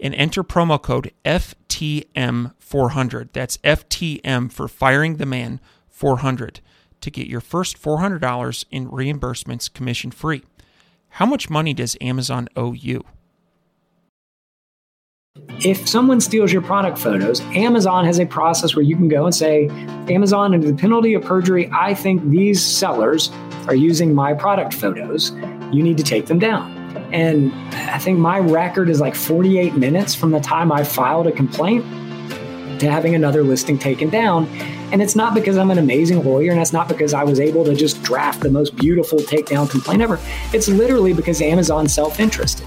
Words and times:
and 0.00 0.14
enter 0.14 0.42
promo 0.42 0.80
code 0.80 1.12
FTM400. 1.24 3.28
That's 3.32 3.58
FTM 3.58 4.50
for 4.50 4.66
Firing 4.66 5.16
the 5.16 5.26
Man 5.26 5.60
400 5.88 6.60
to 7.00 7.10
get 7.10 7.26
your 7.26 7.40
first 7.40 7.80
$400 7.80 8.64
in 8.70 8.88
reimbursements 8.88 9.72
commission 9.72 10.10
free. 10.10 10.42
How 11.10 11.26
much 11.26 11.50
money 11.50 11.74
does 11.74 11.96
Amazon 12.00 12.48
owe 12.56 12.72
you? 12.72 13.04
If 15.64 15.88
someone 15.88 16.20
steals 16.20 16.52
your 16.52 16.62
product 16.62 16.98
photos, 16.98 17.40
Amazon 17.40 18.04
has 18.04 18.18
a 18.18 18.26
process 18.26 18.74
where 18.74 18.82
you 18.82 18.96
can 18.96 19.08
go 19.08 19.26
and 19.26 19.34
say, 19.34 19.68
Amazon, 20.08 20.54
under 20.54 20.70
the 20.70 20.76
penalty 20.76 21.14
of 21.14 21.22
perjury, 21.22 21.68
I 21.72 21.94
think 21.94 22.28
these 22.30 22.64
sellers 22.64 23.30
are 23.68 23.74
using 23.74 24.14
my 24.14 24.34
product 24.34 24.74
photos. 24.74 25.30
You 25.72 25.82
need 25.82 25.96
to 25.98 26.02
take 26.02 26.26
them 26.26 26.38
down. 26.38 26.79
And 27.12 27.52
I 27.74 27.98
think 27.98 28.18
my 28.18 28.38
record 28.38 28.88
is 28.88 29.00
like 29.00 29.14
48 29.14 29.74
minutes 29.76 30.14
from 30.14 30.30
the 30.30 30.40
time 30.40 30.70
I 30.70 30.84
filed 30.84 31.26
a 31.26 31.32
complaint 31.32 31.84
to 32.80 32.90
having 32.90 33.14
another 33.14 33.42
listing 33.42 33.78
taken 33.78 34.08
down. 34.08 34.46
And 34.92 35.00
it's 35.00 35.14
not 35.14 35.34
because 35.34 35.56
I'm 35.56 35.70
an 35.70 35.78
amazing 35.78 36.24
lawyer, 36.24 36.50
and 36.50 36.58
that's 36.58 36.72
not 36.72 36.88
because 36.88 37.14
I 37.14 37.22
was 37.22 37.38
able 37.38 37.64
to 37.64 37.74
just 37.74 38.02
draft 38.02 38.40
the 38.40 38.50
most 38.50 38.74
beautiful 38.74 39.18
takedown 39.18 39.70
complaint 39.70 40.02
ever. 40.02 40.18
It's 40.52 40.68
literally 40.68 41.12
because 41.12 41.40
Amazon's 41.40 41.94
self 41.94 42.18
interested. 42.18 42.66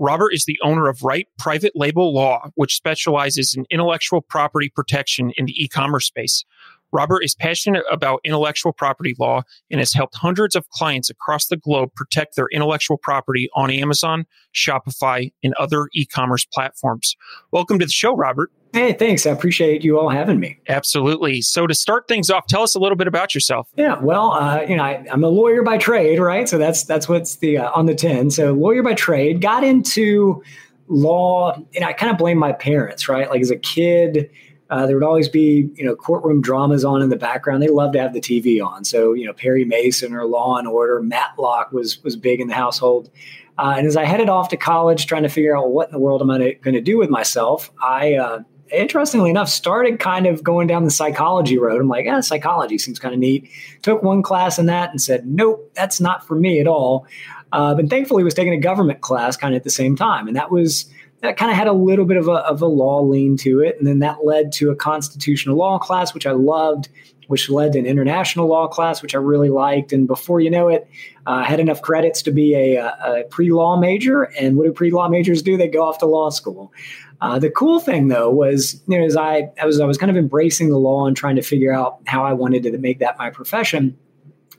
Robert 0.00 0.30
is 0.32 0.46
the 0.46 0.58
owner 0.62 0.88
of 0.88 1.02
Wright 1.02 1.28
Private 1.38 1.72
Label 1.74 2.14
Law, 2.14 2.48
which 2.54 2.74
specializes 2.74 3.54
in 3.54 3.66
intellectual 3.70 4.22
property 4.22 4.72
protection 4.74 5.30
in 5.36 5.44
the 5.44 5.52
e 5.62 5.68
commerce 5.68 6.06
space. 6.06 6.42
Robert 6.90 7.22
is 7.22 7.34
passionate 7.34 7.84
about 7.92 8.20
intellectual 8.24 8.72
property 8.72 9.14
law 9.18 9.42
and 9.70 9.78
has 9.78 9.92
helped 9.92 10.16
hundreds 10.16 10.56
of 10.56 10.66
clients 10.70 11.10
across 11.10 11.48
the 11.48 11.56
globe 11.58 11.90
protect 11.94 12.34
their 12.34 12.48
intellectual 12.50 12.96
property 12.96 13.50
on 13.54 13.70
Amazon, 13.70 14.24
Shopify, 14.54 15.32
and 15.44 15.52
other 15.58 15.88
e 15.92 16.06
commerce 16.06 16.46
platforms. 16.46 17.14
Welcome 17.52 17.78
to 17.78 17.84
the 17.84 17.92
show, 17.92 18.16
Robert. 18.16 18.50
Hey, 18.72 18.92
thanks. 18.92 19.26
I 19.26 19.30
appreciate 19.30 19.82
you 19.82 19.98
all 19.98 20.08
having 20.08 20.38
me. 20.38 20.58
Absolutely. 20.68 21.42
So, 21.42 21.66
to 21.66 21.74
start 21.74 22.06
things 22.06 22.30
off, 22.30 22.46
tell 22.46 22.62
us 22.62 22.74
a 22.74 22.78
little 22.78 22.96
bit 22.96 23.08
about 23.08 23.34
yourself. 23.34 23.68
Yeah, 23.76 23.98
well, 24.00 24.32
uh, 24.32 24.62
you 24.62 24.76
know, 24.76 24.84
I, 24.84 25.04
am 25.08 25.24
a 25.24 25.28
lawyer 25.28 25.62
by 25.62 25.76
trade, 25.76 26.20
right? 26.20 26.48
So 26.48 26.56
that's 26.56 26.84
that's 26.84 27.08
what's 27.08 27.36
the 27.36 27.58
uh, 27.58 27.70
on 27.72 27.86
the 27.86 27.94
tin. 27.94 28.30
So, 28.30 28.52
lawyer 28.52 28.82
by 28.82 28.94
trade. 28.94 29.40
Got 29.40 29.64
into 29.64 30.42
law, 30.86 31.56
and 31.74 31.84
I 31.84 31.92
kind 31.92 32.12
of 32.12 32.18
blame 32.18 32.38
my 32.38 32.52
parents, 32.52 33.08
right? 33.08 33.28
Like 33.28 33.40
as 33.40 33.50
a 33.50 33.56
kid, 33.56 34.30
uh, 34.70 34.86
there 34.86 34.96
would 34.96 35.04
always 35.04 35.28
be, 35.28 35.68
you 35.74 35.84
know, 35.84 35.96
courtroom 35.96 36.40
dramas 36.40 36.84
on 36.84 37.02
in 37.02 37.08
the 37.08 37.16
background. 37.16 37.62
They 37.62 37.68
loved 37.68 37.94
to 37.94 38.00
have 38.00 38.12
the 38.12 38.20
TV 38.20 38.64
on. 38.64 38.84
So, 38.84 39.14
you 39.14 39.26
know, 39.26 39.32
Perry 39.32 39.64
Mason 39.64 40.14
or 40.14 40.24
Law 40.26 40.58
and 40.58 40.68
Order, 40.68 41.02
Matlock 41.02 41.72
was 41.72 42.02
was 42.04 42.14
big 42.14 42.40
in 42.40 42.46
the 42.46 42.54
household. 42.54 43.10
Uh, 43.58 43.74
and 43.76 43.86
as 43.86 43.96
I 43.96 44.04
headed 44.04 44.28
off 44.28 44.48
to 44.50 44.56
college, 44.56 45.06
trying 45.06 45.24
to 45.24 45.28
figure 45.28 45.56
out 45.56 45.64
well, 45.64 45.72
what 45.72 45.88
in 45.88 45.92
the 45.92 45.98
world 45.98 46.22
am 46.22 46.30
I 46.30 46.52
going 46.52 46.74
to 46.74 46.80
do 46.80 46.96
with 46.96 47.10
myself, 47.10 47.70
I 47.82 48.14
uh, 48.14 48.40
interestingly 48.72 49.30
enough, 49.30 49.48
started 49.48 49.98
kind 49.98 50.26
of 50.26 50.42
going 50.42 50.66
down 50.66 50.84
the 50.84 50.90
psychology 50.90 51.58
road. 51.58 51.80
I'm 51.80 51.88
like, 51.88 52.06
ah, 52.08 52.20
psychology 52.20 52.78
seems 52.78 52.98
kind 52.98 53.14
of 53.14 53.20
neat. 53.20 53.48
Took 53.82 54.02
one 54.02 54.22
class 54.22 54.58
in 54.58 54.66
that 54.66 54.90
and 54.90 55.00
said, 55.00 55.26
nope, 55.26 55.70
that's 55.74 56.00
not 56.00 56.26
for 56.26 56.34
me 56.34 56.60
at 56.60 56.66
all. 56.66 57.06
Uh, 57.52 57.74
but 57.74 57.90
thankfully, 57.90 58.22
was 58.22 58.34
taking 58.34 58.52
a 58.52 58.60
government 58.60 59.00
class 59.00 59.36
kind 59.36 59.54
of 59.54 59.58
at 59.58 59.64
the 59.64 59.70
same 59.70 59.96
time, 59.96 60.28
and 60.28 60.36
that 60.36 60.50
was 60.50 60.86
that 61.20 61.36
kind 61.36 61.50
of 61.50 61.56
had 61.56 61.66
a 61.66 61.72
little 61.72 62.06
bit 62.06 62.16
of 62.16 62.28
a, 62.28 62.32
of 62.32 62.62
a 62.62 62.66
law 62.66 63.00
lean 63.00 63.36
to 63.38 63.60
it, 63.60 63.76
and 63.78 63.86
then 63.86 63.98
that 63.98 64.24
led 64.24 64.52
to 64.52 64.70
a 64.70 64.76
constitutional 64.76 65.56
law 65.56 65.78
class, 65.78 66.14
which 66.14 66.26
I 66.26 66.32
loved, 66.32 66.88
which 67.26 67.50
led 67.50 67.74
to 67.74 67.78
an 67.78 67.86
international 67.86 68.48
law 68.48 68.66
class, 68.66 69.02
which 69.02 69.14
I 69.14 69.18
really 69.18 69.50
liked. 69.50 69.92
And 69.92 70.06
before 70.06 70.40
you 70.40 70.50
know 70.50 70.68
it, 70.68 70.88
uh, 71.26 71.30
I 71.30 71.44
had 71.44 71.60
enough 71.60 71.82
credits 71.82 72.22
to 72.22 72.30
be 72.30 72.54
a, 72.54 72.84
a 72.84 73.24
pre 73.30 73.52
law 73.52 73.78
major. 73.78 74.22
And 74.22 74.56
what 74.56 74.64
do 74.64 74.72
pre 74.72 74.90
law 74.90 75.08
majors 75.08 75.42
do? 75.42 75.56
They 75.56 75.68
go 75.68 75.82
off 75.82 75.98
to 75.98 76.06
law 76.06 76.30
school. 76.30 76.72
Uh, 77.20 77.38
the 77.38 77.50
cool 77.50 77.80
thing 77.80 78.08
though 78.08 78.30
was, 78.30 78.82
you 78.86 78.98
know, 78.98 79.04
as 79.04 79.16
I, 79.16 79.50
I 79.60 79.66
was 79.66 79.80
I 79.80 79.84
was 79.84 79.98
kind 79.98 80.10
of 80.10 80.16
embracing 80.16 80.70
the 80.70 80.78
law 80.78 81.06
and 81.06 81.16
trying 81.16 81.36
to 81.36 81.42
figure 81.42 81.72
out 81.72 81.98
how 82.06 82.24
I 82.24 82.32
wanted 82.32 82.62
to 82.64 82.78
make 82.78 82.98
that 83.00 83.18
my 83.18 83.30
profession. 83.30 83.96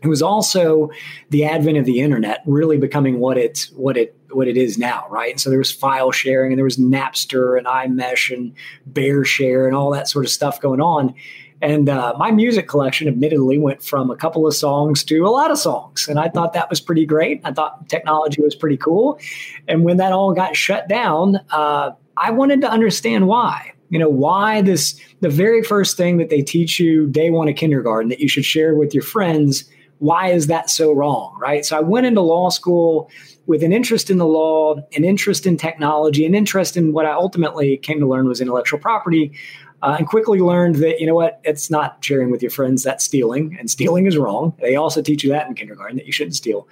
It 0.03 0.07
was 0.07 0.21
also 0.21 0.89
the 1.29 1.45
advent 1.45 1.77
of 1.77 1.85
the 1.85 1.99
internet 1.99 2.41
really 2.45 2.77
becoming 2.77 3.19
what 3.19 3.37
it 3.37 3.69
what 3.75 3.97
it 3.97 4.15
what 4.31 4.47
it 4.47 4.57
is 4.57 4.77
now, 4.77 5.05
right? 5.09 5.31
And 5.31 5.41
so 5.41 5.49
there 5.49 5.59
was 5.59 5.71
file 5.71 6.11
sharing 6.11 6.51
and 6.51 6.57
there 6.57 6.63
was 6.63 6.77
Napster 6.77 7.57
and 7.57 7.67
iMesh 7.67 8.35
and 8.35 8.53
BearShare 8.91 9.67
and 9.67 9.75
all 9.75 9.91
that 9.91 10.07
sort 10.07 10.25
of 10.25 10.31
stuff 10.31 10.61
going 10.61 10.81
on. 10.81 11.13
And 11.61 11.89
uh, 11.89 12.15
my 12.17 12.31
music 12.31 12.67
collection, 12.67 13.07
admittedly, 13.07 13.59
went 13.59 13.83
from 13.83 14.09
a 14.09 14.15
couple 14.15 14.47
of 14.47 14.55
songs 14.55 15.03
to 15.03 15.19
a 15.19 15.29
lot 15.29 15.51
of 15.51 15.59
songs. 15.59 16.07
And 16.07 16.19
I 16.19 16.27
thought 16.27 16.53
that 16.53 16.71
was 16.71 16.81
pretty 16.81 17.05
great. 17.05 17.39
I 17.43 17.51
thought 17.51 17.87
technology 17.87 18.41
was 18.41 18.55
pretty 18.55 18.77
cool. 18.77 19.19
And 19.67 19.83
when 19.83 19.97
that 19.97 20.11
all 20.11 20.33
got 20.33 20.55
shut 20.55 20.87
down, 20.87 21.39
uh, 21.51 21.91
I 22.21 22.31
wanted 22.31 22.61
to 22.61 22.71
understand 22.71 23.27
why. 23.27 23.73
You 23.89 23.99
know, 23.99 24.09
why 24.09 24.61
this, 24.61 24.97
the 25.19 25.29
very 25.29 25.63
first 25.63 25.97
thing 25.97 26.17
that 26.17 26.29
they 26.29 26.41
teach 26.41 26.79
you 26.79 27.07
day 27.07 27.29
one 27.29 27.49
of 27.49 27.55
kindergarten 27.55 28.09
that 28.09 28.19
you 28.19 28.29
should 28.29 28.45
share 28.45 28.75
with 28.75 28.93
your 28.93 29.03
friends, 29.03 29.65
why 29.97 30.29
is 30.29 30.47
that 30.47 30.69
so 30.69 30.93
wrong, 30.93 31.37
right? 31.39 31.65
So 31.65 31.77
I 31.77 31.81
went 31.81 32.05
into 32.05 32.21
law 32.21 32.49
school 32.49 33.09
with 33.47 33.63
an 33.63 33.73
interest 33.73 34.09
in 34.09 34.17
the 34.17 34.25
law, 34.25 34.75
an 34.95 35.03
interest 35.03 35.45
in 35.45 35.57
technology, 35.57 36.25
an 36.25 36.33
interest 36.33 36.77
in 36.77 36.93
what 36.93 37.05
I 37.05 37.11
ultimately 37.11 37.77
came 37.77 37.99
to 37.99 38.07
learn 38.07 38.27
was 38.27 38.39
intellectual 38.39 38.79
property. 38.79 39.33
Uh, 39.83 39.95
and 39.97 40.05
quickly 40.05 40.39
learned 40.39 40.75
that 40.75 40.99
you 40.99 41.07
know 41.07 41.15
what 41.15 41.41
it's 41.43 41.71
not 41.71 41.97
sharing 42.01 42.29
with 42.29 42.39
your 42.39 42.51
friends 42.51 42.83
that's 42.83 43.03
stealing 43.03 43.57
and 43.59 43.67
stealing 43.67 44.05
is 44.05 44.15
wrong 44.15 44.53
they 44.61 44.75
also 44.75 45.01
teach 45.01 45.23
you 45.23 45.31
that 45.31 45.47
in 45.47 45.55
kindergarten 45.55 45.97
that 45.97 46.05
you 46.05 46.11
shouldn't 46.11 46.35
steal 46.35 46.67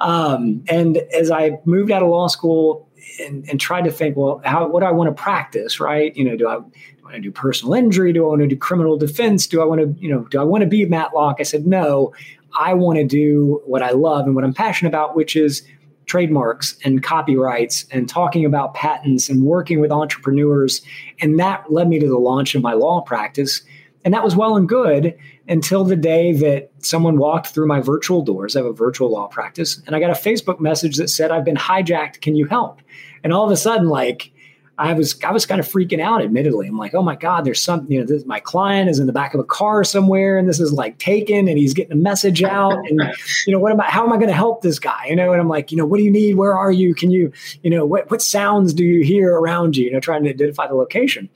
um, 0.00 0.62
and 0.68 0.98
as 1.14 1.30
i 1.30 1.58
moved 1.64 1.90
out 1.90 2.02
of 2.02 2.10
law 2.10 2.28
school 2.28 2.86
and, 3.18 3.48
and 3.48 3.60
to 3.60 3.90
think, 3.90 4.16
well, 4.16 4.40
how 4.44 4.66
what 4.68 4.80
do 4.80 4.86
I 4.86 4.90
want 4.90 5.14
to 5.14 5.22
practice, 5.22 5.80
right? 5.80 6.14
You 6.16 6.24
know, 6.24 6.36
do 6.36 6.48
I, 6.48 6.58
do 6.58 6.70
I 7.00 7.02
want 7.02 7.14
to 7.16 7.20
do 7.20 7.32
personal 7.32 7.74
injury? 7.74 8.12
Do 8.12 8.24
I 8.24 8.28
want 8.28 8.42
to 8.42 8.46
do 8.46 8.56
criminal 8.56 8.96
defense? 8.96 9.46
Do 9.46 9.60
I 9.60 9.64
want 9.64 9.80
to, 9.80 10.02
you 10.02 10.12
know, 10.12 10.24
do 10.24 10.40
I 10.40 10.44
want 10.44 10.62
to 10.62 10.66
be 10.66 10.84
Matlock? 10.86 11.36
I 11.40 11.42
said, 11.42 11.66
no, 11.66 12.12
I 12.58 12.74
want 12.74 12.98
to 12.98 13.04
do 13.04 13.62
what 13.66 13.82
I 13.82 13.90
love 13.90 14.26
and 14.26 14.34
what 14.34 14.44
I'm 14.44 14.54
passionate 14.54 14.90
about, 14.90 15.16
which 15.16 15.36
is 15.36 15.62
trademarks 16.06 16.76
and 16.84 17.02
copyrights 17.02 17.86
and 17.92 18.08
talking 18.08 18.44
about 18.44 18.74
patents 18.74 19.28
and 19.28 19.44
working 19.44 19.80
with 19.80 19.92
entrepreneurs. 19.92 20.82
And 21.20 21.38
that 21.38 21.70
led 21.70 21.88
me 21.88 22.00
to 22.00 22.08
the 22.08 22.18
launch 22.18 22.54
of 22.54 22.62
my 22.62 22.72
law 22.72 23.00
practice. 23.00 23.62
And 24.04 24.12
that 24.12 24.24
was 24.24 24.34
well 24.34 24.56
and 24.56 24.68
good 24.68 25.16
until 25.48 25.84
the 25.84 25.96
day 25.96 26.32
that 26.32 26.70
someone 26.78 27.18
walked 27.18 27.48
through 27.48 27.66
my 27.66 27.80
virtual 27.80 28.22
doors. 28.22 28.56
I 28.56 28.60
have 28.60 28.66
a 28.66 28.72
virtual 28.72 29.10
law 29.10 29.26
practice, 29.26 29.82
and 29.86 29.96
I 29.96 30.00
got 30.00 30.10
a 30.10 30.14
Facebook 30.14 30.60
message 30.60 30.96
that 30.96 31.08
said, 31.08 31.30
I've 31.30 31.44
been 31.44 31.56
hijacked. 31.56 32.20
Can 32.20 32.36
you 32.36 32.46
help? 32.46 32.80
And 33.24 33.32
all 33.32 33.44
of 33.44 33.50
a 33.50 33.56
sudden, 33.56 33.88
like, 33.88 34.32
I 34.80 34.94
was 34.94 35.22
I 35.22 35.30
was 35.30 35.44
kind 35.44 35.60
of 35.60 35.68
freaking 35.68 36.00
out. 36.00 36.22
Admittedly, 36.22 36.66
I'm 36.66 36.78
like, 36.78 36.94
oh 36.94 37.02
my 37.02 37.14
god, 37.14 37.44
there's 37.44 37.62
something. 37.62 37.92
you 37.92 38.00
know, 38.00 38.06
this, 38.06 38.24
my 38.24 38.40
client 38.40 38.88
is 38.88 38.98
in 38.98 39.06
the 39.06 39.12
back 39.12 39.34
of 39.34 39.40
a 39.40 39.44
car 39.44 39.84
somewhere, 39.84 40.38
and 40.38 40.48
this 40.48 40.58
is 40.58 40.72
like 40.72 40.98
taken, 40.98 41.48
and 41.48 41.58
he's 41.58 41.74
getting 41.74 41.92
a 41.92 41.96
message 41.96 42.42
out, 42.42 42.72
and 42.88 42.98
you 43.46 43.52
know, 43.52 43.58
what 43.58 43.72
am 43.72 43.80
I? 43.80 43.90
How 43.90 44.04
am 44.04 44.12
I 44.12 44.16
going 44.16 44.28
to 44.28 44.34
help 44.34 44.62
this 44.62 44.78
guy? 44.78 45.06
You 45.06 45.16
know, 45.16 45.32
and 45.32 45.40
I'm 45.40 45.48
like, 45.48 45.70
you 45.70 45.76
know, 45.76 45.84
what 45.84 45.98
do 45.98 46.02
you 46.02 46.10
need? 46.10 46.36
Where 46.36 46.56
are 46.56 46.72
you? 46.72 46.94
Can 46.94 47.10
you, 47.10 47.30
you 47.62 47.68
know, 47.68 47.84
what 47.84 48.10
what 48.10 48.22
sounds 48.22 48.72
do 48.72 48.82
you 48.82 49.04
hear 49.04 49.34
around 49.34 49.76
you? 49.76 49.84
You 49.84 49.92
know, 49.92 50.00
trying 50.00 50.24
to 50.24 50.30
identify 50.30 50.66
the 50.66 50.74
location. 50.74 51.28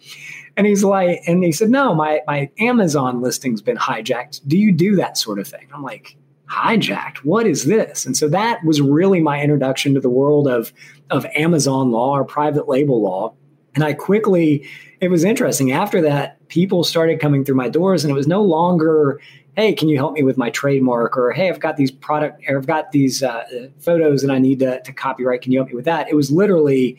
And 0.56 0.66
he's 0.66 0.84
like, 0.84 1.20
and 1.26 1.42
he 1.42 1.50
said, 1.50 1.70
no, 1.70 1.94
my, 1.94 2.20
my 2.26 2.50
Amazon 2.58 3.20
listing's 3.20 3.60
been 3.60 3.76
hijacked. 3.76 4.40
Do 4.46 4.56
you 4.56 4.70
do 4.70 4.94
that 4.96 5.18
sort 5.18 5.38
of 5.38 5.48
thing? 5.48 5.66
I'm 5.74 5.82
like, 5.82 6.16
hijacked? 6.48 7.18
What 7.18 7.46
is 7.46 7.64
this? 7.64 8.06
And 8.06 8.16
so 8.16 8.28
that 8.28 8.62
was 8.64 8.80
really 8.80 9.20
my 9.20 9.40
introduction 9.40 9.94
to 9.94 10.00
the 10.00 10.08
world 10.08 10.46
of, 10.46 10.72
of 11.10 11.26
Amazon 11.34 11.90
law 11.90 12.16
or 12.16 12.24
private 12.24 12.68
label 12.68 13.02
law. 13.02 13.34
And 13.74 13.82
I 13.82 13.94
quickly, 13.94 14.68
it 15.00 15.08
was 15.08 15.24
interesting. 15.24 15.72
After 15.72 16.00
that, 16.02 16.46
people 16.48 16.84
started 16.84 17.18
coming 17.18 17.44
through 17.44 17.56
my 17.56 17.68
doors, 17.68 18.04
and 18.04 18.10
it 18.12 18.14
was 18.14 18.28
no 18.28 18.40
longer, 18.40 19.20
hey, 19.56 19.72
can 19.72 19.88
you 19.88 19.96
help 19.96 20.12
me 20.12 20.22
with 20.22 20.36
my 20.36 20.50
trademark? 20.50 21.16
Or 21.16 21.32
hey, 21.32 21.48
I've 21.48 21.58
got 21.58 21.76
these 21.76 21.90
product, 21.90 22.44
or 22.48 22.58
I've 22.58 22.66
got 22.68 22.92
these 22.92 23.24
uh, 23.24 23.68
photos 23.80 24.22
and 24.22 24.30
I 24.30 24.38
need 24.38 24.60
to, 24.60 24.80
to 24.80 24.92
copyright. 24.92 25.42
Can 25.42 25.50
you 25.50 25.58
help 25.58 25.70
me 25.70 25.74
with 25.74 25.86
that? 25.86 26.08
It 26.08 26.14
was 26.14 26.30
literally, 26.30 26.96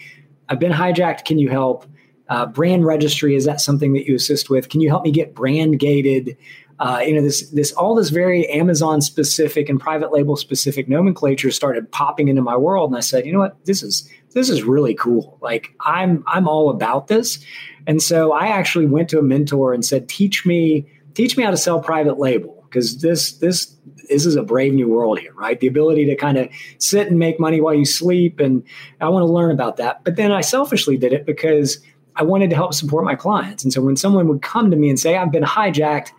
I've 0.49 0.59
been 0.59 0.73
hijacked. 0.73 1.23
Can 1.23 1.39
you 1.39 1.49
help? 1.49 1.85
Uh, 2.29 2.45
brand 2.45 2.85
registry 2.85 3.35
is 3.35 3.45
that 3.45 3.61
something 3.61 3.93
that 3.93 4.05
you 4.07 4.15
assist 4.15 4.49
with? 4.49 4.69
Can 4.69 4.81
you 4.81 4.89
help 4.89 5.03
me 5.03 5.11
get 5.11 5.35
brand 5.35 5.79
gated? 5.79 6.37
Uh, 6.79 7.01
you 7.05 7.13
know 7.13 7.21
this 7.21 7.49
this 7.51 7.71
all 7.73 7.95
this 7.95 8.09
very 8.09 8.49
Amazon 8.49 8.99
specific 8.99 9.69
and 9.69 9.79
private 9.79 10.11
label 10.11 10.35
specific 10.35 10.89
nomenclature 10.89 11.49
started 11.51 11.89
popping 11.91 12.27
into 12.27 12.41
my 12.41 12.57
world, 12.57 12.89
and 12.89 12.97
I 12.97 13.01
said, 13.01 13.25
you 13.25 13.31
know 13.31 13.39
what, 13.39 13.63
this 13.65 13.81
is 13.81 14.09
this 14.33 14.49
is 14.49 14.63
really 14.63 14.93
cool. 14.93 15.37
Like 15.41 15.73
I'm 15.79 16.23
I'm 16.27 16.47
all 16.47 16.69
about 16.69 17.07
this, 17.07 17.39
and 17.87 18.01
so 18.01 18.33
I 18.33 18.47
actually 18.47 18.87
went 18.87 19.09
to 19.09 19.19
a 19.19 19.23
mentor 19.23 19.73
and 19.73 19.85
said, 19.85 20.09
teach 20.09 20.45
me 20.45 20.85
teach 21.13 21.37
me 21.37 21.43
how 21.43 21.51
to 21.51 21.57
sell 21.57 21.79
private 21.79 22.19
label 22.19 22.65
because 22.69 23.01
this 23.01 23.33
this 23.37 23.73
this 24.09 24.25
is 24.25 24.35
a 24.35 24.43
brave 24.43 24.73
new 24.73 24.89
world 24.89 25.19
here, 25.19 25.33
right? 25.33 25.59
The 25.59 25.67
ability 25.67 26.05
to 26.07 26.15
kind 26.15 26.37
of 26.37 26.49
sit 26.77 27.07
and 27.07 27.17
make 27.17 27.39
money 27.39 27.61
while 27.61 27.73
you 27.73 27.85
sleep, 27.85 28.39
and 28.39 28.63
I 29.01 29.09
want 29.09 29.25
to 29.25 29.31
learn 29.31 29.51
about 29.51 29.77
that. 29.77 30.03
But 30.03 30.17
then 30.17 30.31
I 30.31 30.41
selfishly 30.41 30.97
did 30.97 31.13
it 31.13 31.25
because 31.25 31.79
I 32.15 32.23
wanted 32.23 32.49
to 32.49 32.55
help 32.55 32.73
support 32.73 33.03
my 33.03 33.15
clients, 33.15 33.63
and 33.63 33.73
so 33.73 33.81
when 33.81 33.95
someone 33.95 34.27
would 34.27 34.41
come 34.41 34.71
to 34.71 34.77
me 34.77 34.89
and 34.89 34.99
say, 34.99 35.17
"I've 35.17 35.31
been 35.31 35.43
hijacked," 35.43 36.11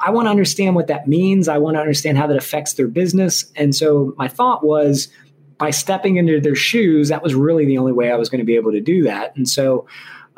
I 0.00 0.10
want 0.10 0.26
to 0.26 0.30
understand 0.30 0.74
what 0.74 0.86
that 0.86 1.06
means. 1.06 1.48
I 1.48 1.58
want 1.58 1.76
to 1.76 1.80
understand 1.80 2.16
how 2.16 2.26
that 2.26 2.36
affects 2.36 2.74
their 2.74 2.88
business. 2.88 3.50
And 3.54 3.74
so 3.74 4.14
my 4.16 4.28
thought 4.28 4.64
was 4.64 5.08
by 5.58 5.70
stepping 5.70 6.16
into 6.16 6.40
their 6.40 6.54
shoes, 6.54 7.08
that 7.08 7.22
was 7.22 7.34
really 7.34 7.66
the 7.66 7.76
only 7.76 7.92
way 7.92 8.10
I 8.10 8.16
was 8.16 8.30
going 8.30 8.38
to 8.38 8.46
be 8.46 8.56
able 8.56 8.72
to 8.72 8.80
do 8.80 9.02
that. 9.02 9.36
And 9.36 9.46
so, 9.48 9.86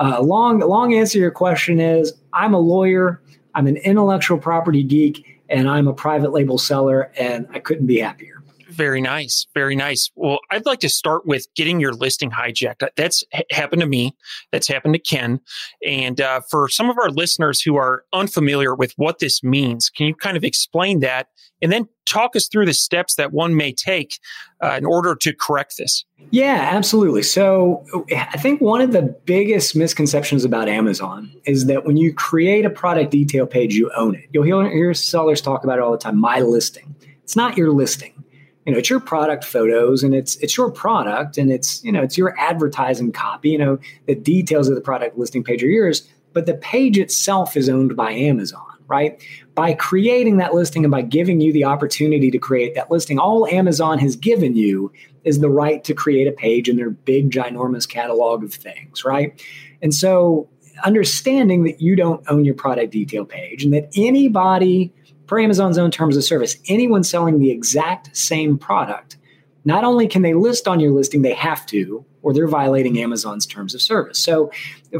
uh, 0.01 0.21
long, 0.21 0.59
long 0.59 0.95
answer 0.95 1.13
to 1.13 1.19
your 1.21 1.31
question 1.31 1.79
is 1.79 2.13
I'm 2.33 2.55
a 2.55 2.59
lawyer, 2.59 3.23
I'm 3.55 3.69
an 3.69 3.77
intellectual 3.77 4.39
property 4.39 4.83
geek, 4.83 5.41
and 5.49 5.69
I'm 5.69 5.87
a 5.87 5.93
private 5.93 6.33
label 6.33 6.59
seller, 6.59 7.13
and 7.17 7.47
I 7.53 7.61
couldn't 7.61 7.87
be 7.87 8.01
happier. 8.01 8.42
Very 8.73 9.03
nice. 9.03 9.47
Very 9.53 9.77
nice. 9.77 10.11
Well, 10.17 10.39
I'd 10.51 10.65
like 10.65 10.81
to 10.81 10.89
start 10.89 11.27
with 11.27 11.47
getting 11.55 11.79
your 11.79 11.93
listing 11.93 12.31
hijacked. 12.31 12.89
That's 12.97 13.23
happened 13.51 13.83
to 13.83 13.87
me. 13.87 14.17
That's 14.51 14.67
happened 14.67 14.95
to 14.95 14.99
Ken. 14.99 15.41
And 15.87 16.21
uh, 16.21 16.41
for 16.51 16.69
some 16.69 16.89
of 16.89 16.97
our 16.97 17.11
listeners 17.11 17.61
who 17.61 17.77
are 17.77 18.05
unfamiliar 18.15 18.75
with 18.75 18.95
what 18.97 19.19
this 19.19 19.43
means, 19.43 19.91
can 19.91 20.07
you 20.07 20.15
kind 20.15 20.39
of 20.39 20.45
explain 20.45 21.01
that 21.01 21.29
and 21.61 21.71
then 21.71 21.87
talk 22.07 22.35
us 22.35 22.49
through 22.49 22.65
the 22.65 22.73
steps 22.73 23.17
that 23.17 23.33
one 23.33 23.55
may 23.57 23.73
take 23.73 24.19
uh, 24.63 24.75
in 24.79 24.87
order 24.87 25.15
to 25.17 25.35
correct 25.35 25.75
this? 25.77 26.05
Yeah, 26.31 26.71
absolutely. 26.73 27.25
So 27.25 27.85
I 28.17 28.39
think 28.39 28.63
one 28.63 28.81
of 28.81 28.93
the 28.93 29.03
biggest 29.27 29.77
misconceptions 29.77 30.47
about 30.47 30.67
Amazon 30.67 31.31
is 31.45 31.67
that 31.67 31.85
when 31.85 31.99
you 31.99 32.15
create 32.15 32.65
a 32.65 32.71
product 32.71 33.11
detail 33.11 33.47
page, 33.47 33.75
you 33.75 33.91
own 33.95 34.15
it. 34.15 34.25
You'll 34.33 34.45
hear 34.45 34.95
sellers 34.95 35.43
talk 35.43 35.63
about 35.63 35.79
it 35.79 35.83
all 35.83 35.93
the 35.93 35.99
time 35.99 36.19
my 36.19 36.41
listing. 36.41 36.95
It's 37.23 37.37
not 37.37 37.59
your 37.59 37.71
listing 37.71 38.22
you 38.67 38.73
know 38.73 38.79
it's 38.79 38.91
your 38.91 39.01
product 39.01 39.45
photos 39.45 40.03
and 40.03 40.15
it's 40.15 40.37
it's 40.37 40.57
your 40.57 40.71
product 40.71 41.39
and 41.39 41.51
it's 41.51 41.83
you 41.85 41.93
know 41.93 42.03
it's 42.03 42.17
your 42.17 42.39
advertising 42.39 43.13
copy 43.13 43.51
you 43.51 43.59
know 43.59 43.79
the 44.07 44.15
details 44.15 44.69
of 44.69 44.75
the 44.75 44.81
product 44.81 45.19
listing 45.19 45.43
page 45.43 45.63
are 45.63 45.71
yours 45.71 46.09
but 46.33 46.47
the 46.47 46.55
page 46.55 46.99
itself 46.99 47.57
is 47.57 47.69
owned 47.69 47.97
by 47.97 48.13
amazon 48.13 48.63
right? 48.89 49.23
By 49.55 49.73
creating 49.73 50.37
that 50.37 50.53
listing 50.53 50.85
and 50.85 50.91
by 50.91 51.01
giving 51.01 51.41
you 51.41 51.51
the 51.51 51.65
opportunity 51.65 52.31
to 52.31 52.39
create 52.39 52.75
that 52.75 52.91
listing 52.91 53.19
all 53.19 53.47
amazon 53.47 53.99
has 53.99 54.17
given 54.17 54.55
you 54.55 54.93
is 55.25 55.41
the 55.41 55.49
right 55.49 55.83
to 55.85 55.95
create 55.95 56.27
a 56.27 56.33
page 56.33 56.69
in 56.69 56.77
their 56.77 56.91
big 56.91 57.31
ginormous 57.31 57.89
catalog 57.89 58.45
of 58.45 58.53
things 58.53 59.05
right? 59.05 59.43
And 59.81 59.95
so 59.95 60.49
understanding 60.85 61.65
that 61.65 61.81
you 61.81 61.97
don't 61.97 62.23
own 62.29 62.45
your 62.45 62.55
product 62.55 62.93
detail 62.93 63.25
page 63.25 63.65
and 63.65 63.73
that 63.73 63.89
anybody 63.97 64.93
per 65.33 65.41
Amazon's 65.41 65.79
own 65.79 65.91
terms 65.91 66.15
of 66.15 66.23
service, 66.23 66.59
anyone 66.69 67.03
selling 67.03 67.39
the 67.39 67.51
exact 67.51 68.15
same 68.15 68.59
product, 68.59 69.17
not 69.65 69.83
only 69.83 70.07
can 70.07 70.21
they 70.21 70.35
list 70.35 70.69
on 70.69 70.79
your 70.79 70.91
listing, 70.91 71.23
they 71.23 71.33
have 71.33 71.65
to, 71.65 72.05
or 72.21 72.35
they're 72.35 72.47
violating 72.47 72.99
Amazon's 72.99 73.47
terms 73.47 73.75
of 73.75 73.81
service. 73.81 74.19
So, 74.19 74.51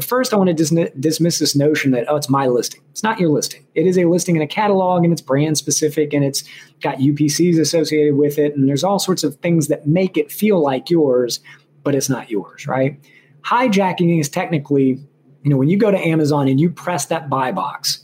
first, 0.01 0.33
I 0.33 0.37
want 0.37 0.47
to 0.47 0.55
dis- 0.55 0.89
dismiss 0.99 1.37
this 1.37 1.55
notion 1.55 1.91
that, 1.91 2.05
oh, 2.09 2.15
it's 2.15 2.31
my 2.31 2.47
listing. 2.47 2.81
It's 2.89 3.03
not 3.03 3.19
your 3.19 3.29
listing. 3.29 3.63
It 3.75 3.85
is 3.85 3.95
a 3.95 4.05
listing 4.05 4.35
in 4.35 4.41
a 4.41 4.47
catalog 4.47 5.03
and 5.03 5.13
it's 5.13 5.21
brand 5.21 5.55
specific 5.55 6.15
and 6.15 6.25
it's 6.25 6.43
got 6.81 6.97
UPCs 6.97 7.59
associated 7.59 8.15
with 8.15 8.39
it. 8.39 8.55
And 8.55 8.67
there's 8.67 8.83
all 8.83 8.97
sorts 8.97 9.23
of 9.23 9.35
things 9.35 9.67
that 9.67 9.85
make 9.85 10.17
it 10.17 10.31
feel 10.31 10.59
like 10.59 10.89
yours, 10.89 11.41
but 11.83 11.93
it's 11.93 12.09
not 12.09 12.31
yours, 12.31 12.65
right? 12.65 12.99
Hijacking 13.43 14.19
is 14.19 14.29
technically, 14.29 14.99
you 15.43 15.51
know, 15.51 15.57
when 15.57 15.69
you 15.69 15.77
go 15.77 15.91
to 15.91 15.99
Amazon 15.99 16.47
and 16.47 16.59
you 16.59 16.71
press 16.71 17.05
that 17.05 17.29
buy 17.29 17.51
box, 17.51 18.02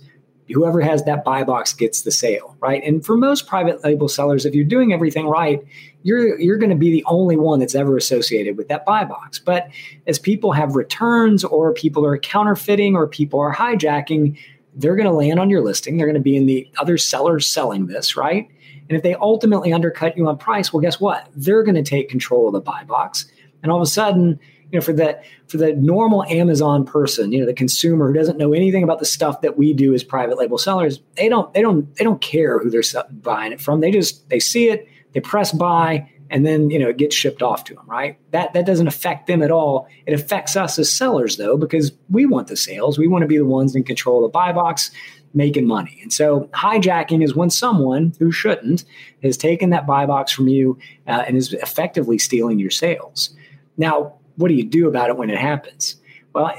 whoever 0.51 0.81
has 0.81 1.03
that 1.05 1.23
buy 1.23 1.43
box 1.43 1.73
gets 1.73 2.01
the 2.01 2.11
sale, 2.11 2.55
right? 2.59 2.83
And 2.83 3.05
for 3.05 3.17
most 3.17 3.47
private 3.47 3.83
label 3.83 4.07
sellers, 4.07 4.45
if 4.45 4.53
you're 4.55 4.65
doing 4.65 4.93
everything 4.93 5.27
right, 5.27 5.63
you're 6.03 6.39
you're 6.39 6.57
going 6.57 6.69
to 6.69 6.75
be 6.75 6.91
the 6.91 7.03
only 7.05 7.35
one 7.35 7.59
that's 7.59 7.75
ever 7.75 7.97
associated 7.97 8.57
with 8.57 8.67
that 8.69 8.85
buy 8.85 9.03
box. 9.03 9.39
But 9.39 9.69
as 10.07 10.17
people 10.17 10.51
have 10.51 10.75
returns 10.75 11.43
or 11.43 11.73
people 11.73 12.05
are 12.05 12.17
counterfeiting 12.17 12.95
or 12.95 13.07
people 13.07 13.39
are 13.39 13.53
hijacking, 13.53 14.37
they're 14.75 14.95
going 14.95 15.07
to 15.07 15.13
land 15.13 15.39
on 15.39 15.49
your 15.49 15.61
listing. 15.61 15.97
They're 15.97 16.07
going 16.07 16.15
to 16.15 16.21
be 16.21 16.37
in 16.37 16.45
the 16.45 16.69
other 16.79 16.97
sellers 16.97 17.47
selling 17.47 17.87
this, 17.87 18.15
right? 18.15 18.47
And 18.89 18.95
if 18.97 19.03
they 19.03 19.13
ultimately 19.15 19.71
undercut 19.71 20.17
you 20.17 20.27
on 20.27 20.37
price, 20.37 20.73
well, 20.73 20.81
guess 20.81 20.99
what? 20.99 21.27
They're 21.35 21.63
going 21.63 21.75
to 21.75 21.83
take 21.83 22.09
control 22.09 22.47
of 22.47 22.53
the 22.53 22.61
buy 22.61 22.83
box. 22.85 23.31
And 23.61 23.71
all 23.71 23.77
of 23.77 23.83
a 23.83 23.89
sudden, 23.89 24.39
you 24.71 24.77
know, 24.77 24.81
for 24.81 24.93
that 24.93 25.23
for 25.47 25.57
the 25.57 25.73
normal 25.73 26.23
Amazon 26.25 26.85
person, 26.85 27.31
you 27.31 27.39
know, 27.39 27.45
the 27.45 27.53
consumer 27.53 28.07
who 28.07 28.13
doesn't 28.13 28.37
know 28.37 28.53
anything 28.53 28.83
about 28.83 28.99
the 28.99 29.05
stuff 29.05 29.41
that 29.41 29.57
we 29.57 29.73
do 29.73 29.93
as 29.93 30.03
private 30.03 30.37
label 30.37 30.57
sellers, 30.57 31.01
they 31.15 31.27
don't 31.27 31.51
they 31.53 31.61
don't 31.61 31.93
they 31.95 32.03
don't 32.03 32.21
care 32.21 32.59
who 32.59 32.69
they're 32.69 32.83
buying 33.11 33.51
it 33.51 33.61
from. 33.61 33.81
They 33.81 33.91
just 33.91 34.29
they 34.29 34.39
see 34.39 34.69
it, 34.69 34.87
they 35.13 35.21
press 35.21 35.51
buy, 35.51 36.09
and 36.29 36.45
then 36.45 36.69
you 36.69 36.77
know 36.77 36.89
it 36.89 36.97
gets 36.97 37.15
shipped 37.15 37.41
off 37.41 37.63
to 37.65 37.73
them. 37.73 37.85
Right? 37.87 38.19
That 38.31 38.53
that 38.53 38.65
doesn't 38.65 38.87
affect 38.87 39.25
them 39.25 39.41
at 39.41 39.49
all. 39.49 39.87
It 40.05 40.13
affects 40.13 40.55
us 40.55 40.77
as 40.77 40.91
sellers 40.91 41.37
though 41.37 41.57
because 41.57 41.91
we 42.09 42.27
want 42.27 42.47
the 42.47 42.57
sales. 42.57 42.99
We 42.99 43.07
want 43.07 43.23
to 43.23 43.27
be 43.27 43.37
the 43.37 43.45
ones 43.45 43.75
in 43.75 43.83
control 43.83 44.23
of 44.23 44.31
the 44.31 44.33
buy 44.33 44.51
box 44.51 44.91
making 45.33 45.67
money. 45.67 45.99
And 46.01 46.11
so 46.11 46.49
hijacking 46.53 47.23
is 47.23 47.35
when 47.35 47.49
someone 47.49 48.13
who 48.19 48.31
shouldn't 48.31 48.83
has 49.21 49.37
taken 49.37 49.69
that 49.69 49.85
buy 49.85 50.05
box 50.05 50.31
from 50.31 50.47
you 50.47 50.77
uh, 51.07 51.23
and 51.27 51.37
is 51.37 51.53
effectively 51.53 52.17
stealing 52.17 52.57
your 52.57 52.71
sales. 52.71 53.35
Now, 53.77 54.18
what 54.39 54.47
do 54.47 54.53
you 54.53 54.63
do 54.63 54.87
about 54.87 55.09
it 55.09 55.17
when 55.17 55.29
it 55.29 55.37
happens? 55.37 55.97
Well, 56.33 56.51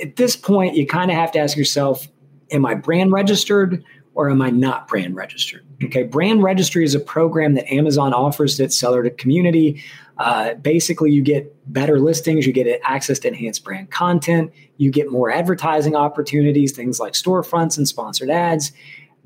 at 0.00 0.16
this 0.16 0.36
point, 0.36 0.76
you 0.76 0.86
kind 0.86 1.10
of 1.10 1.16
have 1.16 1.32
to 1.32 1.40
ask 1.40 1.56
yourself, 1.56 2.06
am 2.52 2.64
I 2.64 2.74
brand 2.74 3.10
registered 3.10 3.84
or 4.14 4.30
am 4.30 4.40
I 4.40 4.50
not 4.50 4.86
brand 4.86 5.16
registered? 5.16 5.66
Okay, 5.82 6.04
brand 6.04 6.42
registry 6.42 6.84
is 6.84 6.94
a 6.94 7.00
program 7.00 7.54
that 7.54 7.72
Amazon 7.72 8.14
offers 8.14 8.56
to 8.56 8.64
its 8.64 8.78
seller 8.78 9.02
to 9.02 9.10
community. 9.10 9.82
Uh, 10.18 10.54
basically, 10.54 11.10
you 11.10 11.22
get 11.22 11.52
better 11.72 11.98
listings, 11.98 12.46
you 12.46 12.52
get 12.52 12.80
access 12.84 13.18
to 13.20 13.28
enhanced 13.28 13.64
brand 13.64 13.90
content, 13.90 14.52
you 14.76 14.90
get 14.90 15.10
more 15.10 15.30
advertising 15.30 15.96
opportunities, 15.96 16.72
things 16.72 17.00
like 17.00 17.14
storefronts 17.14 17.76
and 17.76 17.88
sponsored 17.88 18.30
ads. 18.30 18.72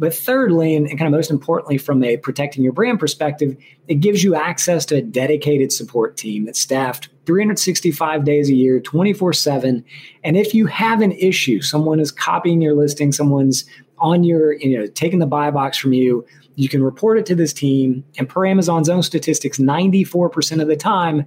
But 0.03 0.13
thirdly, 0.13 0.75
and, 0.75 0.89
kind 0.89 1.03
of 1.03 1.13
most 1.13 1.31
importantly, 1.31 1.79
from 1.79 2.03
a 2.03 2.17
protecting 2.17 2.65
your 2.65 2.73
brand 2.73 2.99
perspective, 2.99 3.57
it 3.87 4.01
gives 4.01 4.25
you 4.25 4.35
access 4.35 4.85
to 4.87 4.97
a 4.97 5.01
dedicated 5.01 5.71
support 5.71 6.17
team 6.17 6.45
that's 6.45 6.59
staffed 6.59 7.09
365 7.27 8.25
days 8.25 8.51
a 8.51 8.53
year, 8.53 8.81
24 8.81 9.33
7. 9.33 9.85
And 10.25 10.37
if 10.37 10.55
you 10.55 10.67
have 10.67 11.03
an 11.03 11.13
issue, 11.13 11.63
someone 11.63 12.01
is 12.01 12.11
copying 12.11 12.61
your 12.61 12.75
listing, 12.75 13.13
someone's 13.13 13.65
on 13.99 14.25
your, 14.25 14.55
you 14.55 14.77
know, 14.77 14.89
taking 14.89 15.21
the 15.21 15.27
buy 15.27 15.53
box 15.53 15.79
from 15.79 15.93
you, 15.93 16.27
you 16.57 16.69
can 16.69 16.83
report 16.83 17.17
it 17.17 17.27
to 17.27 17.37
this 17.37 17.53
team. 17.53 18.03
And 18.19 18.29
per 18.29 18.45
Amazon's 18.45 18.89
own 18.89 19.05
statistics, 19.05 19.59
94% 19.59 20.61
of 20.61 20.67
the 20.67 20.75
time, 20.75 21.25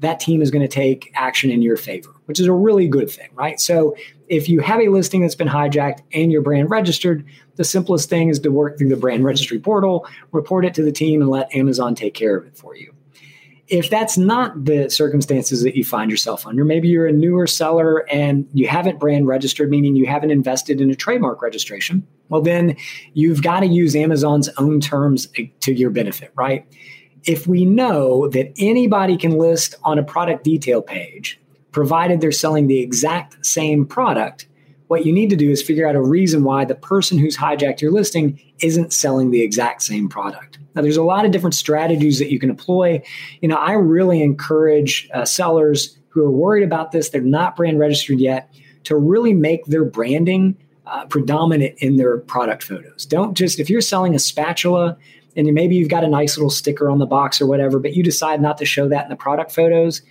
that 0.00 0.20
team 0.20 0.42
is 0.42 0.50
going 0.50 0.60
to 0.60 0.68
take 0.68 1.10
action 1.14 1.50
in 1.50 1.62
your 1.62 1.78
favor, 1.78 2.14
which 2.26 2.38
is 2.38 2.46
a 2.46 2.52
really 2.52 2.88
good 2.88 3.10
thing, 3.10 3.30
right? 3.32 3.58
So 3.58 3.96
if 4.28 4.48
you 4.48 4.60
have 4.60 4.80
a 4.80 4.88
listing 4.88 5.22
that's 5.22 5.34
been 5.34 5.48
hijacked 5.48 6.00
and 6.12 6.30
your 6.30 6.42
brand 6.42 6.70
registered, 6.70 7.24
the 7.56 7.64
simplest 7.64 8.08
thing 8.08 8.28
is 8.28 8.38
to 8.40 8.50
work 8.50 8.78
through 8.78 8.88
the 8.88 8.96
brand 8.96 9.24
registry 9.24 9.58
portal, 9.58 10.06
report 10.32 10.64
it 10.64 10.74
to 10.74 10.82
the 10.82 10.92
team, 10.92 11.20
and 11.20 11.30
let 11.30 11.54
Amazon 11.54 11.94
take 11.94 12.14
care 12.14 12.36
of 12.36 12.46
it 12.46 12.56
for 12.56 12.76
you. 12.76 12.92
If 13.68 13.90
that's 13.90 14.16
not 14.16 14.64
the 14.64 14.88
circumstances 14.88 15.62
that 15.62 15.76
you 15.76 15.84
find 15.84 16.10
yourself 16.10 16.46
under, 16.46 16.64
maybe 16.64 16.88
you're 16.88 17.06
a 17.06 17.12
newer 17.12 17.46
seller 17.46 18.08
and 18.10 18.48
you 18.54 18.66
haven't 18.66 18.98
brand 18.98 19.26
registered, 19.26 19.68
meaning 19.68 19.94
you 19.94 20.06
haven't 20.06 20.30
invested 20.30 20.80
in 20.80 20.90
a 20.90 20.94
trademark 20.94 21.42
registration, 21.42 22.06
well, 22.30 22.40
then 22.40 22.76
you've 23.12 23.42
got 23.42 23.60
to 23.60 23.66
use 23.66 23.94
Amazon's 23.94 24.48
own 24.56 24.80
terms 24.80 25.28
to 25.60 25.72
your 25.72 25.90
benefit, 25.90 26.32
right? 26.34 26.66
If 27.24 27.46
we 27.46 27.66
know 27.66 28.28
that 28.28 28.54
anybody 28.58 29.18
can 29.18 29.32
list 29.32 29.74
on 29.82 29.98
a 29.98 30.02
product 30.02 30.44
detail 30.44 30.80
page, 30.80 31.38
provided 31.78 32.20
they're 32.20 32.32
selling 32.32 32.66
the 32.66 32.80
exact 32.80 33.46
same 33.46 33.86
product, 33.86 34.48
what 34.88 35.06
you 35.06 35.12
need 35.12 35.30
to 35.30 35.36
do 35.36 35.48
is 35.48 35.62
figure 35.62 35.88
out 35.88 35.94
a 35.94 36.02
reason 36.02 36.42
why 36.42 36.64
the 36.64 36.74
person 36.74 37.18
who's 37.18 37.36
hijacked 37.36 37.80
your 37.80 37.92
listing 37.92 38.36
isn't 38.62 38.92
selling 38.92 39.30
the 39.30 39.42
exact 39.42 39.82
same 39.82 40.08
product. 40.08 40.58
Now, 40.74 40.82
there's 40.82 40.96
a 40.96 41.04
lot 41.04 41.24
of 41.24 41.30
different 41.30 41.54
strategies 41.54 42.18
that 42.18 42.32
you 42.32 42.40
can 42.40 42.50
employ. 42.50 43.00
You 43.42 43.46
know, 43.46 43.54
I 43.54 43.74
really 43.74 44.24
encourage 44.24 45.08
uh, 45.14 45.24
sellers 45.24 45.96
who 46.08 46.24
are 46.24 46.32
worried 46.32 46.64
about 46.64 46.90
this, 46.90 47.10
they're 47.10 47.20
not 47.20 47.54
brand 47.54 47.78
registered 47.78 48.18
yet, 48.18 48.52
to 48.82 48.96
really 48.96 49.32
make 49.32 49.64
their 49.66 49.84
branding 49.84 50.56
uh, 50.84 51.06
predominant 51.06 51.76
in 51.78 51.94
their 51.94 52.18
product 52.18 52.64
photos. 52.64 53.06
Don't 53.06 53.36
just, 53.36 53.60
if 53.60 53.70
you're 53.70 53.80
selling 53.80 54.16
a 54.16 54.18
spatula 54.18 54.96
and 55.36 55.46
maybe 55.54 55.76
you've 55.76 55.90
got 55.90 56.02
a 56.02 56.08
nice 56.08 56.36
little 56.36 56.50
sticker 56.50 56.90
on 56.90 56.98
the 56.98 57.06
box 57.06 57.40
or 57.40 57.46
whatever, 57.46 57.78
but 57.78 57.94
you 57.94 58.02
decide 58.02 58.42
not 58.42 58.58
to 58.58 58.64
show 58.64 58.88
that 58.88 59.04
in 59.04 59.10
the 59.10 59.16
product 59.16 59.52
photos, 59.52 60.02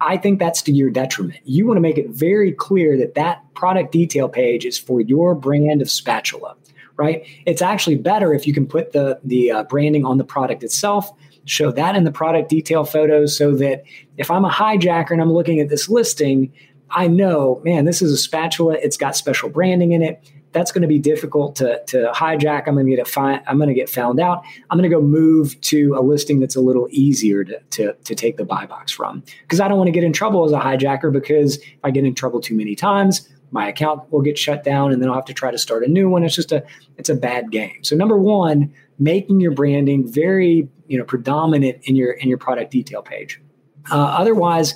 I 0.00 0.16
think 0.16 0.38
that's 0.38 0.62
to 0.62 0.72
your 0.72 0.90
detriment. 0.90 1.38
You 1.44 1.66
want 1.66 1.76
to 1.76 1.80
make 1.80 1.98
it 1.98 2.08
very 2.10 2.52
clear 2.52 2.96
that 2.98 3.14
that 3.14 3.42
product 3.54 3.92
detail 3.92 4.28
page 4.28 4.64
is 4.64 4.78
for 4.78 5.00
your 5.00 5.34
brand 5.34 5.80
of 5.80 5.90
spatula, 5.90 6.56
right? 6.96 7.26
It's 7.46 7.62
actually 7.62 7.96
better 7.96 8.34
if 8.34 8.46
you 8.46 8.52
can 8.52 8.66
put 8.66 8.92
the 8.92 9.20
the 9.24 9.50
uh, 9.50 9.62
branding 9.64 10.04
on 10.04 10.18
the 10.18 10.24
product 10.24 10.62
itself, 10.62 11.10
show 11.44 11.70
that 11.72 11.96
in 11.96 12.04
the 12.04 12.12
product 12.12 12.48
detail 12.48 12.84
photos, 12.84 13.36
so 13.36 13.54
that 13.56 13.84
if 14.16 14.30
I'm 14.30 14.44
a 14.44 14.50
hijacker 14.50 15.12
and 15.12 15.20
I'm 15.20 15.32
looking 15.32 15.60
at 15.60 15.68
this 15.68 15.88
listing, 15.88 16.52
I 16.90 17.08
know, 17.08 17.60
man, 17.64 17.84
this 17.84 18.02
is 18.02 18.12
a 18.12 18.16
spatula. 18.16 18.74
It's 18.74 18.96
got 18.96 19.16
special 19.16 19.48
branding 19.48 19.92
in 19.92 20.02
it 20.02 20.22
that's 20.56 20.72
going 20.72 20.80
to 20.80 20.88
be 20.88 20.98
difficult 20.98 21.54
to, 21.56 21.82
to 21.86 22.10
hijack. 22.14 22.64
I'm 22.66 22.74
going 22.74 22.86
to 22.86 22.96
get 22.96 23.16
I'm 23.18 23.58
going 23.58 23.68
to 23.68 23.74
get 23.74 23.90
found 23.90 24.18
out. 24.18 24.42
I'm 24.70 24.78
going 24.78 24.88
to 24.88 24.96
go 24.96 25.02
move 25.02 25.60
to 25.60 25.94
a 25.94 26.00
listing 26.00 26.40
that's 26.40 26.56
a 26.56 26.62
little 26.62 26.88
easier 26.90 27.44
to, 27.44 27.60
to, 27.60 27.92
to 27.92 28.14
take 28.14 28.38
the 28.38 28.44
buy 28.46 28.64
box 28.64 28.90
from 28.90 29.22
because 29.42 29.60
I 29.60 29.68
don't 29.68 29.76
want 29.76 29.88
to 29.88 29.92
get 29.92 30.02
in 30.02 30.14
trouble 30.14 30.46
as 30.46 30.52
a 30.52 30.58
hijacker 30.58 31.12
because 31.12 31.58
if 31.58 31.78
I 31.84 31.90
get 31.90 32.04
in 32.04 32.14
trouble 32.14 32.40
too 32.40 32.56
many 32.56 32.74
times, 32.74 33.28
my 33.50 33.68
account 33.68 34.10
will 34.10 34.22
get 34.22 34.38
shut 34.38 34.64
down 34.64 34.92
and 34.92 35.02
then 35.02 35.10
I'll 35.10 35.16
have 35.16 35.26
to 35.26 35.34
try 35.34 35.50
to 35.50 35.58
start 35.58 35.84
a 35.84 35.88
new 35.88 36.08
one. 36.08 36.24
It's 36.24 36.34
just 36.34 36.52
a 36.52 36.64
it's 36.96 37.10
a 37.10 37.14
bad 37.14 37.50
game. 37.50 37.84
So 37.84 37.94
number 37.94 38.16
one, 38.16 38.72
making 38.98 39.40
your 39.40 39.52
branding 39.52 40.10
very 40.10 40.66
you 40.86 40.96
know 40.96 41.04
predominant 41.04 41.80
in 41.82 41.96
your 41.96 42.12
in 42.12 42.30
your 42.30 42.38
product 42.38 42.70
detail 42.70 43.02
page. 43.02 43.42
Uh, 43.90 43.96
otherwise, 43.96 44.74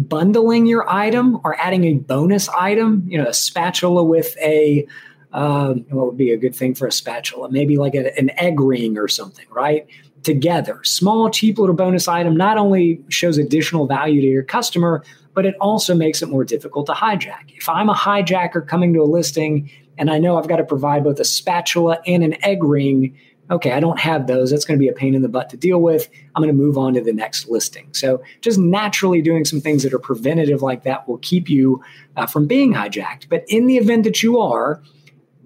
bundling 0.00 0.66
your 0.66 0.88
item 0.90 1.40
or 1.44 1.58
adding 1.60 1.84
a 1.84 1.94
bonus 1.94 2.48
item, 2.48 3.04
you 3.06 3.18
know, 3.18 3.28
a 3.28 3.34
spatula 3.34 4.02
with 4.02 4.36
a 4.38 4.86
um, 5.32 5.84
what 5.90 6.06
would 6.06 6.16
be 6.16 6.32
a 6.32 6.36
good 6.36 6.54
thing 6.54 6.74
for 6.74 6.86
a 6.86 6.92
spatula? 6.92 7.50
Maybe 7.50 7.76
like 7.76 7.94
a, 7.94 8.16
an 8.18 8.30
egg 8.38 8.60
ring 8.60 8.98
or 8.98 9.08
something, 9.08 9.46
right? 9.50 9.86
Together, 10.22 10.80
small, 10.84 11.30
cheap 11.30 11.58
little 11.58 11.74
bonus 11.74 12.08
item 12.08 12.36
not 12.36 12.58
only 12.58 13.02
shows 13.08 13.38
additional 13.38 13.86
value 13.86 14.20
to 14.20 14.26
your 14.26 14.42
customer, 14.42 15.02
but 15.34 15.46
it 15.46 15.54
also 15.60 15.94
makes 15.94 16.22
it 16.22 16.28
more 16.28 16.44
difficult 16.44 16.86
to 16.86 16.92
hijack. 16.92 17.54
If 17.56 17.68
I'm 17.68 17.88
a 17.88 17.94
hijacker 17.94 18.66
coming 18.66 18.92
to 18.94 19.00
a 19.00 19.04
listing 19.04 19.70
and 19.96 20.10
I 20.10 20.18
know 20.18 20.36
I've 20.36 20.48
got 20.48 20.56
to 20.56 20.64
provide 20.64 21.04
both 21.04 21.20
a 21.20 21.24
spatula 21.24 22.00
and 22.06 22.24
an 22.24 22.42
egg 22.44 22.62
ring, 22.62 23.16
okay, 23.50 23.72
I 23.72 23.80
don't 23.80 23.98
have 23.98 24.26
those. 24.26 24.50
That's 24.50 24.64
going 24.64 24.78
to 24.78 24.82
be 24.82 24.88
a 24.88 24.92
pain 24.92 25.14
in 25.14 25.22
the 25.22 25.28
butt 25.28 25.50
to 25.50 25.56
deal 25.56 25.80
with. 25.80 26.08
I'm 26.34 26.42
going 26.42 26.54
to 26.54 26.62
move 26.62 26.78
on 26.78 26.94
to 26.94 27.00
the 27.00 27.12
next 27.12 27.48
listing. 27.48 27.88
So, 27.92 28.22
just 28.40 28.58
naturally 28.58 29.22
doing 29.22 29.44
some 29.44 29.60
things 29.60 29.82
that 29.82 29.92
are 29.92 29.98
preventative 29.98 30.62
like 30.62 30.84
that 30.84 31.08
will 31.08 31.18
keep 31.18 31.48
you 31.48 31.82
uh, 32.16 32.26
from 32.26 32.46
being 32.46 32.72
hijacked. 32.72 33.28
But 33.28 33.44
in 33.48 33.66
the 33.66 33.76
event 33.76 34.04
that 34.04 34.22
you 34.22 34.38
are, 34.38 34.82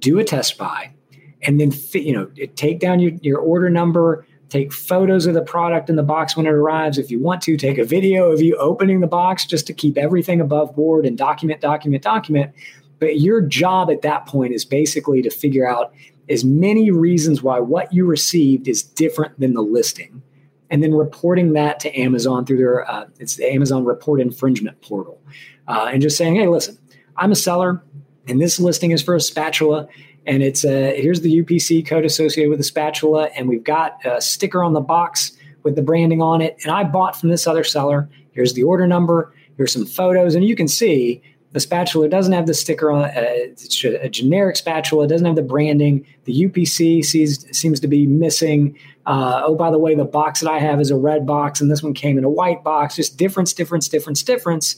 do 0.04 0.18
a 0.18 0.24
test 0.24 0.58
buy, 0.58 0.92
and 1.42 1.58
then 1.58 1.72
you 1.94 2.12
know 2.12 2.30
take 2.54 2.78
down 2.78 3.00
your, 3.00 3.12
your 3.22 3.38
order 3.38 3.70
number, 3.70 4.26
take 4.50 4.70
photos 4.70 5.24
of 5.24 5.32
the 5.32 5.42
product 5.42 5.88
in 5.88 5.96
the 5.96 6.02
box 6.02 6.36
when 6.36 6.46
it 6.46 6.52
arrives. 6.52 6.98
If 6.98 7.10
you 7.10 7.18
want 7.18 7.40
to, 7.42 7.56
take 7.56 7.78
a 7.78 7.84
video 7.84 8.30
of 8.30 8.42
you 8.42 8.54
opening 8.56 9.00
the 9.00 9.06
box 9.06 9.46
just 9.46 9.66
to 9.66 9.72
keep 9.72 9.96
everything 9.96 10.42
above 10.42 10.76
board 10.76 11.06
and 11.06 11.16
document, 11.16 11.62
document, 11.62 12.02
document. 12.02 12.52
But 13.00 13.18
your 13.20 13.40
job 13.40 13.90
at 13.90 14.02
that 14.02 14.26
point 14.26 14.52
is 14.52 14.64
basically 14.64 15.22
to 15.22 15.30
figure 15.30 15.66
out 15.66 15.94
as 16.28 16.44
many 16.44 16.90
reasons 16.90 17.42
why 17.42 17.60
what 17.60 17.92
you 17.92 18.06
received 18.06 18.68
is 18.68 18.82
different 18.82 19.38
than 19.40 19.54
the 19.54 19.62
listing, 19.62 20.22
and 20.70 20.82
then 20.82 20.92
reporting 20.92 21.54
that 21.54 21.80
to 21.80 21.98
Amazon 21.98 22.44
through 22.44 22.58
their 22.58 22.90
uh, 22.90 23.06
it's 23.18 23.36
the 23.36 23.50
Amazon 23.50 23.84
Report 23.84 24.20
Infringement 24.20 24.80
portal, 24.82 25.18
uh, 25.66 25.88
and 25.90 26.02
just 26.02 26.18
saying, 26.18 26.34
hey, 26.36 26.46
listen, 26.46 26.76
I'm 27.16 27.32
a 27.32 27.36
seller. 27.36 27.82
And 28.28 28.40
this 28.40 28.58
listing 28.58 28.90
is 28.90 29.02
for 29.02 29.14
a 29.14 29.20
spatula. 29.20 29.88
And 30.26 30.42
it's 30.42 30.64
a, 30.64 31.00
here's 31.00 31.20
the 31.20 31.42
UPC 31.42 31.86
code 31.86 32.04
associated 32.04 32.50
with 32.50 32.58
the 32.58 32.64
spatula. 32.64 33.30
And 33.36 33.48
we've 33.48 33.64
got 33.64 34.04
a 34.06 34.20
sticker 34.20 34.62
on 34.62 34.72
the 34.72 34.80
box 34.80 35.32
with 35.62 35.76
the 35.76 35.82
branding 35.82 36.22
on 36.22 36.40
it. 36.40 36.56
And 36.62 36.72
I 36.72 36.84
bought 36.84 37.18
from 37.18 37.28
this 37.28 37.46
other 37.46 37.64
seller. 37.64 38.08
Here's 38.32 38.54
the 38.54 38.62
order 38.62 38.86
number. 38.86 39.34
Here's 39.56 39.72
some 39.72 39.86
photos. 39.86 40.34
And 40.34 40.44
you 40.44 40.56
can 40.56 40.68
see 40.68 41.22
the 41.54 41.60
spatula 41.60 42.08
doesn't 42.08 42.32
have 42.32 42.46
the 42.46 42.54
sticker 42.54 42.90
on 42.90 43.04
it. 43.04 43.16
Uh, 43.16 43.22
it's 43.26 43.84
a 43.84 44.08
generic 44.08 44.56
spatula. 44.56 45.04
It 45.04 45.08
doesn't 45.08 45.24
have 45.24 45.36
the 45.36 45.42
branding. 45.42 46.04
The 46.24 46.46
UPC 46.46 47.04
sees, 47.04 47.46
seems 47.56 47.78
to 47.78 47.86
be 47.86 48.06
missing. 48.06 48.76
Uh, 49.06 49.42
oh, 49.44 49.54
by 49.54 49.70
the 49.70 49.78
way, 49.78 49.94
the 49.94 50.04
box 50.04 50.40
that 50.40 50.50
I 50.50 50.58
have 50.58 50.80
is 50.80 50.90
a 50.90 50.96
red 50.96 51.24
box, 51.24 51.60
and 51.60 51.70
this 51.70 51.80
one 51.80 51.94
came 51.94 52.18
in 52.18 52.24
a 52.24 52.28
white 52.28 52.64
box. 52.64 52.96
Just 52.96 53.16
difference, 53.16 53.52
difference, 53.52 53.88
difference, 53.88 54.24
difference. 54.24 54.76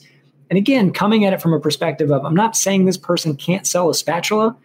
And 0.51 0.57
again, 0.57 0.93
coming 0.93 1.25
at 1.25 1.33
it 1.33 1.43
from 1.43 1.53
a 1.53 1.61
perspective 1.61 2.11
of 2.11 2.25
I'm 2.25 2.35
not 2.35 2.57
saying 2.57 2.85
this 2.85 2.97
person 2.97 3.37
can't 3.37 3.67
sell 3.67 3.91
a 3.91 3.95
spatula. 3.95 4.57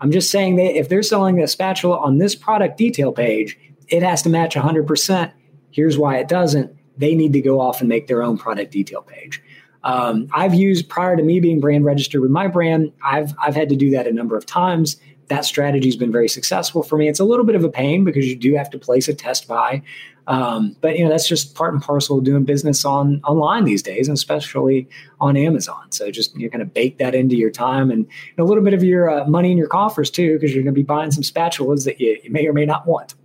I'm 0.00 0.12
just 0.12 0.30
saying 0.30 0.56
that 0.56 0.78
if 0.78 0.88
they're 0.88 1.02
selling 1.02 1.40
a 1.40 1.48
spatula 1.48 1.98
on 1.98 2.18
this 2.18 2.34
product 2.34 2.78
detail 2.78 3.12
page, 3.12 3.58
it 3.88 4.02
has 4.02 4.22
to 4.22 4.30
match 4.30 4.54
100%. 4.54 5.32
Here's 5.70 5.98
why 5.98 6.16
it 6.18 6.28
doesn't. 6.28 6.74
They 6.96 7.14
need 7.14 7.32
to 7.32 7.40
go 7.40 7.60
off 7.60 7.80
and 7.80 7.88
make 7.88 8.06
their 8.06 8.22
own 8.22 8.38
product 8.38 8.72
detail 8.72 9.02
page. 9.02 9.42
Um, 9.82 10.28
I've 10.32 10.54
used 10.54 10.88
prior 10.88 11.16
to 11.16 11.22
me 11.22 11.40
being 11.40 11.60
brand 11.60 11.84
registered 11.84 12.20
with 12.20 12.30
my 12.30 12.46
brand, 12.46 12.92
I've 13.02 13.32
I've 13.42 13.56
had 13.56 13.68
to 13.70 13.76
do 13.76 13.90
that 13.90 14.06
a 14.06 14.12
number 14.12 14.36
of 14.36 14.44
times. 14.44 14.96
That 15.28 15.44
strategy 15.44 15.88
has 15.88 15.96
been 15.96 16.12
very 16.12 16.28
successful 16.28 16.82
for 16.82 16.98
me. 16.98 17.08
It's 17.08 17.20
a 17.20 17.24
little 17.24 17.46
bit 17.46 17.54
of 17.54 17.64
a 17.64 17.68
pain 17.68 18.04
because 18.04 18.26
you 18.26 18.36
do 18.36 18.54
have 18.56 18.68
to 18.70 18.78
place 18.78 19.08
a 19.08 19.14
test 19.14 19.48
buy 19.48 19.82
um, 20.30 20.76
but 20.80 20.96
you 20.96 21.02
know 21.02 21.10
that's 21.10 21.26
just 21.26 21.56
part 21.56 21.74
and 21.74 21.82
parcel 21.82 22.18
of 22.18 22.24
doing 22.24 22.44
business 22.44 22.84
on 22.84 23.20
online 23.24 23.64
these 23.64 23.82
days, 23.82 24.06
and 24.06 24.16
especially 24.16 24.88
on 25.20 25.36
Amazon. 25.36 25.90
So 25.90 26.08
just 26.12 26.36
you're 26.36 26.50
going 26.50 26.60
to 26.60 26.64
bake 26.64 26.98
that 26.98 27.16
into 27.16 27.34
your 27.34 27.50
time 27.50 27.90
and, 27.90 28.06
and 28.06 28.38
a 28.38 28.44
little 28.44 28.62
bit 28.62 28.72
of 28.72 28.84
your 28.84 29.10
uh, 29.10 29.26
money 29.26 29.50
in 29.50 29.58
your 29.58 29.66
coffers 29.66 30.08
too, 30.08 30.34
because 30.34 30.54
you're 30.54 30.62
going 30.62 30.72
to 30.72 30.78
be 30.78 30.84
buying 30.84 31.10
some 31.10 31.24
spatulas 31.24 31.84
that 31.84 32.00
you, 32.00 32.16
you 32.22 32.30
may 32.30 32.46
or 32.46 32.52
may 32.52 32.64
not 32.64 32.86
want. 32.86 33.16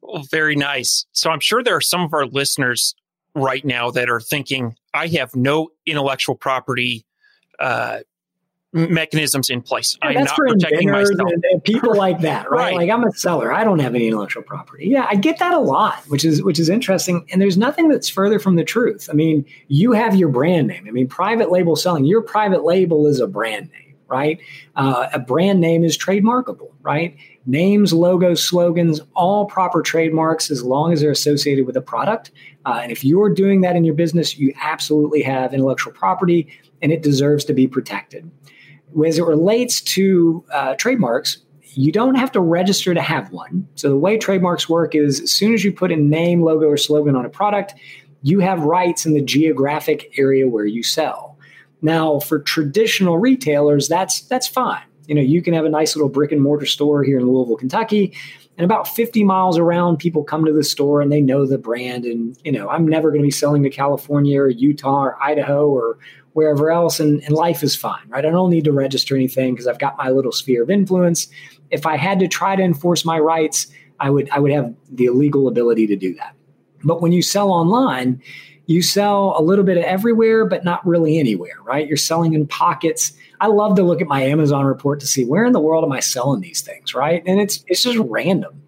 well, 0.00 0.24
very 0.30 0.56
nice. 0.56 1.04
So 1.12 1.30
I'm 1.30 1.40
sure 1.40 1.62
there 1.62 1.76
are 1.76 1.82
some 1.82 2.00
of 2.00 2.14
our 2.14 2.24
listeners 2.24 2.94
right 3.34 3.66
now 3.66 3.90
that 3.90 4.08
are 4.08 4.20
thinking, 4.20 4.74
I 4.94 5.08
have 5.08 5.36
no 5.36 5.68
intellectual 5.84 6.34
property 6.34 7.04
uh, 7.58 7.98
mechanisms 8.72 9.50
in 9.50 9.60
place. 9.60 9.98
Yeah, 10.02 10.08
I'm 10.08 10.24
not 10.24 10.36
protecting 10.36 10.90
myself. 10.90 11.30
And, 11.30 11.44
and 11.50 11.64
people 11.64 11.94
like 11.94 12.20
that, 12.20 12.50
right? 12.50 12.58
right? 12.58 12.74
Like 12.74 12.90
I'm 12.90 13.04
a 13.04 13.12
seller. 13.12 13.52
I 13.52 13.64
don't 13.64 13.80
have 13.80 13.94
any 13.94 14.08
intellectual 14.08 14.42
property. 14.42 14.86
Yeah, 14.86 15.06
I 15.08 15.14
get 15.14 15.38
that 15.38 15.52
a 15.52 15.58
lot, 15.58 15.98
which 16.08 16.24
is 16.24 16.42
which 16.42 16.58
is 16.58 16.68
interesting. 16.68 17.26
And 17.30 17.40
there's 17.40 17.58
nothing 17.58 17.88
that's 17.88 18.08
further 18.08 18.38
from 18.38 18.56
the 18.56 18.64
truth. 18.64 19.08
I 19.10 19.14
mean, 19.14 19.44
you 19.68 19.92
have 19.92 20.14
your 20.14 20.28
brand 20.28 20.68
name. 20.68 20.86
I 20.88 20.90
mean, 20.90 21.06
private 21.06 21.50
label 21.50 21.76
selling. 21.76 22.04
Your 22.04 22.22
private 22.22 22.64
label 22.64 23.06
is 23.06 23.20
a 23.20 23.26
brand 23.26 23.70
name, 23.70 23.94
right? 24.08 24.40
Uh, 24.76 25.08
a 25.12 25.18
brand 25.18 25.60
name 25.60 25.84
is 25.84 25.98
trademarkable, 25.98 26.70
right? 26.80 27.16
Names, 27.44 27.92
logos, 27.92 28.42
slogans, 28.42 29.00
all 29.14 29.46
proper 29.46 29.82
trademarks 29.82 30.50
as 30.50 30.62
long 30.62 30.92
as 30.92 31.00
they're 31.00 31.10
associated 31.10 31.66
with 31.66 31.76
a 31.76 31.80
product. 31.82 32.30
Uh, 32.64 32.78
and 32.82 32.92
if 32.92 33.04
you're 33.04 33.28
doing 33.28 33.60
that 33.62 33.74
in 33.74 33.84
your 33.84 33.94
business, 33.94 34.38
you 34.38 34.54
absolutely 34.62 35.22
have 35.22 35.52
intellectual 35.52 35.92
property 35.92 36.48
and 36.80 36.92
it 36.92 37.02
deserves 37.02 37.44
to 37.44 37.52
be 37.52 37.66
protected 37.66 38.30
as 39.06 39.18
it 39.18 39.24
relates 39.24 39.80
to 39.80 40.44
uh, 40.52 40.74
trademarks, 40.74 41.38
you 41.74 41.92
don't 41.92 42.16
have 42.16 42.32
to 42.32 42.40
register 42.40 42.92
to 42.94 43.00
have 43.00 43.32
one. 43.32 43.66
So 43.76 43.88
the 43.88 43.96
way 43.96 44.18
trademarks 44.18 44.68
work 44.68 44.94
is 44.94 45.20
as 45.20 45.32
soon 45.32 45.54
as 45.54 45.64
you 45.64 45.72
put 45.72 45.90
a 45.90 45.96
name, 45.96 46.42
logo, 46.42 46.66
or 46.66 46.76
slogan 46.76 47.16
on 47.16 47.24
a 47.24 47.30
product, 47.30 47.74
you 48.22 48.40
have 48.40 48.62
rights 48.62 49.06
in 49.06 49.14
the 49.14 49.22
geographic 49.22 50.18
area 50.18 50.48
where 50.48 50.66
you 50.66 50.82
sell. 50.82 51.38
Now, 51.80 52.20
for 52.20 52.38
traditional 52.38 53.18
retailers, 53.18 53.88
that's 53.88 54.20
that's 54.22 54.46
fine. 54.46 54.84
You 55.06 55.16
know, 55.16 55.22
you 55.22 55.42
can 55.42 55.52
have 55.54 55.64
a 55.64 55.68
nice 55.68 55.96
little 55.96 56.08
brick 56.08 56.30
and 56.30 56.40
mortar 56.40 56.66
store 56.66 57.02
here 57.02 57.18
in 57.18 57.26
Louisville, 57.26 57.56
Kentucky, 57.56 58.14
and 58.56 58.64
about 58.64 58.86
50 58.86 59.24
miles 59.24 59.58
around, 59.58 59.96
people 59.96 60.22
come 60.22 60.44
to 60.44 60.52
the 60.52 60.62
store 60.62 61.00
and 61.00 61.10
they 61.10 61.20
know 61.20 61.46
the 61.46 61.58
brand. 61.58 62.04
And 62.04 62.36
you 62.44 62.52
know, 62.52 62.68
I'm 62.68 62.86
never 62.86 63.10
going 63.10 63.22
to 63.22 63.26
be 63.26 63.30
selling 63.30 63.62
to 63.62 63.70
California 63.70 64.40
or 64.40 64.48
Utah 64.48 65.04
or 65.04 65.22
Idaho 65.22 65.68
or 65.68 65.98
wherever 66.32 66.70
else, 66.70 67.00
and, 67.00 67.22
and 67.24 67.34
life 67.34 67.62
is 67.62 67.76
fine, 67.76 68.08
right? 68.08 68.24
I 68.24 68.30
don't 68.30 68.50
need 68.50 68.64
to 68.64 68.72
register 68.72 69.14
anything 69.14 69.54
because 69.54 69.66
I've 69.66 69.78
got 69.78 69.98
my 69.98 70.10
little 70.10 70.32
sphere 70.32 70.62
of 70.62 70.70
influence. 70.70 71.28
If 71.70 71.86
I 71.86 71.96
had 71.96 72.18
to 72.20 72.28
try 72.28 72.56
to 72.56 72.62
enforce 72.62 73.04
my 73.04 73.18
rights, 73.18 73.66
I 74.00 74.10
would 74.10 74.28
I 74.30 74.38
would 74.38 74.52
have 74.52 74.74
the 74.90 75.10
legal 75.10 75.48
ability 75.48 75.86
to 75.88 75.96
do 75.96 76.14
that. 76.14 76.34
But 76.84 77.00
when 77.00 77.12
you 77.12 77.22
sell 77.22 77.50
online, 77.50 78.20
you 78.66 78.82
sell 78.82 79.34
a 79.36 79.42
little 79.42 79.64
bit 79.64 79.76
of 79.76 79.84
everywhere, 79.84 80.44
but 80.44 80.64
not 80.64 80.84
really 80.86 81.18
anywhere, 81.18 81.56
right? 81.64 81.86
You're 81.86 81.96
selling 81.96 82.34
in 82.34 82.46
pockets. 82.46 83.12
I 83.40 83.48
love 83.48 83.76
to 83.76 83.82
look 83.82 84.00
at 84.00 84.06
my 84.06 84.22
Amazon 84.22 84.64
report 84.64 85.00
to 85.00 85.06
see 85.06 85.24
where 85.24 85.44
in 85.44 85.52
the 85.52 85.60
world 85.60 85.84
am 85.84 85.92
I 85.92 86.00
selling 86.00 86.40
these 86.40 86.60
things, 86.60 86.94
right? 86.94 87.22
And 87.26 87.40
it's 87.40 87.64
it's 87.66 87.82
just 87.82 87.98
random. 87.98 88.62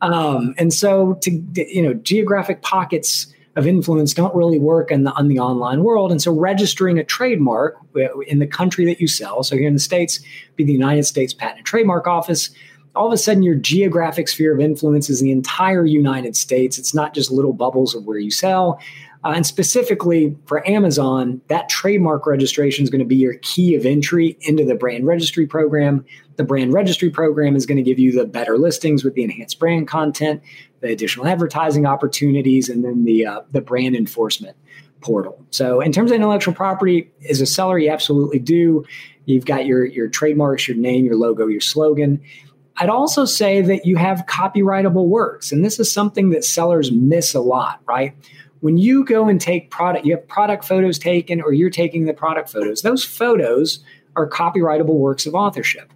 Um, 0.00 0.54
and 0.56 0.72
so 0.72 1.14
to 1.22 1.30
you 1.30 1.82
know, 1.82 1.94
geographic 1.94 2.62
pockets 2.62 3.32
of 3.60 3.66
influence 3.66 4.12
don't 4.12 4.34
really 4.34 4.58
work 4.58 4.90
in 4.90 5.04
the, 5.04 5.12
on 5.12 5.28
the 5.28 5.38
online 5.38 5.84
world. 5.84 6.10
And 6.10 6.20
so 6.20 6.32
registering 6.32 6.98
a 6.98 7.04
trademark 7.04 7.76
in 8.26 8.40
the 8.40 8.46
country 8.46 8.84
that 8.86 9.00
you 9.00 9.06
sell, 9.06 9.44
so 9.44 9.56
here 9.56 9.68
in 9.68 9.74
the 9.74 9.80
States, 9.80 10.18
be 10.56 10.64
the 10.64 10.72
United 10.72 11.04
States 11.04 11.32
Patent 11.32 11.58
and 11.58 11.66
Trademark 11.66 12.06
Office, 12.06 12.50
all 12.96 13.06
of 13.06 13.12
a 13.12 13.18
sudden 13.18 13.42
your 13.42 13.54
geographic 13.54 14.26
sphere 14.28 14.52
of 14.52 14.60
influence 14.60 15.08
is 15.08 15.20
the 15.20 15.30
entire 15.30 15.84
United 15.86 16.34
States. 16.34 16.78
It's 16.78 16.94
not 16.94 17.14
just 17.14 17.30
little 17.30 17.52
bubbles 17.52 17.94
of 17.94 18.04
where 18.04 18.18
you 18.18 18.30
sell. 18.30 18.80
Uh, 19.22 19.32
and 19.36 19.46
specifically 19.46 20.36
for 20.46 20.66
Amazon, 20.68 21.40
that 21.48 21.68
trademark 21.68 22.26
registration 22.26 22.82
is 22.82 22.90
going 22.90 23.00
to 23.00 23.04
be 23.04 23.16
your 23.16 23.34
key 23.42 23.74
of 23.74 23.84
entry 23.84 24.38
into 24.42 24.64
the 24.64 24.74
brand 24.74 25.06
registry 25.06 25.46
program. 25.46 26.04
The 26.40 26.44
brand 26.44 26.72
registry 26.72 27.10
program 27.10 27.54
is 27.54 27.66
going 27.66 27.76
to 27.76 27.82
give 27.82 27.98
you 27.98 28.12
the 28.12 28.24
better 28.24 28.56
listings 28.56 29.04
with 29.04 29.12
the 29.12 29.22
enhanced 29.22 29.58
brand 29.58 29.86
content, 29.86 30.42
the 30.80 30.90
additional 30.90 31.26
advertising 31.26 31.84
opportunities, 31.84 32.70
and 32.70 32.82
then 32.82 33.04
the 33.04 33.26
uh, 33.26 33.42
the 33.50 33.60
brand 33.60 33.94
enforcement 33.94 34.56
portal. 35.02 35.44
So, 35.50 35.82
in 35.82 35.92
terms 35.92 36.10
of 36.10 36.14
intellectual 36.14 36.54
property, 36.54 37.10
as 37.28 37.42
a 37.42 37.46
seller, 37.46 37.78
you 37.78 37.90
absolutely 37.90 38.38
do. 38.38 38.86
You've 39.26 39.44
got 39.44 39.66
your 39.66 39.84
your 39.84 40.08
trademarks, 40.08 40.66
your 40.66 40.78
name, 40.78 41.04
your 41.04 41.16
logo, 41.16 41.46
your 41.46 41.60
slogan. 41.60 42.22
I'd 42.78 42.88
also 42.88 43.26
say 43.26 43.60
that 43.60 43.84
you 43.84 43.96
have 43.96 44.24
copyrightable 44.26 45.08
works, 45.08 45.52
and 45.52 45.62
this 45.62 45.78
is 45.78 45.92
something 45.92 46.30
that 46.30 46.42
sellers 46.42 46.90
miss 46.90 47.34
a 47.34 47.40
lot, 47.40 47.82
right? 47.84 48.14
when 48.60 48.76
you 48.76 49.04
go 49.06 49.26
and 49.26 49.40
take 49.40 49.70
product, 49.70 50.04
you 50.04 50.14
have 50.14 50.28
product 50.28 50.66
photos 50.66 50.98
taken 50.98 51.40
or 51.40 51.52
you're 51.52 51.70
taking 51.70 52.04
the 52.04 52.12
product 52.12 52.50
photos, 52.50 52.82
those 52.82 53.02
photos 53.02 53.82
are 54.16 54.28
copyrightable 54.28 54.96
works 54.98 55.24
of 55.24 55.34
authorship. 55.34 55.90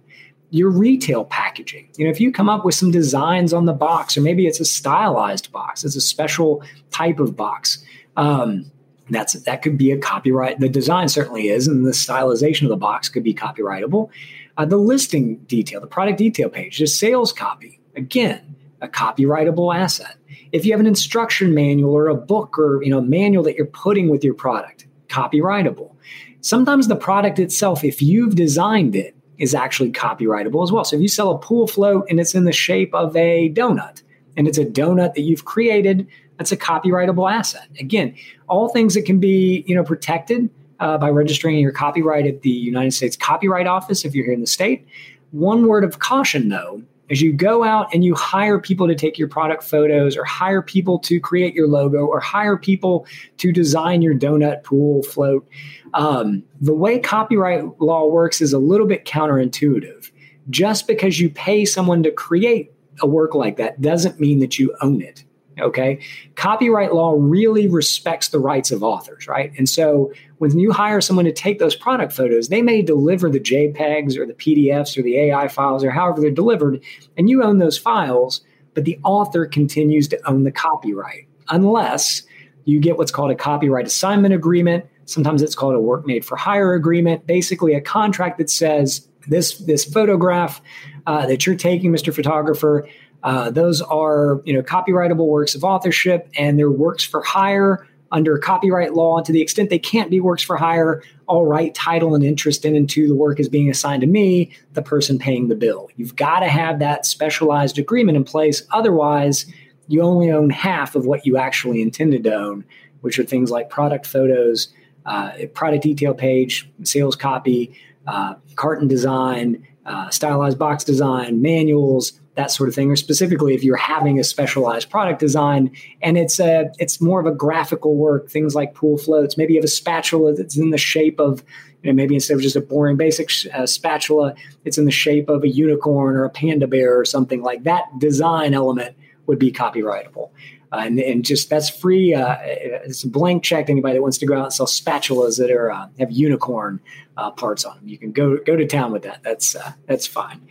Your 0.55 0.69
retail 0.69 1.25
packaging, 1.25 1.89
you 1.97 2.05
know, 2.05 2.11
if 2.11 2.21
you 2.21 2.31
come 2.31 2.49
up 2.49 2.63
with 2.63 2.75
some 2.75 2.91
designs 2.91 3.53
on 3.53 3.65
the 3.65 3.73
box, 3.73 4.15
or 4.15 4.21
maybe 4.21 4.47
it's 4.47 4.59
a 4.59 4.65
stylized 4.65 5.51
box, 5.51 5.83
it's 5.83 5.95
a 5.95 6.01
special 6.01 6.63
type 6.91 7.19
of 7.19 7.35
box. 7.35 7.83
Um, 8.15 8.71
that's 9.09 9.33
that 9.33 9.61
could 9.61 9.77
be 9.77 9.91
a 9.91 9.97
copyright. 9.97 10.59
The 10.59 10.69
design 10.69 11.09
certainly 11.09 11.49
is, 11.49 11.67
and 11.67 11.85
the 11.85 11.91
stylization 11.91 12.63
of 12.63 12.69
the 12.69 12.77
box 12.77 13.09
could 13.09 13.23
be 13.23 13.33
copyrightable. 13.33 14.09
Uh, 14.57 14.65
the 14.65 14.77
listing 14.77 15.37
detail, 15.47 15.81
the 15.81 15.87
product 15.87 16.17
detail 16.17 16.49
page, 16.49 16.79
the 16.79 16.87
sales 16.87 17.33
copy, 17.33 17.81
again, 17.95 18.55
a 18.81 18.87
copyrightable 18.87 19.75
asset 19.75 20.15
if 20.51 20.65
you 20.65 20.71
have 20.71 20.79
an 20.79 20.87
instruction 20.87 21.53
manual 21.53 21.93
or 21.93 22.07
a 22.07 22.15
book 22.15 22.57
or 22.57 22.81
you 22.83 22.89
know 22.89 23.01
manual 23.01 23.43
that 23.43 23.55
you're 23.55 23.65
putting 23.65 24.09
with 24.09 24.23
your 24.23 24.33
product 24.33 24.87
copyrightable 25.07 25.93
sometimes 26.41 26.87
the 26.87 26.95
product 26.95 27.39
itself 27.39 27.83
if 27.83 28.01
you've 28.01 28.35
designed 28.35 28.95
it 28.95 29.15
is 29.37 29.53
actually 29.53 29.91
copyrightable 29.91 30.63
as 30.63 30.71
well. 30.71 30.83
So 30.83 30.95
if 30.95 31.01
you 31.01 31.07
sell 31.07 31.31
a 31.31 31.37
pool 31.37 31.67
float 31.67 32.05
and 32.09 32.19
it's 32.19 32.35
in 32.35 32.45
the 32.45 32.51
shape 32.51 32.93
of 32.93 33.15
a 33.15 33.51
donut 33.53 34.01
and 34.37 34.47
it's 34.47 34.57
a 34.57 34.65
donut 34.65 35.13
that 35.15 35.21
you've 35.21 35.45
created 35.45 36.07
that's 36.37 36.51
a 36.51 36.57
copyrightable 36.57 37.31
asset. 37.31 37.67
Again 37.79 38.15
all 38.47 38.69
things 38.69 38.93
that 38.93 39.05
can 39.05 39.19
be 39.19 39.63
you 39.67 39.75
know 39.75 39.83
protected 39.83 40.49
uh, 40.79 40.97
by 40.97 41.09
registering 41.09 41.57
your 41.57 41.71
copyright 41.71 42.25
at 42.25 42.41
the 42.41 42.49
united 42.49 42.91
states 42.91 43.15
copyright 43.15 43.65
office 43.67 44.03
if 44.03 44.13
you're 44.13 44.25
here 44.25 44.33
in 44.33 44.41
the 44.41 44.47
state. 44.47 44.87
One 45.31 45.67
word 45.67 45.83
of 45.83 45.99
caution 45.99 46.49
though 46.49 46.83
as 47.09 47.21
you 47.21 47.31
go 47.33 47.63
out 47.63 47.93
and 47.93 48.03
you 48.03 48.15
hire 48.15 48.59
people 48.59 48.87
to 48.87 48.95
take 48.95 49.17
your 49.17 49.27
product 49.27 49.63
photos 49.63 50.17
or 50.17 50.23
hire 50.23 50.61
people 50.61 50.99
to 50.99 51.19
create 51.19 51.53
your 51.53 51.67
logo 51.67 52.05
or 52.05 52.19
hire 52.19 52.57
people 52.57 53.05
to 53.37 53.51
design 53.51 54.01
your 54.01 54.15
donut 54.15 54.63
pool 54.63 55.03
float 55.03 55.47
um, 55.93 56.43
the 56.61 56.73
way 56.73 56.99
copyright 56.99 57.63
law 57.79 58.07
works 58.07 58.41
is 58.41 58.53
a 58.53 58.59
little 58.59 58.87
bit 58.87 59.05
counterintuitive 59.05 60.11
just 60.49 60.87
because 60.87 61.19
you 61.19 61.29
pay 61.29 61.65
someone 61.65 62.03
to 62.03 62.11
create 62.11 62.71
a 63.01 63.07
work 63.07 63.35
like 63.35 63.57
that 63.57 63.81
doesn't 63.81 64.19
mean 64.19 64.39
that 64.39 64.57
you 64.57 64.75
own 64.81 65.01
it 65.01 65.23
Okay. 65.59 65.99
Copyright 66.35 66.93
law 66.93 67.15
really 67.17 67.67
respects 67.67 68.29
the 68.29 68.39
rights 68.39 68.71
of 68.71 68.83
authors, 68.83 69.27
right? 69.27 69.53
And 69.57 69.69
so 69.69 70.11
when 70.37 70.57
you 70.59 70.71
hire 70.71 71.01
someone 71.01 71.25
to 71.25 71.31
take 71.31 71.59
those 71.59 71.75
product 71.75 72.11
photos, 72.13 72.49
they 72.49 72.61
may 72.61 72.81
deliver 72.81 73.29
the 73.29 73.39
JPEGs 73.39 74.17
or 74.17 74.25
the 74.25 74.33
PDFs 74.33 74.97
or 74.97 75.01
the 75.01 75.17
AI 75.17 75.47
files 75.47 75.83
or 75.83 75.91
however 75.91 76.21
they're 76.21 76.31
delivered, 76.31 76.83
and 77.17 77.29
you 77.29 77.43
own 77.43 77.59
those 77.59 77.77
files, 77.77 78.41
but 78.73 78.85
the 78.85 78.99
author 79.03 79.45
continues 79.45 80.07
to 80.09 80.29
own 80.29 80.43
the 80.43 80.51
copyright 80.51 81.27
unless 81.49 82.23
you 82.65 82.79
get 82.79 82.97
what's 82.97 83.11
called 83.11 83.31
a 83.31 83.35
copyright 83.35 83.85
assignment 83.85 84.33
agreement. 84.33 84.85
Sometimes 85.05 85.41
it's 85.41 85.55
called 85.55 85.75
a 85.75 85.79
work 85.79 86.05
made 86.05 86.25
for 86.25 86.35
hire 86.35 86.73
agreement, 86.73 87.27
basically 87.27 87.73
a 87.73 87.81
contract 87.81 88.37
that 88.39 88.49
says 88.49 89.07
this, 89.27 89.59
this 89.59 89.85
photograph 89.85 90.61
uh, 91.07 91.25
that 91.27 91.45
you're 91.45 91.55
taking, 91.55 91.91
Mr. 91.91 92.13
Photographer, 92.13 92.87
uh, 93.25 93.49
those 93.49 93.81
are 93.81 94.39
you 94.45 94.53
know 94.53 94.61
copyrightable 94.61 95.25
works 95.25 95.55
of 95.55 95.63
authorship, 95.63 96.29
and 96.37 96.59
they're 96.59 96.69
works 96.69 97.03
for 97.03 97.23
hire 97.23 97.87
under 98.15 98.37
copyright 98.37 98.93
law. 98.93 99.17
And 99.17 99.25
to 99.25 99.33
the 99.33 99.41
extent 99.41 99.69
they 99.69 99.77
can't 99.77 100.09
be 100.09 100.21
works 100.21 100.41
for 100.41 100.55
hire, 100.55 101.03
all 101.27 101.45
right, 101.45 101.75
title 101.75 102.15
and 102.15 102.23
interest 102.23 102.63
in 102.63 102.73
and 102.73 102.89
the 102.89 103.13
work 103.13 103.41
is 103.41 103.49
being 103.49 103.69
assigned 103.69 104.01
to 104.01 104.07
me, 104.07 104.51
the 104.71 104.81
person 104.81 105.19
paying 105.19 105.49
the 105.49 105.55
bill. 105.55 105.89
You've 105.97 106.15
got 106.15 106.39
to 106.39 106.47
have 106.47 106.79
that 106.79 107.05
specialized 107.05 107.77
agreement 107.77 108.15
in 108.15 108.23
place. 108.23 108.63
Otherwise, 108.71 109.45
you 109.89 110.01
only 110.01 110.31
own 110.31 110.49
half 110.49 110.95
of 110.95 111.05
what 111.05 111.25
you 111.25 111.35
actually 111.35 111.81
intended 111.81 112.23
to 112.23 112.33
own, 112.33 112.63
which 113.01 113.19
are 113.19 113.25
things 113.25 113.51
like 113.51 113.69
product 113.69 114.05
photos, 114.05 114.69
uh, 115.05 115.31
product 115.53 115.83
detail 115.83 116.13
page, 116.13 116.71
sales 116.83 117.17
copy, 117.17 117.77
uh, 118.07 118.35
carton 118.55 118.87
design, 118.87 119.67
uh, 119.85 120.09
stylized 120.09 120.57
box 120.57 120.85
design, 120.85 121.41
manuals, 121.41 122.21
that 122.35 122.51
sort 122.51 122.69
of 122.69 122.75
thing, 122.75 122.91
or 122.91 122.95
specifically 122.95 123.53
if 123.53 123.63
you're 123.63 123.77
having 123.77 124.19
a 124.19 124.23
specialized 124.23 124.89
product 124.89 125.19
design 125.19 125.71
and 126.01 126.17
it's 126.17 126.39
a 126.39 126.71
it's 126.79 127.01
more 127.01 127.19
of 127.19 127.25
a 127.25 127.31
graphical 127.31 127.95
work, 127.95 128.29
things 128.29 128.55
like 128.55 128.73
pool 128.73 128.97
floats. 128.97 129.37
Maybe 129.37 129.53
you 129.53 129.59
have 129.59 129.65
a 129.65 129.69
spatula 129.69 130.33
that's 130.33 130.57
in 130.57 130.69
the 130.69 130.77
shape 130.77 131.19
of 131.19 131.43
you 131.81 131.91
know, 131.91 131.95
maybe 131.95 132.15
instead 132.15 132.35
of 132.35 132.41
just 132.41 132.55
a 132.55 132.61
boring 132.61 132.97
basic 132.97 133.29
uh, 133.53 133.65
spatula, 133.65 134.33
it's 134.65 134.77
in 134.77 134.85
the 134.85 134.91
shape 134.91 135.29
of 135.29 135.43
a 135.43 135.47
unicorn 135.47 136.15
or 136.15 136.25
a 136.25 136.29
panda 136.29 136.67
bear 136.67 136.99
or 136.99 137.05
something 137.05 137.41
like 137.43 137.63
that. 137.63 137.83
Design 137.99 138.53
element 138.53 138.97
would 139.27 139.39
be 139.39 139.51
copyrightable. 139.51 140.31
Uh, 140.71 140.79
and, 140.79 140.99
and, 140.99 141.23
just 141.23 141.49
that's 141.49 141.69
free. 141.69 142.13
Uh, 142.13 142.37
it's 142.41 143.03
a 143.03 143.07
blank 143.07 143.43
check 143.43 143.67
to 143.67 143.71
anybody 143.71 143.93
that 143.93 144.01
wants 144.01 144.17
to 144.17 144.25
go 144.25 144.37
out 144.37 144.45
and 144.45 144.53
sell 144.53 144.65
spatulas 144.65 145.37
that 145.37 145.51
are 145.51 145.71
uh, 145.71 145.87
have 145.99 146.11
unicorn 146.11 146.81
uh, 147.17 147.31
parts 147.31 147.63
on 147.63 147.77
them. 147.77 147.87
You 147.87 147.97
can 147.97 148.11
go 148.11 148.37
go 148.37 148.55
to 148.55 148.65
town 148.65 148.91
with 148.91 149.03
that. 149.03 149.21
That's 149.23 149.55
uh, 149.55 149.73
that's 149.85 150.07
fine. 150.07 150.41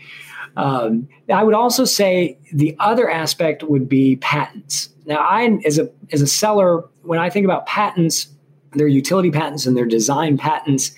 Um, 0.57 1.09
I 1.33 1.43
would 1.43 1.55
also 1.55 1.85
say 1.85 2.39
the 2.53 2.77
other 2.79 3.11
aspect 3.11 3.63
would 3.63 3.89
be 3.89 4.17
patents. 4.17 4.91
Now, 5.07 5.19
I 5.19 5.59
as 5.65 5.79
a 5.79 5.91
as 6.13 6.23
a 6.23 6.27
seller, 6.27 6.85
when 7.03 7.19
I 7.19 7.31
think 7.31 7.45
about 7.45 7.67
patents, 7.67 8.29
their 8.73 8.89
utility 8.89 9.31
patents 9.31 9.67
and 9.67 9.77
their 9.77 9.87
design 9.87 10.39
patents, 10.39 10.93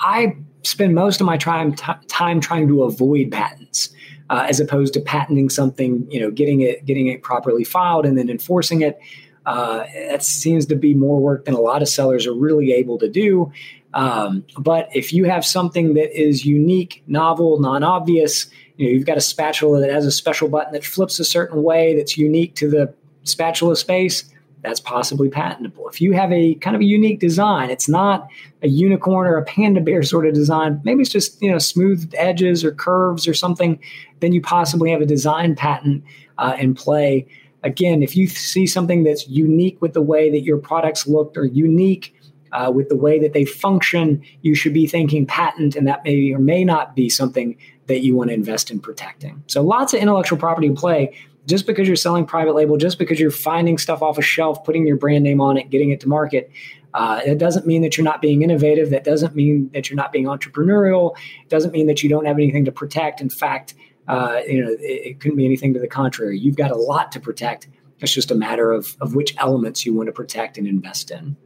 I 0.00 0.36
spend 0.62 0.94
most 0.94 1.20
of 1.20 1.26
my 1.26 1.36
time 1.36 1.74
t- 1.74 1.92
time 2.08 2.40
trying 2.40 2.68
to 2.68 2.84
avoid 2.84 3.30
patents. 3.30 3.90
Uh, 4.30 4.46
as 4.48 4.60
opposed 4.60 4.94
to 4.94 5.00
patenting 5.00 5.50
something, 5.50 6.06
you 6.10 6.18
know, 6.18 6.30
getting 6.30 6.62
it 6.62 6.86
getting 6.86 7.08
it 7.08 7.22
properly 7.22 7.64
filed 7.64 8.06
and 8.06 8.16
then 8.16 8.30
enforcing 8.30 8.80
it. 8.80 8.98
Uh, 9.44 9.84
that 10.08 10.22
seems 10.22 10.66
to 10.66 10.76
be 10.76 10.94
more 10.94 11.18
work 11.18 11.46
than 11.46 11.54
a 11.54 11.60
lot 11.60 11.82
of 11.82 11.88
sellers 11.88 12.26
are 12.26 12.34
really 12.34 12.72
able 12.72 12.98
to 12.98 13.08
do. 13.08 13.50
Um, 13.94 14.44
but 14.56 14.88
if 14.94 15.12
you 15.12 15.24
have 15.24 15.44
something 15.44 15.94
that 15.94 16.18
is 16.18 16.46
unique, 16.46 17.02
novel, 17.06 17.60
non-obvious, 17.60 18.46
you 18.76 18.86
know, 18.86 18.92
you've 18.92 19.06
got 19.06 19.16
a 19.16 19.20
spatula 19.20 19.80
that 19.80 19.90
has 19.90 20.06
a 20.06 20.12
special 20.12 20.48
button 20.48 20.72
that 20.72 20.84
flips 20.84 21.18
a 21.18 21.24
certain 21.24 21.62
way 21.62 21.96
that's 21.96 22.16
unique 22.16 22.54
to 22.54 22.70
the 22.70 22.94
spatula 23.24 23.76
space, 23.76 24.24
that's 24.62 24.80
possibly 24.80 25.28
patentable. 25.28 25.88
If 25.88 26.00
you 26.00 26.12
have 26.12 26.32
a 26.32 26.54
kind 26.54 26.76
of 26.76 26.82
a 26.82 26.84
unique 26.84 27.18
design, 27.18 27.68
it's 27.68 27.88
not 27.88 28.28
a 28.62 28.68
unicorn 28.68 29.26
or 29.26 29.36
a 29.36 29.44
panda 29.44 29.80
bear 29.80 30.02
sort 30.04 30.26
of 30.26 30.34
design, 30.34 30.80
maybe 30.84 31.02
it's 31.02 31.10
just, 31.10 31.42
you 31.42 31.50
know, 31.50 31.58
smooth 31.58 32.12
edges 32.16 32.64
or 32.64 32.72
curves 32.72 33.26
or 33.26 33.34
something, 33.34 33.78
then 34.20 34.32
you 34.32 34.40
possibly 34.40 34.90
have 34.90 35.00
a 35.00 35.06
design 35.06 35.56
patent 35.56 36.04
uh, 36.38 36.56
in 36.58 36.74
play. 36.74 37.26
Again, 37.62 38.02
if 38.02 38.16
you 38.16 38.26
see 38.26 38.66
something 38.66 39.04
that's 39.04 39.28
unique 39.28 39.80
with 39.80 39.92
the 39.92 40.02
way 40.02 40.30
that 40.30 40.40
your 40.40 40.58
products 40.58 41.06
looked 41.06 41.36
or 41.36 41.44
unique 41.44 42.14
uh, 42.52 42.70
with 42.74 42.88
the 42.88 42.96
way 42.96 43.18
that 43.18 43.32
they 43.32 43.44
function, 43.44 44.22
you 44.42 44.54
should 44.54 44.74
be 44.74 44.86
thinking 44.86 45.26
patent, 45.26 45.76
and 45.76 45.86
that 45.86 46.04
may 46.04 46.32
or 46.32 46.38
may 46.38 46.64
not 46.64 46.94
be 46.94 47.08
something 47.08 47.56
that 47.86 48.00
you 48.00 48.14
want 48.14 48.28
to 48.30 48.34
invest 48.34 48.70
in 48.70 48.80
protecting. 48.80 49.42
So 49.46 49.62
lots 49.62 49.94
of 49.94 50.00
intellectual 50.00 50.38
property 50.38 50.70
play. 50.70 51.16
Just 51.44 51.66
because 51.66 51.88
you're 51.88 51.96
selling 51.96 52.24
private 52.24 52.54
label, 52.54 52.76
just 52.76 53.00
because 53.00 53.18
you're 53.18 53.32
finding 53.32 53.76
stuff 53.76 54.00
off 54.00 54.16
a 54.16 54.22
shelf, 54.22 54.62
putting 54.62 54.86
your 54.86 54.96
brand 54.96 55.24
name 55.24 55.40
on 55.40 55.56
it, 55.56 55.70
getting 55.70 55.90
it 55.90 55.98
to 56.02 56.08
market, 56.08 56.52
uh, 56.94 57.20
it 57.26 57.38
doesn't 57.38 57.66
mean 57.66 57.82
that 57.82 57.96
you're 57.96 58.04
not 58.04 58.22
being 58.22 58.42
innovative. 58.42 58.90
That 58.90 59.02
doesn't 59.02 59.34
mean 59.34 59.68
that 59.74 59.90
you're 59.90 59.96
not 59.96 60.12
being 60.12 60.26
entrepreneurial. 60.26 61.16
It 61.42 61.48
doesn't 61.48 61.72
mean 61.72 61.88
that 61.88 62.02
you 62.02 62.08
don't 62.08 62.26
have 62.26 62.36
anything 62.36 62.64
to 62.66 62.72
protect. 62.72 63.20
In 63.20 63.28
fact, 63.28 63.74
uh, 64.08 64.40
you 64.46 64.64
know, 64.64 64.70
it, 64.70 64.80
it 64.80 65.20
couldn't 65.20 65.36
be 65.36 65.44
anything 65.44 65.74
to 65.74 65.80
the 65.80 65.88
contrary. 65.88 66.38
You've 66.38 66.56
got 66.56 66.70
a 66.70 66.76
lot 66.76 67.12
to 67.12 67.20
protect. 67.20 67.68
It's 68.00 68.12
just 68.12 68.30
a 68.30 68.34
matter 68.34 68.72
of, 68.72 68.96
of 69.00 69.14
which 69.14 69.34
elements 69.38 69.86
you 69.86 69.94
want 69.94 70.08
to 70.08 70.12
protect 70.12 70.58
and 70.58 70.66
invest 70.66 71.10
in. 71.10 71.36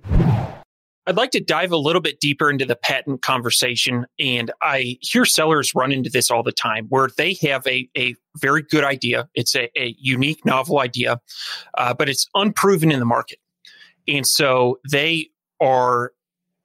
I'd 1.09 1.17
like 1.17 1.31
to 1.33 1.41
dive 1.41 1.71
a 1.71 1.77
little 1.77 2.03
bit 2.03 2.19
deeper 2.19 2.51
into 2.51 2.65
the 2.65 2.75
patent 2.75 3.23
conversation. 3.23 4.07
And 4.19 4.51
I 4.61 4.99
hear 5.03 5.25
sellers 5.25 5.73
run 5.75 5.93
into 5.93 6.11
this 6.11 6.31
all 6.31 6.43
the 6.43 6.51
time 6.51 6.87
where 6.89 7.09
they 7.17 7.35
have 7.43 7.65
a, 7.67 7.89
a 7.97 8.17
very 8.39 8.63
good 8.63 8.83
idea. 8.83 9.29
It's 9.35 9.55
a, 9.55 9.71
a 9.81 9.95
unique, 9.99 10.45
novel 10.45 10.81
idea, 10.81 11.21
uh, 11.79 11.95
but 11.95 12.09
it's 12.09 12.27
unproven 12.35 12.91
in 12.91 12.99
the 12.99 13.07
market. 13.07 13.39
And 14.09 14.27
so 14.27 14.81
they 14.91 15.29
are, 15.61 16.13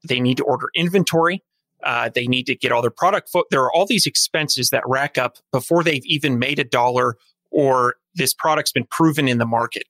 they 0.08 0.20
need 0.20 0.38
to 0.38 0.44
order 0.44 0.70
inventory. 0.74 1.44
Uh, 1.84 2.10
they 2.13 2.28
need 2.28 2.46
to 2.48 2.56
get 2.56 2.72
all 2.72 2.82
their 2.82 2.91
product. 2.91 3.30
Fo- 3.30 3.46
there 3.52 3.62
are 3.62 3.72
all 3.72 3.86
these 3.86 4.06
expenses 4.06 4.70
that 4.70 4.84
rack 4.88 5.17
up 5.17 5.38
before 5.52 5.84
they've 5.84 6.06
even 6.06 6.39
made 6.39 6.60
a 6.60 6.63
dollar 6.63 7.17
or 7.52 7.96
this 8.15 8.34
product's 8.34 8.72
been 8.72 8.86
proven 8.86 9.28
in 9.28 9.38
the 9.38 9.46
market. 9.46 9.84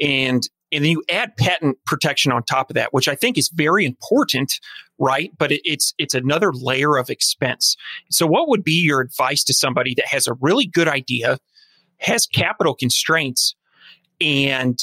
And 0.00 0.48
and 0.70 0.84
then 0.84 0.90
you 0.90 1.02
add 1.10 1.36
patent 1.36 1.78
protection 1.86 2.30
on 2.30 2.42
top 2.42 2.70
of 2.70 2.74
that, 2.74 2.92
which 2.92 3.08
I 3.08 3.14
think 3.14 3.38
is 3.38 3.48
very 3.48 3.86
important, 3.86 4.60
right? 4.98 5.30
But 5.38 5.52
it, 5.52 5.62
it's 5.64 5.94
it's 5.98 6.14
another 6.14 6.52
layer 6.52 6.96
of 6.96 7.08
expense. 7.08 7.76
So, 8.10 8.26
what 8.26 8.48
would 8.48 8.64
be 8.64 8.82
your 8.82 9.00
advice 9.00 9.44
to 9.44 9.54
somebody 9.54 9.94
that 9.94 10.06
has 10.06 10.26
a 10.26 10.34
really 10.34 10.66
good 10.66 10.88
idea, 10.88 11.38
has 11.98 12.26
capital 12.26 12.74
constraints, 12.74 13.54
and 14.20 14.78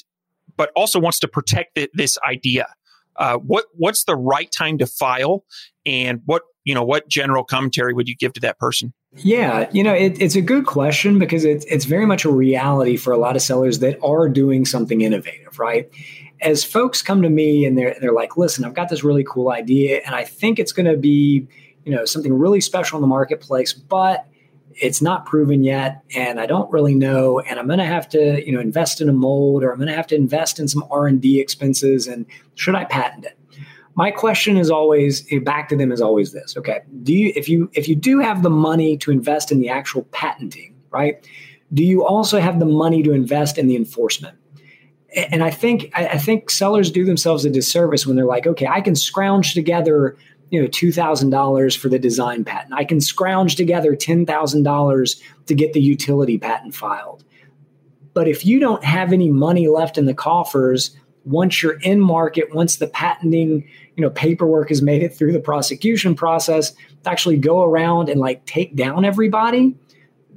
but 0.58 0.71
also 0.75 0.99
wants 0.99 1.19
to 1.19 1.27
protect 1.27 1.75
the, 1.75 1.89
this 1.93 2.17
idea? 2.27 2.67
Uh, 3.17 3.38
what 3.38 3.65
what's 3.73 4.04
the 4.04 4.15
right 4.15 4.51
time 4.51 4.78
to 4.78 4.86
file, 4.86 5.43
and 5.86 6.21
what 6.25 6.43
you 6.63 6.73
know 6.73 6.84
what 6.84 7.08
general 7.08 7.43
commentary 7.43 7.93
would 7.93 8.08
you 8.08 8.15
give 8.15 8.34
to 8.34 8.39
that 8.41 8.60
person? 8.60 8.93
Yeah, 9.17 9.69
you 9.71 9.84
know, 9.84 9.93
it, 9.93 10.21
it's 10.21 10.36
a 10.36 10.41
good 10.41 10.65
question 10.65 11.19
because 11.19 11.45
it's 11.45 11.65
it's 11.65 11.86
very 11.86 12.06
much 12.06 12.25
a 12.25 12.32
reality 12.32 12.97
for 12.97 13.13
a 13.13 13.17
lot 13.17 13.36
of 13.36 13.41
sellers 13.41 13.80
that 13.80 13.97
are 14.04 14.28
doing 14.28 14.65
something 14.65 15.01
innovative, 15.01 15.58
right? 15.58 15.89
As 16.41 16.63
folks 16.63 17.01
come 17.01 17.21
to 17.21 17.30
me 17.30 17.65
and 17.65 17.78
they're 17.78 17.95
they're 18.01 18.12
like, 18.12 18.36
"Listen, 18.36 18.65
I've 18.65 18.73
got 18.73 18.89
this 18.89 19.04
really 19.04 19.23
cool 19.23 19.51
idea, 19.51 20.01
and 20.06 20.13
I 20.15 20.25
think 20.25 20.60
it's 20.60 20.73
going 20.73 20.91
to 20.91 20.97
be, 20.97 21.47
you 21.86 21.95
know, 21.95 22.04
something 22.04 22.34
really 22.34 22.60
special 22.60 22.97
in 22.97 23.01
the 23.01 23.08
marketplace, 23.08 23.73
but 23.73 24.28
it's 24.75 25.01
not 25.01 25.25
proven 25.25 25.63
yet, 25.63 26.03
and 26.15 26.39
I 26.39 26.45
don't 26.45 26.71
really 26.71 26.95
know, 26.95 27.39
and 27.39 27.59
I'm 27.59 27.67
going 27.67 27.79
to 27.79 27.85
have 27.85 28.09
to, 28.09 28.45
you 28.45 28.51
know, 28.51 28.59
invest 28.59 29.01
in 29.01 29.09
a 29.09 29.13
mold, 29.13 29.63
or 29.63 29.71
I'm 29.71 29.77
going 29.77 29.88
to 29.88 29.95
have 29.95 30.07
to 30.07 30.15
invest 30.15 30.59
in 30.59 30.67
some 30.67 30.85
R 30.91 31.07
and 31.07 31.21
D 31.21 31.39
expenses, 31.39 32.07
and 32.07 32.25
should 32.55 32.75
I 32.75 32.85
patent 32.85 33.25
it?" 33.25 33.38
my 33.95 34.11
question 34.11 34.57
is 34.57 34.69
always 34.69 35.25
eh, 35.31 35.39
back 35.39 35.69
to 35.69 35.75
them 35.75 35.91
is 35.91 36.01
always 36.01 36.31
this 36.33 36.55
okay 36.55 36.81
do 37.03 37.13
you 37.13 37.33
if 37.35 37.49
you 37.49 37.69
if 37.73 37.88
you 37.88 37.95
do 37.95 38.19
have 38.19 38.43
the 38.43 38.49
money 38.49 38.97
to 38.97 39.11
invest 39.11 39.51
in 39.51 39.59
the 39.59 39.69
actual 39.69 40.03
patenting 40.11 40.75
right 40.91 41.27
do 41.73 41.83
you 41.83 42.05
also 42.05 42.39
have 42.39 42.59
the 42.59 42.65
money 42.65 43.01
to 43.01 43.11
invest 43.11 43.57
in 43.57 43.67
the 43.67 43.75
enforcement 43.75 44.38
and 45.31 45.43
i 45.43 45.49
think 45.49 45.89
i 45.95 46.17
think 46.17 46.49
sellers 46.49 46.91
do 46.91 47.03
themselves 47.03 47.45
a 47.45 47.49
disservice 47.49 48.05
when 48.05 48.15
they're 48.15 48.25
like 48.25 48.45
okay 48.45 48.67
i 48.67 48.81
can 48.81 48.95
scrounge 48.95 49.53
together 49.53 50.15
you 50.49 50.62
know 50.62 50.67
$2000 50.67 51.77
for 51.77 51.89
the 51.89 51.99
design 51.99 52.43
patent. 52.43 52.73
I 52.73 52.86
can 52.86 53.01
scrounge 53.01 53.55
together 53.55 53.95
$10000 53.95 55.21
to 55.47 55.53
get 55.55 55.73
the 55.73 55.81
utility 55.81 56.38
patent 56.38 56.75
filed. 56.75 57.23
But 58.13 58.27
if 58.27 58.45
you 58.45 58.60
don't 58.60 58.84
have 58.84 59.12
any 59.12 59.29
money 59.29 59.67
left 59.67 59.97
in 59.97 60.05
the 60.05 60.13
coffers 60.13 60.95
once 61.25 61.62
you're 61.62 61.79
in 61.81 61.99
market 61.99 62.53
once 62.53 62.77
the 62.77 62.88
patenting 62.88 63.67
you 63.95 64.01
know 64.01 64.10
paperwork 64.12 64.69
has 64.69 64.81
made 64.81 65.01
it 65.03 65.13
through 65.13 65.31
the 65.31 65.39
prosecution 65.39 66.15
process 66.15 66.71
to 66.71 67.10
actually 67.10 67.38
go 67.38 67.63
around 67.63 68.10
and 68.10 68.21
like 68.21 68.45
take 68.45 68.75
down 68.75 69.03
everybody 69.03 69.75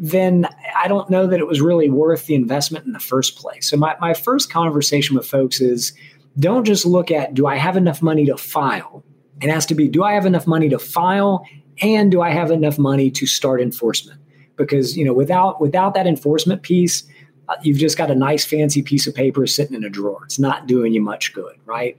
then 0.01 0.49
i 0.77 0.88
don't 0.88 1.11
know 1.11 1.27
that 1.27 1.40
it 1.40 1.47
was 1.47 1.61
really 1.61 1.90
worth 1.90 2.27
the 2.27 2.35
investment 2.35 2.87
in 2.87 2.92
the 2.92 2.99
first 2.99 3.37
place. 3.37 3.68
So 3.68 3.77
my, 3.77 3.97
my 4.01 4.14
first 4.14 4.51
conversation 4.51 5.14
with 5.14 5.27
folks 5.27 5.61
is 5.61 5.92
don't 6.38 6.64
just 6.64 6.87
look 6.87 7.11
at 7.11 7.35
do 7.35 7.47
i 7.47 7.57
have 7.57 7.77
enough 7.77 8.01
money 8.01 8.25
to 8.27 8.37
file 8.37 9.05
it 9.40 9.51
has 9.51 9.66
to 9.66 9.74
be 9.74 9.88
do 9.88 10.03
i 10.03 10.12
have 10.12 10.27
enough 10.27 10.46
money 10.46 10.68
to 10.68 10.79
file? 10.79 11.44
And 11.81 12.11
do 12.11 12.20
i 12.22 12.31
have 12.31 12.51
enough 12.51 12.79
money 12.79 13.11
to 13.12 13.27
start 13.27 13.61
enforcement? 13.61 14.20
Because 14.57 14.96
you 14.96 15.05
know 15.05 15.12
without 15.12 15.61
without 15.61 15.94
that 15.94 16.07
enforcement 16.07 16.62
piece 16.62 17.05
uh, 17.48 17.55
you've 17.62 17.79
just 17.79 17.96
got 17.96 18.11
a 18.11 18.14
nice 18.14 18.44
fancy 18.44 18.83
piece 18.83 19.07
of 19.07 19.14
paper 19.14 19.46
sitting 19.46 19.74
in 19.74 19.83
a 19.83 19.88
drawer. 19.88 20.20
It's 20.24 20.38
not 20.38 20.66
doing 20.66 20.92
you 20.92 21.01
much 21.01 21.33
good 21.33 21.57
right? 21.66 21.96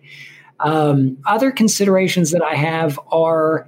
Um, 0.59 1.17
other 1.25 1.51
considerations 1.51 2.31
that 2.31 2.43
I 2.43 2.55
have 2.55 2.99
are, 3.11 3.67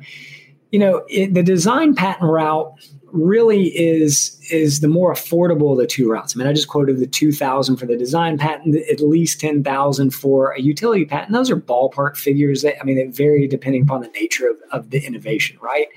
you 0.71 0.79
know, 0.79 1.05
it, 1.07 1.33
the 1.33 1.43
design 1.43 1.95
patent 1.95 2.29
route 2.29 2.73
really 3.13 3.67
is 3.67 4.37
is 4.49 4.79
the 4.79 4.87
more 4.87 5.13
affordable 5.13 5.71
of 5.71 5.77
the 5.77 5.87
two 5.87 6.09
routes. 6.09 6.35
I 6.35 6.37
mean, 6.37 6.47
I 6.47 6.53
just 6.53 6.67
quoted 6.67 6.99
the 6.99 7.07
two 7.07 7.31
thousand 7.31 7.77
for 7.77 7.85
the 7.85 7.97
design 7.97 8.37
patent, 8.37 8.75
at 8.89 8.99
least 8.99 9.39
ten 9.39 9.63
thousand 9.63 10.11
for 10.11 10.51
a 10.51 10.61
utility 10.61 11.05
patent. 11.05 11.31
Those 11.31 11.49
are 11.49 11.55
ballpark 11.55 12.17
figures. 12.17 12.61
That, 12.61 12.79
I 12.81 12.83
mean, 12.83 12.95
they 12.95 13.05
vary 13.05 13.47
depending 13.47 13.83
upon 13.83 14.01
the 14.01 14.09
nature 14.09 14.49
of, 14.49 14.57
of 14.71 14.89
the 14.89 15.05
innovation, 15.05 15.57
right? 15.61 15.87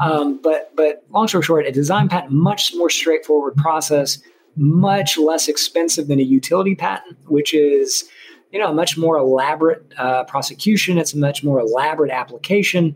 Um, 0.00 0.40
but 0.42 0.74
but 0.74 1.04
long 1.10 1.28
story 1.28 1.42
short, 1.42 1.66
a 1.66 1.72
design 1.72 2.08
patent 2.08 2.32
much 2.32 2.74
more 2.74 2.90
straightforward 2.90 3.56
process, 3.56 4.18
much 4.56 5.18
less 5.18 5.48
expensive 5.48 6.08
than 6.08 6.18
a 6.18 6.22
utility 6.22 6.74
patent, 6.74 7.16
which 7.26 7.54
is 7.54 8.08
you 8.52 8.58
know, 8.58 8.68
a 8.68 8.74
much 8.74 8.98
more 8.98 9.16
elaborate 9.16 9.82
uh, 9.96 10.24
prosecution. 10.24 10.98
It's 10.98 11.14
a 11.14 11.18
much 11.18 11.42
more 11.42 11.58
elaborate 11.58 12.10
application. 12.10 12.94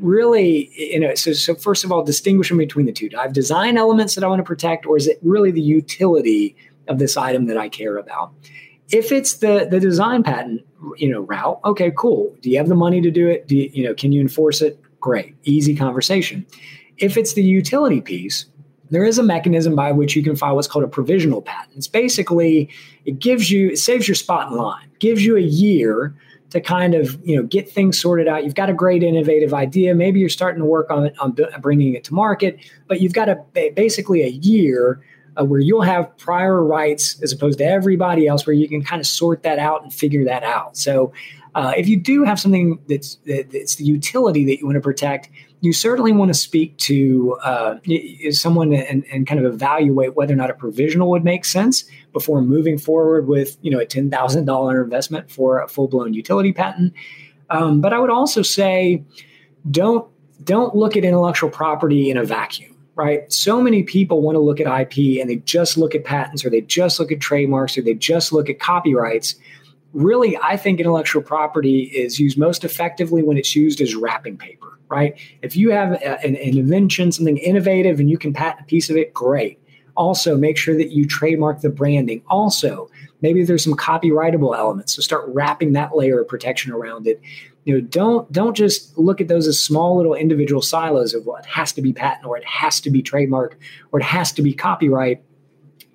Really, 0.00 0.70
you 0.74 1.00
know, 1.00 1.14
so, 1.14 1.32
so 1.32 1.54
first 1.54 1.84
of 1.84 1.92
all, 1.92 2.02
distinguishing 2.02 2.56
between 2.56 2.86
the 2.86 2.92
two. 2.92 3.08
Do 3.08 3.18
I 3.18 3.22
have 3.22 3.32
design 3.32 3.76
elements 3.76 4.14
that 4.14 4.24
I 4.24 4.26
want 4.26 4.40
to 4.40 4.44
protect, 4.44 4.86
or 4.86 4.96
is 4.96 5.06
it 5.06 5.18
really 5.22 5.50
the 5.50 5.60
utility 5.60 6.56
of 6.88 6.98
this 6.98 7.16
item 7.16 7.46
that 7.46 7.56
I 7.56 7.68
care 7.68 7.96
about? 7.96 8.32
If 8.90 9.12
it's 9.12 9.34
the 9.34 9.66
the 9.70 9.80
design 9.80 10.22
patent, 10.22 10.62
you 10.96 11.10
know, 11.10 11.20
route, 11.20 11.60
okay, 11.64 11.92
cool. 11.96 12.34
Do 12.40 12.50
you 12.50 12.58
have 12.58 12.68
the 12.68 12.74
money 12.74 13.00
to 13.00 13.10
do 13.10 13.28
it? 13.28 13.48
Do 13.48 13.56
you, 13.56 13.70
you 13.72 13.84
know, 13.84 13.94
can 13.94 14.12
you 14.12 14.20
enforce 14.20 14.60
it? 14.62 14.80
Great, 15.00 15.34
easy 15.44 15.74
conversation. 15.74 16.46
If 16.98 17.16
it's 17.16 17.34
the 17.34 17.42
utility 17.42 18.00
piece, 18.00 18.46
there 18.90 19.04
is 19.04 19.18
a 19.18 19.22
mechanism 19.22 19.74
by 19.74 19.90
which 19.90 20.14
you 20.14 20.22
can 20.22 20.36
file 20.36 20.54
what's 20.54 20.68
called 20.68 20.84
a 20.84 20.88
provisional 20.88 21.42
patent. 21.42 21.76
It's 21.76 21.88
basically 21.88 22.68
it 23.04 23.18
gives 23.18 23.50
you 23.50 23.70
it 23.70 23.78
saves 23.78 24.06
your 24.06 24.14
spot 24.14 24.52
in 24.52 24.56
line, 24.58 24.90
gives 24.98 25.24
you 25.24 25.36
a 25.36 25.40
year 25.40 26.14
to 26.52 26.60
kind 26.60 26.94
of 26.94 27.18
you 27.24 27.34
know 27.34 27.42
get 27.42 27.70
things 27.70 28.00
sorted 28.00 28.28
out. 28.28 28.44
You've 28.44 28.54
got 28.54 28.68
a 28.68 28.74
great 28.74 29.02
innovative 29.02 29.54
idea. 29.54 29.94
Maybe 29.94 30.20
you're 30.20 30.28
starting 30.28 30.60
to 30.60 30.66
work 30.66 30.90
on 30.90 31.06
it 31.06 31.18
on 31.18 31.34
bringing 31.60 31.94
it 31.94 32.04
to 32.04 32.14
market, 32.14 32.58
but 32.86 33.00
you've 33.00 33.14
got 33.14 33.28
a 33.28 33.36
basically 33.74 34.22
a 34.22 34.28
year 34.28 35.02
uh, 35.40 35.44
where 35.44 35.60
you'll 35.60 35.82
have 35.82 36.14
prior 36.18 36.62
rights 36.62 37.20
as 37.22 37.32
opposed 37.32 37.58
to 37.58 37.64
everybody 37.64 38.26
else, 38.26 38.46
where 38.46 38.54
you 38.54 38.68
can 38.68 38.82
kind 38.82 39.00
of 39.00 39.06
sort 39.06 39.42
that 39.42 39.58
out 39.58 39.82
and 39.82 39.94
figure 39.94 40.24
that 40.24 40.42
out. 40.42 40.76
So, 40.76 41.12
uh, 41.54 41.72
if 41.74 41.88
you 41.88 41.98
do 41.98 42.22
have 42.24 42.38
something 42.38 42.78
that's 42.86 43.16
that's 43.26 43.76
the 43.76 43.84
utility 43.84 44.44
that 44.44 44.58
you 44.58 44.66
want 44.66 44.76
to 44.76 44.82
protect, 44.82 45.30
you 45.62 45.72
certainly 45.72 46.12
want 46.12 46.28
to 46.28 46.38
speak 46.38 46.76
to 46.78 47.38
uh, 47.42 47.76
someone 48.30 48.74
and, 48.74 49.06
and 49.10 49.26
kind 49.26 49.42
of 49.42 49.50
evaluate 49.50 50.16
whether 50.16 50.34
or 50.34 50.36
not 50.36 50.50
a 50.50 50.54
provisional 50.54 51.08
would 51.08 51.24
make 51.24 51.46
sense 51.46 51.84
before 52.12 52.42
moving 52.42 52.78
forward 52.78 53.26
with 53.26 53.56
you 53.62 53.70
know 53.70 53.78
a 53.78 53.86
ten 53.86 54.10
thousand 54.10 54.44
dollar 54.44 54.82
investment 54.82 55.30
for 55.30 55.60
a 55.60 55.68
full 55.68 55.88
blown 55.88 56.14
utility 56.14 56.52
patent. 56.52 56.92
Um, 57.50 57.80
but 57.80 57.92
I 57.92 57.98
would 57.98 58.10
also 58.10 58.42
say 58.42 59.02
don't 59.70 60.08
don't 60.44 60.74
look 60.74 60.96
at 60.96 61.04
intellectual 61.04 61.50
property 61.50 62.10
in 62.10 62.16
a 62.16 62.24
vacuum. 62.24 62.70
Right. 62.94 63.32
So 63.32 63.62
many 63.62 63.82
people 63.84 64.20
want 64.20 64.36
to 64.36 64.40
look 64.40 64.60
at 64.60 64.66
IP 64.66 65.18
and 65.18 65.30
they 65.30 65.36
just 65.36 65.78
look 65.78 65.94
at 65.94 66.04
patents 66.04 66.44
or 66.44 66.50
they 66.50 66.60
just 66.60 67.00
look 67.00 67.10
at 67.10 67.20
trademarks 67.20 67.78
or 67.78 67.82
they 67.82 67.94
just 67.94 68.34
look 68.34 68.50
at 68.50 68.60
copyrights 68.60 69.34
really, 69.92 70.38
I 70.38 70.56
think 70.56 70.80
intellectual 70.80 71.22
property 71.22 71.82
is 71.82 72.18
used 72.18 72.38
most 72.38 72.64
effectively 72.64 73.22
when 73.22 73.36
it's 73.36 73.54
used 73.54 73.80
as 73.80 73.94
wrapping 73.94 74.36
paper, 74.36 74.78
right? 74.88 75.18
If 75.42 75.56
you 75.56 75.70
have 75.70 75.92
a, 75.92 76.24
an, 76.24 76.36
an, 76.36 76.58
invention, 76.58 77.12
something 77.12 77.38
innovative, 77.38 78.00
and 78.00 78.10
you 78.10 78.18
can 78.18 78.32
patent 78.32 78.62
a 78.62 78.64
piece 78.64 78.90
of 78.90 78.96
it, 78.96 79.12
great. 79.12 79.58
Also, 79.96 80.36
make 80.36 80.56
sure 80.56 80.76
that 80.76 80.90
you 80.90 81.06
trademark 81.06 81.60
the 81.60 81.68
branding. 81.68 82.22
Also, 82.28 82.90
maybe 83.20 83.44
there's 83.44 83.64
some 83.64 83.74
copyrightable 83.74 84.56
elements, 84.56 84.94
so 84.94 85.02
start 85.02 85.24
wrapping 85.28 85.72
that 85.72 85.96
layer 85.96 86.20
of 86.20 86.28
protection 86.28 86.72
around 86.72 87.06
it. 87.06 87.20
You 87.64 87.74
know, 87.74 87.80
don't 87.80 88.30
don't 88.32 88.56
just 88.56 88.96
look 88.98 89.20
at 89.20 89.28
those 89.28 89.46
as 89.46 89.58
small 89.62 89.96
little 89.96 90.14
individual 90.14 90.62
silos 90.62 91.14
of 91.14 91.26
what 91.26 91.46
has 91.46 91.72
to 91.74 91.82
be 91.82 91.92
patent 91.92 92.26
or 92.26 92.36
it 92.36 92.44
has 92.44 92.80
to 92.80 92.90
be 92.90 93.02
trademark 93.02 93.56
or 93.92 94.00
it 94.00 94.04
has 94.04 94.32
to 94.32 94.42
be 94.42 94.52
copyright 94.52 95.22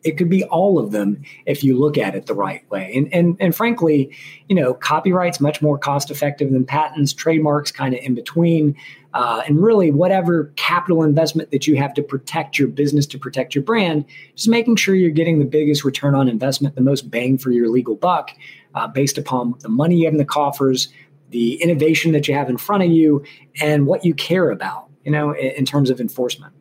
it 0.03 0.17
could 0.17 0.29
be 0.29 0.43
all 0.45 0.79
of 0.79 0.91
them 0.91 1.21
if 1.45 1.63
you 1.63 1.77
look 1.77 1.97
at 1.97 2.15
it 2.15 2.25
the 2.25 2.33
right 2.33 2.69
way. 2.69 2.91
And 2.95 3.13
and 3.13 3.38
and 3.39 3.55
frankly, 3.55 4.15
you 4.47 4.55
know, 4.55 4.73
copyright's 4.73 5.39
much 5.39 5.62
more 5.62 5.77
cost 5.77 6.12
effective 6.12 6.51
than 6.51 6.65
patents, 6.65 7.13
trademarks 7.13 7.71
kind 7.71 7.93
of 7.93 7.99
in 8.01 8.15
between. 8.15 8.75
Uh, 9.13 9.41
and 9.47 9.63
really, 9.63 9.89
whatever 9.89 10.51
capital 10.57 11.01
investment 11.01 11.49
that 11.49 11.65
you 11.65 11.75
have 11.75 11.91
to 11.95 12.03
protect 12.03 12.60
your 12.60 12.67
business, 12.67 13.07
to 13.07 13.17
protect 13.17 13.55
your 13.55 13.63
brand, 13.63 14.05
just 14.36 14.47
making 14.47 14.75
sure 14.75 14.93
you're 14.93 15.10
getting 15.10 15.39
the 15.39 15.45
biggest 15.45 15.83
return 15.83 16.13
on 16.13 16.27
investment, 16.27 16.75
the 16.75 16.81
most 16.81 17.10
bang 17.10 17.36
for 17.36 17.49
your 17.49 17.67
legal 17.67 17.95
buck, 17.95 18.29
uh, 18.75 18.88
based 18.88 19.17
upon 19.17 19.55
the 19.62 19.69
money 19.69 19.97
you 19.97 20.05
have 20.05 20.13
in 20.13 20.19
the 20.19 20.25
coffers, 20.25 20.89
the 21.31 21.55
innovation 21.63 22.12
that 22.12 22.27
you 22.27 22.36
have 22.36 22.49
in 22.49 22.57
front 22.57 22.83
of 22.83 22.91
you, 22.91 23.23
and 23.60 23.88
what 23.88 24.05
you 24.05 24.13
care 24.13 24.51
about, 24.51 24.88
you 25.03 25.12
know, 25.12 25.31
in, 25.31 25.51
in 25.51 25.65
terms 25.65 25.89
of 25.89 25.99
enforcement. 25.99 26.53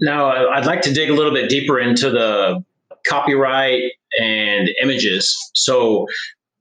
Now, 0.00 0.48
I'd 0.50 0.66
like 0.66 0.82
to 0.82 0.92
dig 0.92 1.10
a 1.10 1.14
little 1.14 1.32
bit 1.32 1.48
deeper 1.48 1.78
into 1.78 2.10
the 2.10 2.64
copyright 3.06 3.82
and 4.18 4.68
images. 4.82 5.36
So, 5.54 6.06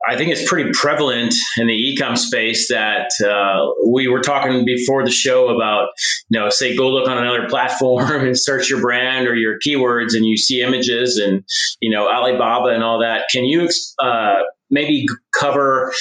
I 0.07 0.15
think 0.15 0.31
it's 0.31 0.47
pretty 0.47 0.71
prevalent 0.73 1.33
in 1.57 1.67
the 1.67 1.73
ecom 1.73 2.17
space 2.17 2.69
that 2.69 3.09
uh, 3.25 3.73
we 3.89 4.07
were 4.07 4.21
talking 4.21 4.63
before 4.63 5.03
the 5.03 5.11
show 5.11 5.49
about, 5.49 5.89
you 6.29 6.39
know, 6.39 6.49
say 6.49 6.77
go 6.77 6.87
look 6.89 7.09
on 7.09 7.17
another 7.17 7.49
platform 7.49 8.09
and 8.25 8.39
search 8.39 8.69
your 8.69 8.79
brand 8.79 9.27
or 9.27 9.35
your 9.35 9.57
keywords 9.59 10.15
and 10.15 10.25
you 10.25 10.37
see 10.37 10.61
images 10.61 11.17
and, 11.17 11.43
you 11.81 11.89
know, 11.89 12.07
Alibaba 12.07 12.69
and 12.69 12.83
all 12.83 12.99
that. 12.99 13.25
Can 13.31 13.45
you 13.45 13.67
uh, 13.99 14.35
maybe 14.69 15.07
cover 15.37 15.91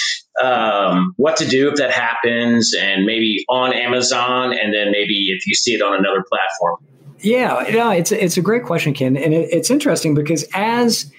um, 0.42 1.14
what 1.16 1.36
to 1.38 1.46
do 1.46 1.70
if 1.70 1.76
that 1.76 1.90
happens, 1.90 2.74
and 2.78 3.06
maybe 3.06 3.44
on 3.48 3.72
Amazon, 3.72 4.52
and 4.52 4.74
then 4.74 4.90
maybe 4.90 5.28
if 5.30 5.46
you 5.46 5.54
see 5.54 5.72
it 5.72 5.80
on 5.80 5.94
another 5.94 6.22
platform? 6.28 6.76
Yeah, 7.26 7.66
yeah, 7.68 7.92
it's 7.92 8.12
it's 8.12 8.36
a 8.36 8.40
great 8.40 8.62
question, 8.62 8.94
Ken, 8.94 9.16
and 9.16 9.34
it, 9.34 9.48
it's 9.50 9.68
interesting 9.68 10.14
because 10.14 10.44
as 10.54 11.10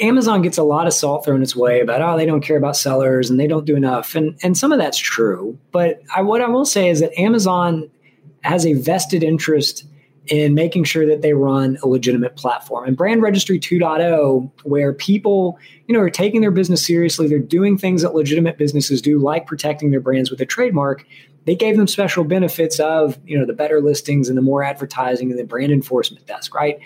Amazon 0.00 0.42
gets 0.42 0.58
a 0.58 0.64
lot 0.64 0.88
of 0.88 0.92
salt 0.92 1.24
thrown 1.24 1.42
its 1.42 1.54
way 1.54 1.78
about 1.78 2.02
oh 2.02 2.16
they 2.16 2.26
don't 2.26 2.40
care 2.40 2.56
about 2.56 2.76
sellers 2.76 3.30
and 3.30 3.38
they 3.38 3.46
don't 3.46 3.64
do 3.64 3.76
enough, 3.76 4.16
and 4.16 4.36
and 4.42 4.58
some 4.58 4.72
of 4.72 4.80
that's 4.80 4.98
true. 4.98 5.56
But 5.70 6.02
I, 6.14 6.22
what 6.22 6.40
I 6.40 6.48
will 6.48 6.64
say 6.64 6.88
is 6.90 6.98
that 6.98 7.16
Amazon 7.16 7.88
has 8.42 8.66
a 8.66 8.72
vested 8.72 9.22
interest 9.22 9.84
in 10.26 10.54
making 10.54 10.82
sure 10.84 11.06
that 11.06 11.22
they 11.22 11.34
run 11.34 11.78
a 11.84 11.86
legitimate 11.86 12.34
platform. 12.34 12.88
And 12.88 12.96
Brand 12.96 13.22
Registry 13.22 13.60
2.0, 13.60 14.50
where 14.64 14.92
people, 14.92 15.58
you 15.86 15.94
know, 15.94 16.00
are 16.00 16.10
taking 16.10 16.40
their 16.40 16.50
business 16.50 16.84
seriously, 16.84 17.28
they're 17.28 17.38
doing 17.38 17.76
things 17.76 18.02
that 18.02 18.14
legitimate 18.14 18.56
businesses 18.56 19.02
do, 19.02 19.18
like 19.18 19.46
protecting 19.46 19.90
their 19.90 20.00
brands 20.00 20.30
with 20.30 20.40
a 20.40 20.46
trademark. 20.46 21.04
They 21.44 21.54
gave 21.54 21.76
them 21.76 21.86
special 21.86 22.24
benefits 22.24 22.80
of, 22.80 23.18
you 23.24 23.38
know, 23.38 23.44
the 23.44 23.52
better 23.52 23.80
listings 23.80 24.28
and 24.28 24.38
the 24.38 24.42
more 24.42 24.62
advertising 24.62 25.30
and 25.30 25.38
the 25.38 25.44
brand 25.44 25.72
enforcement 25.72 26.26
desk, 26.26 26.54
right? 26.54 26.78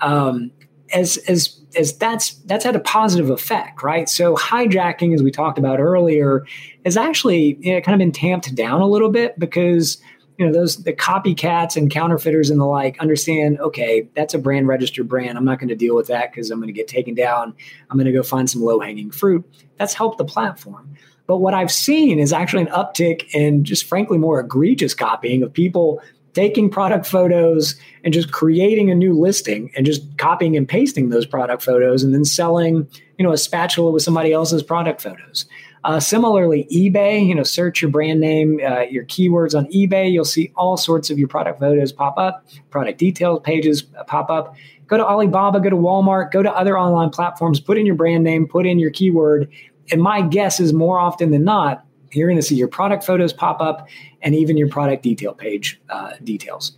Um, 0.00 0.50
as 0.92 1.16
as 1.28 1.60
as 1.76 1.96
that's 1.98 2.34
that's 2.46 2.64
had 2.64 2.76
a 2.76 2.80
positive 2.80 3.30
effect, 3.30 3.82
right? 3.82 4.08
So 4.08 4.36
hijacking, 4.36 5.14
as 5.14 5.22
we 5.22 5.30
talked 5.30 5.58
about 5.58 5.80
earlier, 5.80 6.46
has 6.84 6.96
actually 6.96 7.58
you 7.60 7.74
know, 7.74 7.80
kind 7.80 7.94
of 7.94 7.98
been 7.98 8.12
tamped 8.12 8.54
down 8.54 8.80
a 8.80 8.86
little 8.86 9.10
bit 9.10 9.38
because 9.38 9.98
you 10.38 10.46
know 10.46 10.52
those 10.52 10.82
the 10.82 10.92
copycats 10.92 11.76
and 11.76 11.90
counterfeiters 11.90 12.50
and 12.50 12.60
the 12.60 12.64
like 12.64 12.98
understand 13.00 13.58
okay 13.60 14.08
that's 14.14 14.34
a 14.34 14.38
brand 14.38 14.68
registered 14.68 15.08
brand 15.08 15.38
i'm 15.38 15.44
not 15.44 15.58
going 15.58 15.68
to 15.68 15.74
deal 15.74 15.94
with 15.94 16.08
that 16.08 16.30
because 16.30 16.50
i'm 16.50 16.58
going 16.58 16.66
to 16.66 16.74
get 16.74 16.88
taken 16.88 17.14
down 17.14 17.54
i'm 17.90 17.96
going 17.96 18.06
to 18.06 18.12
go 18.12 18.22
find 18.22 18.50
some 18.50 18.62
low 18.62 18.78
hanging 18.78 19.10
fruit 19.10 19.44
that's 19.78 19.94
helped 19.94 20.18
the 20.18 20.24
platform 20.24 20.94
but 21.26 21.38
what 21.38 21.54
i've 21.54 21.72
seen 21.72 22.18
is 22.18 22.32
actually 22.32 22.62
an 22.62 22.68
uptick 22.68 23.32
in 23.34 23.64
just 23.64 23.84
frankly 23.84 24.18
more 24.18 24.40
egregious 24.40 24.94
copying 24.94 25.42
of 25.42 25.52
people 25.52 26.00
taking 26.34 26.68
product 26.68 27.06
photos 27.06 27.76
and 28.04 28.12
just 28.12 28.30
creating 28.30 28.90
a 28.90 28.94
new 28.94 29.18
listing 29.18 29.70
and 29.74 29.86
just 29.86 30.02
copying 30.18 30.56
and 30.56 30.68
pasting 30.68 31.08
those 31.08 31.24
product 31.24 31.62
photos 31.62 32.02
and 32.02 32.14
then 32.14 32.24
selling 32.24 32.86
you 33.18 33.24
know 33.24 33.32
a 33.32 33.38
spatula 33.38 33.90
with 33.90 34.02
somebody 34.02 34.32
else's 34.32 34.62
product 34.62 35.00
photos 35.00 35.46
uh, 35.86 36.00
similarly, 36.00 36.66
eBay, 36.72 37.24
you 37.24 37.32
know, 37.32 37.44
search 37.44 37.80
your 37.80 37.92
brand 37.92 38.18
name, 38.18 38.58
uh, 38.66 38.80
your 38.80 39.04
keywords 39.04 39.56
on 39.56 39.66
eBay. 39.66 40.10
You'll 40.10 40.24
see 40.24 40.52
all 40.56 40.76
sorts 40.76 41.10
of 41.10 41.18
your 41.18 41.28
product 41.28 41.60
photos 41.60 41.92
pop 41.92 42.18
up, 42.18 42.44
product 42.70 42.98
details 42.98 43.40
pages 43.44 43.82
pop 43.82 44.28
up. 44.28 44.56
Go 44.88 44.96
to 44.96 45.06
Alibaba, 45.06 45.60
go 45.60 45.70
to 45.70 45.76
Walmart, 45.76 46.32
go 46.32 46.42
to 46.42 46.52
other 46.52 46.76
online 46.76 47.10
platforms, 47.10 47.60
put 47.60 47.78
in 47.78 47.86
your 47.86 47.94
brand 47.94 48.24
name, 48.24 48.48
put 48.48 48.66
in 48.66 48.80
your 48.80 48.90
keyword. 48.90 49.48
And 49.90 50.02
my 50.02 50.22
guess 50.22 50.60
is 50.60 50.72
more 50.72 50.98
often 50.98 51.30
than 51.30 51.44
not, 51.44 51.84
you're 52.12 52.28
going 52.28 52.38
to 52.38 52.46
see 52.46 52.54
your 52.54 52.68
product 52.68 53.04
photos 53.04 53.32
pop 53.32 53.60
up 53.60 53.88
and 54.22 54.34
even 54.34 54.56
your 54.56 54.68
product 54.68 55.02
detail 55.02 55.34
page 55.34 55.80
uh, 55.90 56.12
details. 56.24 56.72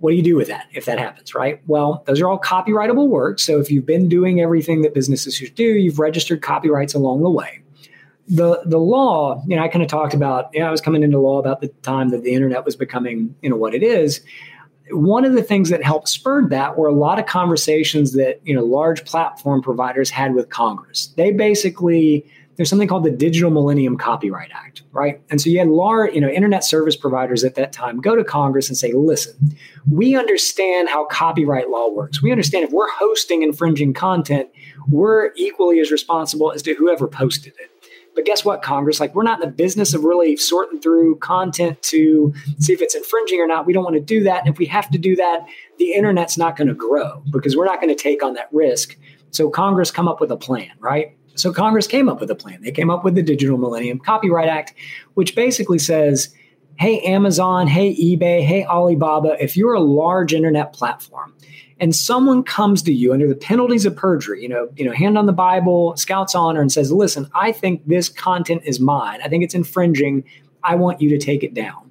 What 0.00 0.10
do 0.10 0.16
you 0.16 0.22
do 0.22 0.36
with 0.36 0.48
that 0.48 0.66
if 0.72 0.84
that 0.86 0.98
happens, 0.98 1.34
right? 1.34 1.60
Well, 1.66 2.02
those 2.06 2.20
are 2.20 2.28
all 2.28 2.38
copyrightable 2.38 3.08
works. 3.08 3.44
So 3.44 3.60
if 3.60 3.70
you've 3.70 3.86
been 3.86 4.08
doing 4.08 4.40
everything 4.40 4.82
that 4.82 4.94
businesses 4.94 5.34
should 5.34 5.54
do, 5.54 5.64
you've 5.64 5.98
registered 5.98 6.42
copyrights 6.42 6.94
along 6.94 7.22
the 7.22 7.30
way 7.30 7.62
the 8.28 8.62
the 8.64 8.78
law, 8.78 9.42
you 9.46 9.56
know, 9.56 9.62
I 9.62 9.68
kind 9.68 9.82
of 9.82 9.88
talked 9.88 10.14
about, 10.14 10.52
know, 10.60 10.66
I 10.66 10.70
was 10.70 10.80
coming 10.80 11.02
into 11.02 11.18
law 11.18 11.38
about 11.38 11.60
the 11.60 11.68
time 11.82 12.10
that 12.10 12.22
the 12.22 12.32
internet 12.32 12.64
was 12.64 12.76
becoming, 12.76 13.34
you 13.42 13.50
know, 13.50 13.56
what 13.56 13.74
it 13.74 13.82
is. 13.82 14.20
One 14.90 15.24
of 15.24 15.32
the 15.32 15.42
things 15.42 15.70
that 15.70 15.82
helped 15.82 16.08
spurred 16.08 16.50
that 16.50 16.76
were 16.76 16.88
a 16.88 16.94
lot 16.94 17.18
of 17.18 17.26
conversations 17.26 18.12
that, 18.12 18.40
you 18.44 18.54
know, 18.54 18.64
large 18.64 19.04
platform 19.04 19.62
providers 19.62 20.10
had 20.10 20.34
with 20.34 20.50
Congress. 20.50 21.12
They 21.16 21.30
basically 21.30 22.26
there's 22.56 22.68
something 22.68 22.86
called 22.86 23.04
the 23.04 23.10
Digital 23.10 23.50
Millennium 23.50 23.96
Copyright 23.96 24.50
Act, 24.52 24.82
right? 24.92 25.22
And 25.30 25.40
so 25.40 25.48
you 25.48 25.58
had 25.58 25.68
large, 25.68 26.14
you 26.14 26.20
know, 26.20 26.28
internet 26.28 26.64
service 26.64 26.96
providers 26.96 27.44
at 27.44 27.54
that 27.54 27.72
time 27.72 27.98
go 28.00 28.14
to 28.14 28.22
Congress 28.22 28.68
and 28.68 28.76
say, 28.76 28.92
"Listen, 28.92 29.56
we 29.90 30.14
understand 30.14 30.88
how 30.88 31.06
copyright 31.06 31.70
law 31.70 31.90
works. 31.90 32.22
We 32.22 32.30
understand 32.30 32.64
if 32.64 32.70
we're 32.70 32.90
hosting 32.90 33.42
infringing 33.42 33.94
content, 33.94 34.50
we're 34.88 35.32
equally 35.34 35.80
as 35.80 35.90
responsible 35.90 36.52
as 36.52 36.62
to 36.62 36.74
whoever 36.74 37.08
posted 37.08 37.54
it." 37.58 37.71
But 38.14 38.26
guess 38.26 38.44
what, 38.44 38.62
Congress? 38.62 39.00
Like, 39.00 39.14
we're 39.14 39.22
not 39.22 39.42
in 39.42 39.48
the 39.48 39.54
business 39.54 39.94
of 39.94 40.04
really 40.04 40.36
sorting 40.36 40.80
through 40.80 41.16
content 41.16 41.80
to 41.82 42.32
see 42.58 42.72
if 42.72 42.82
it's 42.82 42.94
infringing 42.94 43.40
or 43.40 43.46
not. 43.46 43.66
We 43.66 43.72
don't 43.72 43.84
want 43.84 43.96
to 43.96 44.02
do 44.02 44.22
that. 44.24 44.40
And 44.40 44.52
if 44.52 44.58
we 44.58 44.66
have 44.66 44.90
to 44.90 44.98
do 44.98 45.16
that, 45.16 45.46
the 45.78 45.94
internet's 45.94 46.36
not 46.36 46.56
going 46.56 46.68
to 46.68 46.74
grow 46.74 47.22
because 47.30 47.56
we're 47.56 47.64
not 47.64 47.80
going 47.80 47.94
to 47.94 48.00
take 48.00 48.22
on 48.22 48.34
that 48.34 48.48
risk. 48.52 48.96
So 49.30 49.48
Congress 49.48 49.90
come 49.90 50.08
up 50.08 50.20
with 50.20 50.30
a 50.30 50.36
plan, 50.36 50.70
right? 50.78 51.16
So 51.34 51.52
Congress 51.52 51.86
came 51.86 52.08
up 52.10 52.20
with 52.20 52.30
a 52.30 52.34
plan. 52.34 52.60
They 52.62 52.70
came 52.70 52.90
up 52.90 53.04
with 53.04 53.14
the 53.14 53.22
Digital 53.22 53.56
Millennium 53.56 53.98
Copyright 53.98 54.48
Act, 54.48 54.74
which 55.14 55.34
basically 55.34 55.78
says, 55.78 56.34
hey, 56.78 57.00
Amazon, 57.00 57.66
hey, 57.66 57.94
eBay, 57.94 58.42
hey, 58.44 58.64
Alibaba, 58.66 59.42
if 59.42 59.56
you're 59.56 59.74
a 59.74 59.80
large 59.80 60.34
internet 60.34 60.74
platform 60.74 61.34
and 61.82 61.96
someone 61.96 62.44
comes 62.44 62.80
to 62.82 62.92
you 62.92 63.12
under 63.12 63.26
the 63.26 63.34
penalties 63.34 63.84
of 63.84 63.96
perjury, 63.96 64.40
you 64.40 64.48
know, 64.48 64.68
you 64.76 64.84
know, 64.84 64.92
hand 64.92 65.18
on 65.18 65.26
the 65.26 65.32
Bible, 65.32 65.96
scouts 65.96 66.32
honor, 66.32 66.60
and 66.60 66.70
says, 66.70 66.92
"Listen, 66.92 67.28
I 67.34 67.50
think 67.50 67.84
this 67.88 68.08
content 68.08 68.62
is 68.64 68.78
mine. 68.78 69.18
I 69.24 69.28
think 69.28 69.42
it's 69.42 69.54
infringing. 69.54 70.22
I 70.62 70.76
want 70.76 71.00
you 71.00 71.10
to 71.10 71.18
take 71.18 71.42
it 71.42 71.54
down." 71.54 71.90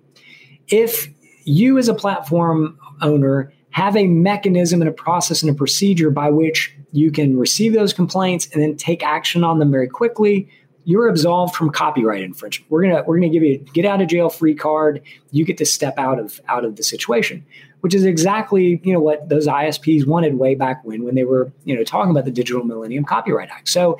If 0.69 1.09
you, 1.43 1.77
as 1.77 1.89
a 1.89 1.93
platform 1.93 2.77
owner, 3.01 3.51
have 3.71 3.97
a 3.97 4.07
mechanism 4.07 4.81
and 4.81 4.89
a 4.89 4.93
process 4.93 5.41
and 5.41 5.51
a 5.51 5.53
procedure 5.53 6.09
by 6.09 6.29
which 6.29 6.73
you 6.93 7.11
can 7.11 7.37
receive 7.37 7.73
those 7.73 7.91
complaints 7.91 8.47
and 8.53 8.63
then 8.63 8.77
take 8.77 9.03
action 9.03 9.43
on 9.43 9.59
them 9.59 9.71
very 9.71 9.89
quickly, 9.89 10.47
you're 10.83 11.07
absolved 11.07 11.55
from 11.55 11.69
copyright 11.69 12.23
infringement. 12.23 12.71
We're 12.71 12.83
gonna 12.83 13.03
we're 13.05 13.17
gonna 13.17 13.29
give 13.29 13.43
you 13.43 13.53
a 13.55 13.71
get 13.71 13.85
out 13.85 14.01
of 14.01 14.07
jail 14.07 14.29
free 14.29 14.55
card. 14.55 15.01
You 15.31 15.45
get 15.45 15.57
to 15.57 15.65
step 15.65 15.95
out 15.97 16.19
of 16.19 16.41
out 16.47 16.65
of 16.65 16.75
the 16.75 16.83
situation 16.83 17.45
which 17.81 17.93
is 17.93 18.05
exactly 18.05 18.79
you 18.83 18.93
know 18.93 18.99
what 18.99 19.27
those 19.27 19.47
ISPs 19.47 20.07
wanted 20.07 20.35
way 20.35 20.55
back 20.55 20.83
when 20.85 21.03
when 21.03 21.15
they 21.15 21.25
were 21.25 21.51
you 21.65 21.75
know 21.75 21.83
talking 21.83 22.11
about 22.11 22.25
the 22.25 22.31
Digital 22.31 22.63
Millennium 22.63 23.03
Copyright 23.03 23.49
Act. 23.49 23.69
So 23.69 23.97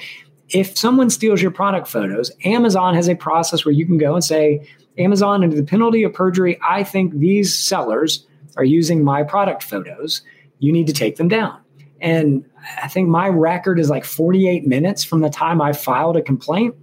if 0.50 0.78
someone 0.78 1.10
steals 1.10 1.42
your 1.42 1.52
product 1.52 1.88
photos, 1.88 2.32
Amazon 2.46 2.94
has 2.96 3.08
a 3.08 3.16
process 3.16 3.66
where 3.66 3.74
you 3.74 3.86
can 3.86 3.98
go 3.98 4.16
and 4.16 4.24
say, 4.24 4.68
Amazon, 4.98 5.44
under 5.44 5.56
the 5.56 5.64
penalty 5.64 6.04
of 6.04 6.14
perjury, 6.14 6.60
I 6.68 6.84
think 6.84 7.14
these 7.14 7.58
sellers 7.58 8.26
are 8.58 8.64
using 8.64 9.04
my 9.04 9.24
product 9.24 9.64
photos. 9.64 10.22
You 10.60 10.74
need 10.74 10.88
to 10.88 10.94
take 10.94 11.16
them 11.16 11.30
down. 11.30 11.61
And 12.02 12.46
I 12.82 12.88
think 12.88 13.08
my 13.08 13.28
record 13.28 13.80
is 13.80 13.90
like 13.90 14.04
48 14.04 14.66
minutes 14.68 15.04
from 15.04 15.22
the 15.22 15.30
time 15.30 15.62
I 15.62 15.74
filed 15.74 16.18
a 16.18 16.22
complaint 16.22 16.76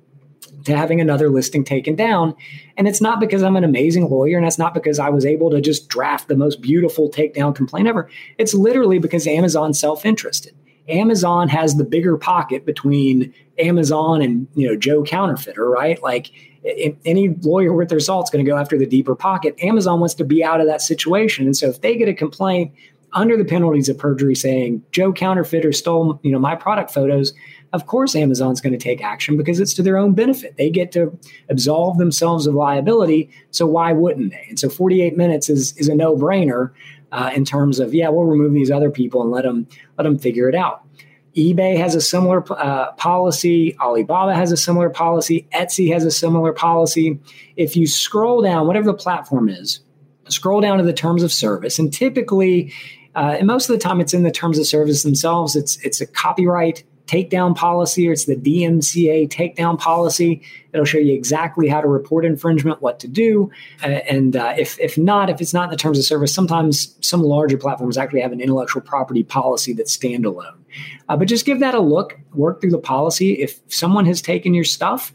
to 0.64 0.76
having 0.76 1.00
another 1.00 1.28
listing 1.28 1.64
taken 1.64 1.94
down. 1.94 2.34
And 2.76 2.86
it's 2.88 3.00
not 3.00 3.20
because 3.20 3.42
I'm 3.42 3.56
an 3.56 3.64
amazing 3.64 4.08
lawyer 4.08 4.36
and 4.36 4.46
it's 4.46 4.58
not 4.58 4.74
because 4.74 4.98
I 4.98 5.08
was 5.08 5.26
able 5.26 5.50
to 5.50 5.60
just 5.60 5.88
draft 5.88 6.28
the 6.28 6.36
most 6.36 6.60
beautiful 6.60 7.10
takedown 7.10 7.54
complaint 7.54 7.88
ever. 7.88 8.08
It's 8.38 8.54
literally 8.54 8.98
because 8.98 9.26
Amazon's 9.26 9.78
self-interested. 9.78 10.54
Amazon 10.88 11.48
has 11.48 11.76
the 11.76 11.84
bigger 11.84 12.16
pocket 12.16 12.64
between 12.64 13.32
Amazon 13.58 14.22
and 14.22 14.46
you 14.54 14.66
know 14.66 14.76
Joe 14.76 15.02
counterfeiter, 15.02 15.68
right? 15.68 16.02
Like 16.02 16.30
any 17.04 17.28
lawyer 17.42 17.72
worth 17.72 17.88
their 17.88 18.00
salt 18.00 18.26
is 18.26 18.30
going 18.30 18.44
to 18.44 18.50
go 18.50 18.56
after 18.56 18.78
the 18.78 18.86
deeper 18.86 19.14
pocket. 19.14 19.54
Amazon 19.62 20.00
wants 20.00 20.14
to 20.14 20.24
be 20.24 20.42
out 20.42 20.60
of 20.60 20.66
that 20.66 20.80
situation, 20.80 21.44
and 21.44 21.56
so 21.56 21.68
if 21.68 21.82
they 21.82 21.96
get 21.96 22.08
a 22.08 22.14
complaint 22.14 22.72
under 23.12 23.36
the 23.36 23.44
penalties 23.44 23.88
of 23.88 23.98
perjury 23.98 24.34
saying 24.34 24.82
Joe 24.92 25.12
counterfeiter 25.12 25.72
stole 25.72 26.20
you 26.22 26.30
know 26.30 26.38
my 26.38 26.54
product 26.54 26.90
photos, 26.90 27.32
of 27.72 27.86
course 27.86 28.14
Amazon's 28.14 28.60
going 28.60 28.72
to 28.72 28.78
take 28.78 29.02
action 29.02 29.36
because 29.36 29.60
it's 29.60 29.74
to 29.74 29.82
their 29.82 29.96
own 29.96 30.14
benefit. 30.14 30.56
They 30.56 30.70
get 30.70 30.92
to 30.92 31.18
absolve 31.48 31.98
themselves 31.98 32.46
of 32.46 32.54
liability, 32.54 33.30
so 33.50 33.66
why 33.66 33.92
wouldn't 33.92 34.32
they? 34.32 34.46
And 34.48 34.58
so 34.58 34.68
48 34.68 35.16
minutes 35.16 35.48
is 35.48 35.76
is 35.76 35.88
a 35.88 35.94
no-brainer 35.94 36.72
uh, 37.12 37.30
in 37.34 37.44
terms 37.44 37.78
of 37.80 37.94
yeah, 37.94 38.08
we'll 38.08 38.24
remove 38.24 38.52
these 38.52 38.70
other 38.70 38.90
people 38.90 39.22
and 39.22 39.30
let 39.30 39.44
them 39.44 39.66
let 39.96 40.04
them 40.04 40.18
figure 40.18 40.48
it 40.48 40.54
out. 40.54 40.82
eBay 41.36 41.76
has 41.76 41.94
a 41.94 42.00
similar 42.00 42.44
uh, 42.52 42.92
policy. 42.92 43.76
Alibaba 43.78 44.34
has 44.34 44.52
a 44.52 44.56
similar 44.56 44.90
policy. 44.90 45.48
Etsy 45.54 45.92
has 45.92 46.04
a 46.04 46.10
similar 46.10 46.52
policy. 46.52 47.18
If 47.56 47.76
you 47.76 47.86
scroll 47.86 48.42
down, 48.42 48.66
whatever 48.66 48.86
the 48.86 48.94
platform 48.94 49.48
is, 49.48 49.80
scroll 50.28 50.60
down 50.60 50.78
to 50.78 50.84
the 50.84 50.92
terms 50.92 51.22
of 51.22 51.32
service, 51.32 51.78
and 51.78 51.92
typically, 51.92 52.72
uh, 53.18 53.34
and 53.36 53.48
most 53.48 53.68
of 53.68 53.74
the 53.74 53.82
time, 53.82 54.00
it's 54.00 54.14
in 54.14 54.22
the 54.22 54.30
terms 54.30 54.60
of 54.60 54.66
service 54.66 55.02
themselves. 55.02 55.56
It's 55.56 55.76
it's 55.84 56.00
a 56.00 56.06
copyright 56.06 56.84
takedown 57.08 57.56
policy 57.56 58.08
or 58.08 58.12
it's 58.12 58.26
the 58.26 58.36
DMCA 58.36 59.28
takedown 59.28 59.76
policy. 59.76 60.40
It'll 60.72 60.84
show 60.84 60.98
you 60.98 61.14
exactly 61.14 61.66
how 61.66 61.80
to 61.80 61.88
report 61.88 62.24
infringement, 62.24 62.80
what 62.80 63.00
to 63.00 63.08
do. 63.08 63.50
Uh, 63.82 63.86
and 63.86 64.36
uh, 64.36 64.54
if, 64.58 64.78
if 64.78 64.96
not, 64.98 65.30
if 65.30 65.40
it's 65.40 65.54
not 65.54 65.64
in 65.64 65.70
the 65.70 65.76
terms 65.76 65.98
of 65.98 66.04
service, 66.04 66.32
sometimes 66.32 66.94
some 67.00 67.22
larger 67.22 67.56
platforms 67.56 67.96
actually 67.96 68.20
have 68.20 68.30
an 68.30 68.42
intellectual 68.42 68.82
property 68.82 69.24
policy 69.24 69.72
that's 69.72 69.96
standalone. 69.96 70.54
Uh, 71.08 71.16
but 71.16 71.26
just 71.26 71.46
give 71.46 71.60
that 71.60 71.74
a 71.74 71.80
look, 71.80 72.20
work 72.34 72.60
through 72.60 72.70
the 72.70 72.78
policy. 72.78 73.32
If 73.32 73.58
someone 73.68 74.04
has 74.04 74.20
taken 74.20 74.52
your 74.52 74.64
stuff, 74.64 75.10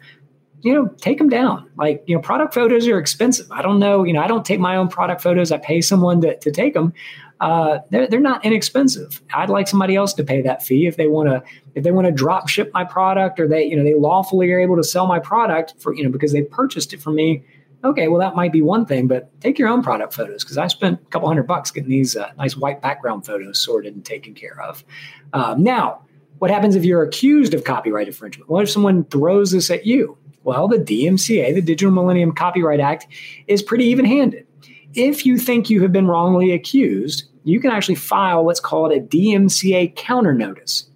you 0.63 0.73
know, 0.73 0.87
take 1.01 1.17
them 1.17 1.29
down. 1.29 1.69
Like, 1.77 2.03
you 2.07 2.15
know, 2.15 2.21
product 2.21 2.53
photos 2.53 2.87
are 2.87 2.97
expensive. 2.97 3.51
I 3.51 3.61
don't 3.61 3.79
know, 3.79 4.05
you 4.05 4.13
know, 4.13 4.21
I 4.21 4.27
don't 4.27 4.45
take 4.45 4.61
my 4.61 4.77
own 4.77 4.87
product 4.87 5.21
photos. 5.21 5.51
I 5.51 5.57
pay 5.57 5.81
someone 5.81 6.21
to, 6.21 6.37
to 6.39 6.51
take 6.51 6.73
them. 6.73 6.93
Uh, 7.41 7.79
they're, 7.89 8.07
they're 8.07 8.21
not 8.21 8.45
inexpensive. 8.45 9.21
I'd 9.33 9.49
like 9.49 9.67
somebody 9.67 9.97
else 9.97 10.13
to 10.13 10.23
pay 10.23 10.41
that 10.43 10.63
fee 10.63 10.87
if 10.87 10.95
they 10.95 11.07
want 11.07 11.27
to 11.27 11.43
if 11.75 11.83
they 11.83 11.91
want 11.91 12.07
to 12.07 12.11
drop 12.11 12.47
ship 12.47 12.71
my 12.73 12.85
product 12.85 13.37
or 13.39 13.47
they 13.47 13.65
you 13.65 13.75
know 13.75 13.83
they 13.83 13.95
lawfully 13.95 14.49
are 14.51 14.59
able 14.61 14.77
to 14.77 14.83
sell 14.83 15.07
my 15.07 15.19
product 15.19 15.73
for 15.79 15.93
you 15.93 16.03
know 16.03 16.09
because 16.09 16.31
they 16.31 16.43
purchased 16.43 16.93
it 16.93 17.01
from 17.01 17.15
me. 17.15 17.43
Okay, 17.83 18.07
well 18.07 18.19
that 18.19 18.35
might 18.35 18.53
be 18.53 18.61
one 18.61 18.85
thing, 18.85 19.07
but 19.07 19.29
take 19.41 19.59
your 19.59 19.67
own 19.67 19.83
product 19.83 20.13
photos 20.13 20.45
because 20.45 20.57
I 20.57 20.67
spent 20.67 21.01
a 21.01 21.05
couple 21.09 21.27
hundred 21.27 21.47
bucks 21.47 21.69
getting 21.71 21.89
these 21.89 22.15
uh, 22.15 22.31
nice 22.37 22.55
white 22.55 22.81
background 22.81 23.25
photos 23.25 23.59
sorted 23.59 23.93
and 23.93 24.05
taken 24.05 24.33
care 24.33 24.61
of. 24.61 24.85
Um, 25.33 25.61
now, 25.63 26.05
what 26.39 26.49
happens 26.49 26.77
if 26.77 26.85
you're 26.85 27.03
accused 27.03 27.53
of 27.53 27.65
copyright 27.65 28.07
infringement? 28.07 28.49
What 28.49 28.63
if 28.63 28.69
someone 28.69 29.03
throws 29.05 29.51
this 29.51 29.69
at 29.69 29.85
you? 29.85 30.17
Well, 30.43 30.67
the 30.67 30.77
DMCA, 30.77 31.53
the 31.53 31.61
Digital 31.61 31.93
Millennium 31.93 32.33
Copyright 32.33 32.79
Act, 32.79 33.07
is 33.47 33.61
pretty 33.61 33.85
even 33.85 34.05
handed. 34.05 34.45
If 34.93 35.25
you 35.25 35.37
think 35.37 35.69
you 35.69 35.81
have 35.81 35.91
been 35.91 36.07
wrongly 36.07 36.51
accused, 36.51 37.23
you 37.43 37.59
can 37.59 37.71
actually 37.71 37.95
file 37.95 38.45
what's 38.45 38.59
called 38.59 38.91
a 38.91 38.99
DMCA 38.99 39.95
counter 39.95 40.33
notice. 40.33 40.89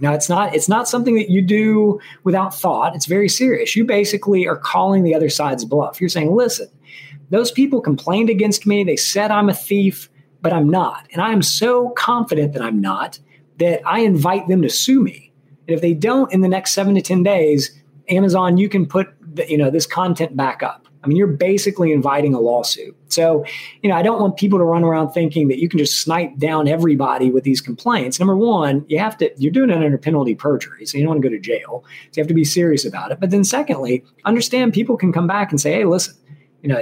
Now 0.00 0.12
it's 0.12 0.28
not 0.28 0.54
it's 0.54 0.68
not 0.68 0.88
something 0.88 1.14
that 1.14 1.30
you 1.30 1.42
do 1.42 2.00
without 2.24 2.54
thought. 2.54 2.96
It's 2.96 3.06
very 3.06 3.28
serious. 3.28 3.76
You 3.76 3.84
basically 3.84 4.46
are 4.48 4.56
calling 4.56 5.04
the 5.04 5.14
other 5.14 5.28
side's 5.28 5.64
bluff. 5.64 6.00
You're 6.00 6.10
saying, 6.10 6.34
"Listen, 6.34 6.68
those 7.30 7.50
people 7.50 7.80
complained 7.80 8.28
against 8.28 8.66
me. 8.66 8.84
They 8.84 8.96
said 8.96 9.30
I'm 9.30 9.48
a 9.48 9.54
thief, 9.54 10.10
but 10.40 10.52
I'm 10.52 10.68
not. 10.68 11.06
And 11.12 11.22
I 11.22 11.32
am 11.32 11.40
so 11.40 11.90
confident 11.90 12.52
that 12.52 12.62
I'm 12.62 12.80
not 12.80 13.18
that 13.58 13.80
I 13.86 14.00
invite 14.00 14.48
them 14.48 14.62
to 14.62 14.68
sue 14.68 15.02
me. 15.02 15.32
And 15.68 15.74
if 15.74 15.80
they 15.80 15.94
don't 15.94 16.32
in 16.32 16.40
the 16.40 16.48
next 16.48 16.72
7 16.72 16.94
to 16.96 17.00
10 17.00 17.22
days, 17.22 17.70
Amazon, 18.08 18.58
you 18.58 18.68
can 18.68 18.86
put 18.86 19.08
you 19.48 19.56
know 19.56 19.70
this 19.70 19.86
content 19.86 20.36
back 20.36 20.62
up. 20.62 20.88
I 21.04 21.08
mean, 21.08 21.16
you're 21.16 21.26
basically 21.26 21.92
inviting 21.92 22.32
a 22.32 22.40
lawsuit. 22.40 22.96
So, 23.08 23.44
you 23.82 23.90
know, 23.90 23.96
I 23.96 24.02
don't 24.02 24.20
want 24.20 24.36
people 24.36 24.58
to 24.58 24.64
run 24.64 24.84
around 24.84 25.10
thinking 25.10 25.48
that 25.48 25.58
you 25.58 25.68
can 25.68 25.78
just 25.78 26.00
snipe 26.00 26.36
down 26.38 26.68
everybody 26.68 27.30
with 27.30 27.42
these 27.42 27.60
complaints. 27.60 28.20
Number 28.20 28.36
one, 28.36 28.84
you 28.88 29.00
have 29.00 29.16
to, 29.18 29.30
you're 29.36 29.52
doing 29.52 29.70
it 29.70 29.76
under 29.76 29.98
penalty 29.98 30.36
perjury. 30.36 30.86
So 30.86 30.96
you 30.96 31.04
don't 31.04 31.14
want 31.14 31.22
to 31.22 31.28
go 31.28 31.34
to 31.34 31.40
jail. 31.40 31.84
So 31.84 32.18
you 32.18 32.20
have 32.20 32.28
to 32.28 32.34
be 32.34 32.44
serious 32.44 32.84
about 32.84 33.10
it. 33.10 33.18
But 33.18 33.30
then, 33.30 33.42
secondly, 33.42 34.04
understand 34.24 34.74
people 34.74 34.96
can 34.96 35.12
come 35.12 35.26
back 35.26 35.50
and 35.50 35.60
say, 35.60 35.72
hey, 35.72 35.84
listen, 35.86 36.14
you 36.62 36.68
know, 36.68 36.78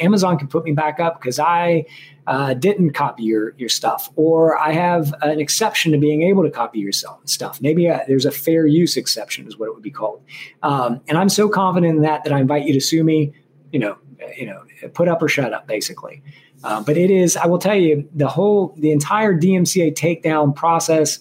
Amazon 0.00 0.38
can 0.38 0.48
put 0.48 0.64
me 0.64 0.72
back 0.72 1.00
up 1.00 1.20
because 1.20 1.38
I 1.38 1.84
uh, 2.26 2.54
didn't 2.54 2.92
copy 2.92 3.24
your 3.24 3.54
your 3.58 3.68
stuff, 3.68 4.10
or 4.16 4.56
I 4.56 4.72
have 4.72 5.12
an 5.22 5.40
exception 5.40 5.92
to 5.92 5.98
being 5.98 6.22
able 6.22 6.44
to 6.44 6.50
copy 6.50 6.78
your 6.78 6.92
stuff. 6.92 7.60
Maybe 7.60 7.86
a, 7.86 7.96
uh, 7.96 8.00
there's 8.06 8.24
a 8.24 8.30
fair 8.30 8.66
use 8.66 8.96
exception, 8.96 9.46
is 9.46 9.58
what 9.58 9.66
it 9.66 9.74
would 9.74 9.82
be 9.82 9.90
called. 9.90 10.22
Um, 10.62 11.00
and 11.08 11.18
I'm 11.18 11.28
so 11.28 11.48
confident 11.48 11.96
in 11.96 12.02
that 12.02 12.24
that 12.24 12.32
I 12.32 12.40
invite 12.40 12.64
you 12.64 12.72
to 12.74 12.80
sue 12.80 13.02
me. 13.02 13.32
You 13.72 13.80
know, 13.80 13.98
you 14.36 14.46
know, 14.46 14.62
put 14.94 15.08
up 15.08 15.20
or 15.20 15.28
shut 15.28 15.52
up, 15.52 15.66
basically. 15.66 16.22
Uh, 16.64 16.82
but 16.82 16.96
it 16.96 17.10
is, 17.10 17.36
I 17.36 17.46
will 17.46 17.58
tell 17.58 17.76
you, 17.76 18.08
the 18.14 18.26
whole, 18.26 18.74
the 18.76 18.90
entire 18.90 19.32
DMCA 19.32 19.94
takedown 19.94 20.54
process. 20.54 21.20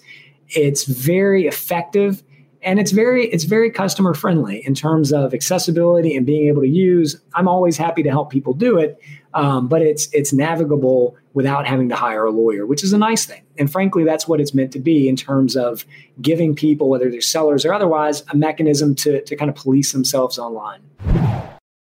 It's 0.50 0.86
very 0.86 1.46
effective 1.46 2.24
and 2.62 2.80
it's 2.80 2.91
very 2.91 3.28
it's 3.28 3.43
very 3.43 3.72
customer 3.72 4.13
friendly 4.13 4.65
in 4.65 4.74
terms 4.74 5.13
of 5.13 5.34
accessibility 5.34 6.15
and 6.15 6.26
being 6.26 6.48
able 6.48 6.62
to 6.62 6.67
use. 6.67 7.15
I'm 7.34 7.48
always 7.48 7.78
happy 7.78 8.04
to 8.04 8.10
help 8.10 8.32
people 8.32 8.54
do 8.54 8.78
it 8.78 9.00
um, 9.34 9.67
but 9.67 9.82
it's 9.82 10.10
it's 10.13 10.34
navigable 10.34 11.15
without 11.34 11.67
having 11.67 11.89
to 11.89 11.96
hire 11.96 12.26
a 12.26 12.32
lawyer 12.32 12.65
which 12.65 12.84
is 12.84 12.91
a 12.91 12.98
nice 12.98 13.26
thing. 13.26 13.43
And 13.58 13.72
frankly 13.72 14.04
that's 14.04 14.28
what 14.28 14.41
it's 14.41 14.54
meant 14.54 14.72
to 14.74 14.80
be 14.80 15.08
in 15.08 15.15
terms 15.15 15.56
of 15.56 15.86
giving 16.22 16.56
people 16.56 16.89
whether 16.89 17.10
they're 17.10 17.22
sellers 17.22 17.65
or 17.65 17.74
otherwise 17.74 18.24
a 18.32 18.36
mechanism 18.36 18.96
to, 18.96 19.22
to 19.22 19.36
kind 19.36 19.50
of 19.50 19.56
police 19.56 19.91
themselves 19.91 20.39
online. 20.39 20.82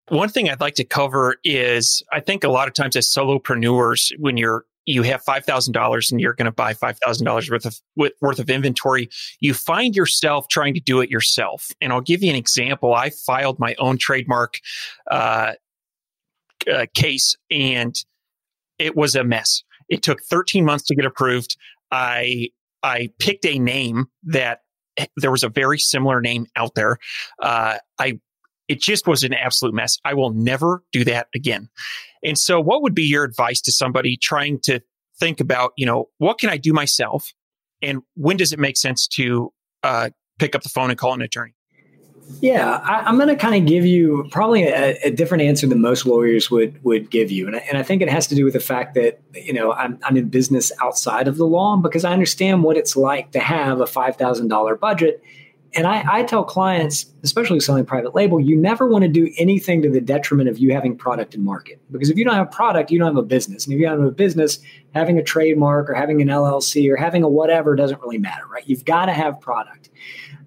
One 0.10 0.28
thing 0.30 0.50
I'd 0.50 0.60
like 0.60 0.76
to 0.76 0.84
cover 0.84 1.38
is 1.44 2.04
I 2.12 2.20
think 2.20 2.44
a 2.44 2.50
lot 2.50 2.68
of 2.68 2.74
times 2.74 2.96
as 2.98 3.08
solopreneurs, 3.08 4.12
when 4.20 4.36
you're 4.36 4.66
you 4.86 5.04
have 5.04 5.24
$5,000 5.24 6.12
and 6.12 6.22
you're 6.22 6.34
going 6.34 6.46
to 6.46 6.52
buy 6.52 6.74
$5,000 6.74 7.52
worth 7.52 7.66
of 7.66 7.80
worth 7.96 8.40
of 8.40 8.50
inventory, 8.50 9.10
you 9.40 9.54
find 9.54 9.96
yourself 9.96 10.48
trying 10.50 10.74
to 10.74 10.80
do 10.80 11.02
it 11.02 11.10
yourself. 11.10 11.70
And 11.82 11.94
I'll 11.94 12.02
give 12.02 12.24
you 12.24 12.30
an 12.30 12.36
example. 12.36 12.94
I 12.94 13.12
filed 13.12 13.60
my 13.60 13.76
own 13.78 13.98
trademark 13.98 14.60
uh, 15.10 15.54
uh, 16.72 16.86
case 16.94 17.36
and 17.50 17.96
it 18.80 18.96
was 18.96 19.16
a 19.16 19.24
mess. 19.24 19.64
It 19.90 20.02
took 20.02 20.22
13 20.24 20.66
months 20.66 20.86
to 20.86 20.96
get 20.96 21.06
approved. 21.06 21.56
I 21.92 22.50
I 22.84 23.10
picked 23.20 23.46
a 23.46 23.60
name 23.60 24.08
that 24.24 24.62
there 25.18 25.32
was 25.32 25.44
a 25.44 25.50
very 25.50 25.78
similar 25.78 26.22
name 26.22 26.48
out 26.56 26.76
there. 26.76 26.98
Uh, 27.42 27.78
I 28.00 28.20
it 28.68 28.82
just 28.82 29.06
was 29.06 29.24
an 29.24 29.34
absolute 29.34 29.74
mess. 29.74 29.98
I 30.06 30.14
will 30.14 30.32
never 30.32 30.84
do 30.92 31.04
that 31.04 31.28
again. 31.36 31.70
And 32.24 32.38
so, 32.38 32.60
what 32.60 32.82
would 32.84 32.96
be 32.96 33.04
your 33.04 33.24
advice 33.24 33.62
to 33.62 33.72
somebody 33.72 34.18
trying 34.18 34.60
to 34.62 34.82
think 35.20 35.40
about, 35.40 35.74
you 35.78 35.86
know, 35.86 36.10
what 36.18 36.40
can 36.40 36.50
I 36.50 36.58
do 36.58 36.74
myself? 36.74 37.32
And 37.82 38.02
when 38.16 38.38
does 38.38 38.54
it 38.54 38.60
make 38.60 38.78
sense 38.78 39.08
to 39.10 39.52
uh, 39.84 40.10
pick 40.40 40.56
up 40.56 40.64
the 40.64 40.70
phone 40.70 40.90
and 40.90 41.00
call 41.00 41.14
an 41.14 41.22
attorney? 41.22 41.54
Yeah, 42.40 42.78
I, 42.78 43.10
am 43.10 43.18
going 43.18 43.28
to 43.28 43.36
kind 43.36 43.56
of 43.56 43.68
give 43.68 43.86
you 43.86 44.28
probably 44.32 44.64
a, 44.64 44.98
a, 45.04 45.12
different 45.12 45.44
answer 45.44 45.68
than 45.68 45.82
most 45.82 46.06
lawyers 46.06 46.50
would 46.50 46.82
would 46.84 47.10
give 47.10 47.30
you, 47.30 47.48
and 47.48 47.58
I, 47.58 47.60
and 47.60 47.78
I 47.78 47.84
think 47.84 48.02
it 48.02 48.10
has 48.10 48.28
to 48.28 48.36
do 48.36 48.46
with 48.46 48.54
the 48.54 48.60
fact 48.60 48.94
that 48.96 49.20
you 49.34 49.52
know 49.52 49.74
I'm, 49.74 50.00
I'm 50.04 50.16
in 50.16 50.30
business 50.30 50.72
outside 50.82 51.28
of 51.28 51.36
the 51.38 51.46
law 51.46 51.76
because 51.76 52.06
I 52.06 52.14
understand 52.14 52.64
what 52.64 52.78
it's 52.78 52.96
like 52.96 53.32
to 53.32 53.40
have 53.40 53.82
a 53.82 53.88
five 53.88 54.16
thousand 54.16 54.48
dollar 54.48 54.76
budget 54.76 55.22
and 55.74 55.88
I, 55.88 56.04
I, 56.08 56.24
tell 56.24 56.44
clients, 56.44 57.06
especially 57.24 57.62
selling 57.62 57.86
private 57.86 58.14
label, 58.14 58.42
you 58.42 58.58
never 58.58 58.88
want 58.88 59.04
to 59.04 59.08
do 59.08 59.32
anything 59.38 59.82
to 59.84 59.90
the 59.90 60.02
detriment 60.02 60.50
of 60.50 60.58
you 60.58 60.74
having 60.74 60.98
product 60.98 61.34
and 61.34 61.46
market. 61.46 61.80
Because 61.92 62.10
if 62.10 62.18
you 62.18 62.26
don't 62.26 62.36
have 62.36 62.52
product, 62.52 62.92
you 62.92 63.00
don't 63.00 63.08
have 63.08 63.24
a 63.24 63.26
business. 63.26 63.66
And 63.66 63.74
if 63.74 63.80
you 63.80 63.86
don't 63.86 64.00
have 64.00 64.08
a 64.08 64.12
business, 64.12 64.60
having 64.94 65.18
a 65.18 65.24
trademark 65.24 65.90
or 65.90 65.94
having 65.94 66.22
an 66.22 66.28
LLC 66.28 66.92
or 66.92 66.98
having 66.98 67.24
a 67.24 67.30
whatever 67.30 67.76
doesn't 67.76 68.02
really 68.02 68.18
matter, 68.18 68.46
right? 68.48 68.68
You've 68.68 68.84
got 68.84 69.06
to 69.06 69.14
have 69.14 69.40
product. 69.40 69.90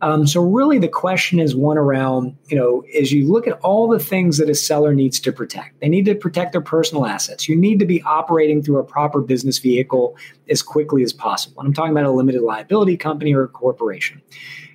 Um, 0.02 0.26
so 0.26 0.42
really, 0.42 0.78
the 0.78 0.88
question 0.88 1.38
is 1.38 1.56
one 1.56 1.78
around, 1.78 2.36
you 2.48 2.56
know, 2.56 2.84
as 3.00 3.10
you 3.10 3.30
look 3.30 3.46
at 3.46 3.54
all 3.60 3.88
the 3.88 3.98
things 3.98 4.36
that 4.36 4.50
a 4.50 4.54
seller 4.54 4.92
needs 4.92 5.18
to 5.20 5.32
protect. 5.32 5.80
They 5.80 5.88
need 5.88 6.04
to 6.04 6.14
protect 6.14 6.52
their 6.52 6.60
personal 6.60 7.06
assets. 7.06 7.48
You 7.48 7.56
need 7.56 7.78
to 7.78 7.86
be 7.86 8.02
operating 8.02 8.62
through 8.62 8.78
a 8.78 8.84
proper 8.84 9.22
business 9.22 9.58
vehicle 9.58 10.18
as 10.50 10.60
quickly 10.60 11.02
as 11.02 11.14
possible. 11.14 11.60
And 11.60 11.68
I'm 11.68 11.72
talking 11.72 11.92
about 11.92 12.04
a 12.04 12.10
limited 12.10 12.42
liability 12.42 12.98
company 12.98 13.32
or 13.32 13.44
a 13.44 13.48
corporation 13.48 14.20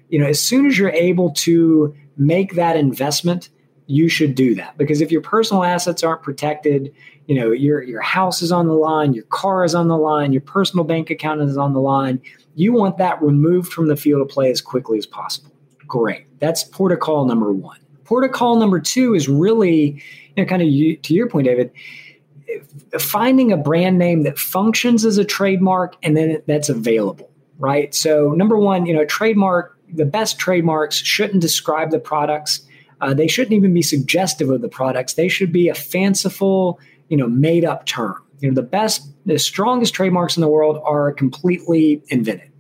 you 0.10 0.20
know, 0.20 0.28
as 0.28 0.40
soon 0.40 0.66
as 0.66 0.78
you're 0.78 0.92
able 0.92 1.32
to 1.32 1.96
make 2.18 2.56
that 2.56 2.76
investment, 2.76 3.50
you 3.88 4.08
should 4.08 4.36
do 4.36 4.54
that 4.54 4.78
because 4.78 5.02
if 5.02 5.12
your 5.12 5.22
personal 5.22 5.64
assets 5.64 6.04
aren't 6.04 6.22
protected, 6.22 6.94
you 7.28 7.36
know, 7.36 7.52
your 7.52 7.82
your 7.82 8.02
house 8.02 8.42
is 8.42 8.52
on 8.52 8.68
the 8.68 8.74
line, 8.74 9.14
your 9.14 9.24
car 9.26 9.64
is 9.64 9.74
on 9.74 9.88
the 9.88 9.98
line, 9.98 10.32
your 10.32 10.42
personal 10.42 10.86
bank 10.86 11.10
account 11.10 11.42
is 11.42 11.58
on 11.58 11.74
the 11.74 11.80
line. 11.80 12.22
You 12.56 12.74
want 12.74 12.98
that 12.98 13.22
removed 13.22 13.72
from 13.74 13.88
the 13.88 13.96
field 13.96 14.22
of 14.22 14.30
play 14.30 14.52
as 14.52 14.62
quickly 14.62 14.98
as 14.98 15.06
possible. 15.06 15.52
Great. 15.88 16.28
That's 16.40 16.64
protocol 16.64 17.26
number 17.26 17.52
1. 17.52 17.80
Protocol 18.04 18.58
number 18.58 18.80
2 18.80 19.16
is 19.16 19.28
really, 19.28 20.04
you 20.36 20.44
know, 20.44 20.46
kind 20.46 20.62
of 20.62 20.68
you, 20.68 20.98
to 20.98 21.14
your 21.16 21.28
point 21.28 21.46
David, 21.46 21.72
finding 23.00 23.52
a 23.52 23.58
brand 23.58 23.98
name 23.98 24.22
that 24.24 24.38
functions 24.38 25.04
as 25.04 25.18
a 25.18 25.26
trademark 25.26 25.96
and 26.04 26.16
then 26.16 26.42
that's 26.46 26.70
available, 26.70 27.32
right? 27.58 27.94
So 27.96 28.34
number 28.34 28.58
1, 28.58 28.86
you 28.86 28.94
know, 28.94 29.06
trademark 29.06 29.79
the 29.94 30.06
best 30.06 30.40
trademarks 30.40 30.98
shouldn't 30.98 31.42
describe 31.42 31.92
the 31.92 32.00
products. 32.00 32.62
Uh, 33.02 33.14
they 33.14 33.28
shouldn't 33.28 33.54
even 33.54 33.74
be 33.74 33.82
suggestive 33.82 34.50
of 34.50 34.62
the 34.62 34.70
products. 34.70 35.14
They 35.14 35.28
should 35.28 35.52
be 35.52 35.70
a 35.70 35.76
fanciful, 35.76 36.80
you 37.08 37.18
know, 37.18 37.28
made 37.28 37.66
up 37.66 37.86
term. 37.86 38.16
You 38.40 38.50
know, 38.50 38.56
the 38.56 38.64
best, 38.64 39.08
the 39.26 39.40
strongest 39.40 39.94
trademarks 39.94 40.38
in 40.38 40.42
the 40.42 40.48
world 40.48 40.82
are 40.86 41.12
completely 41.14 42.02
invented. 42.10 42.52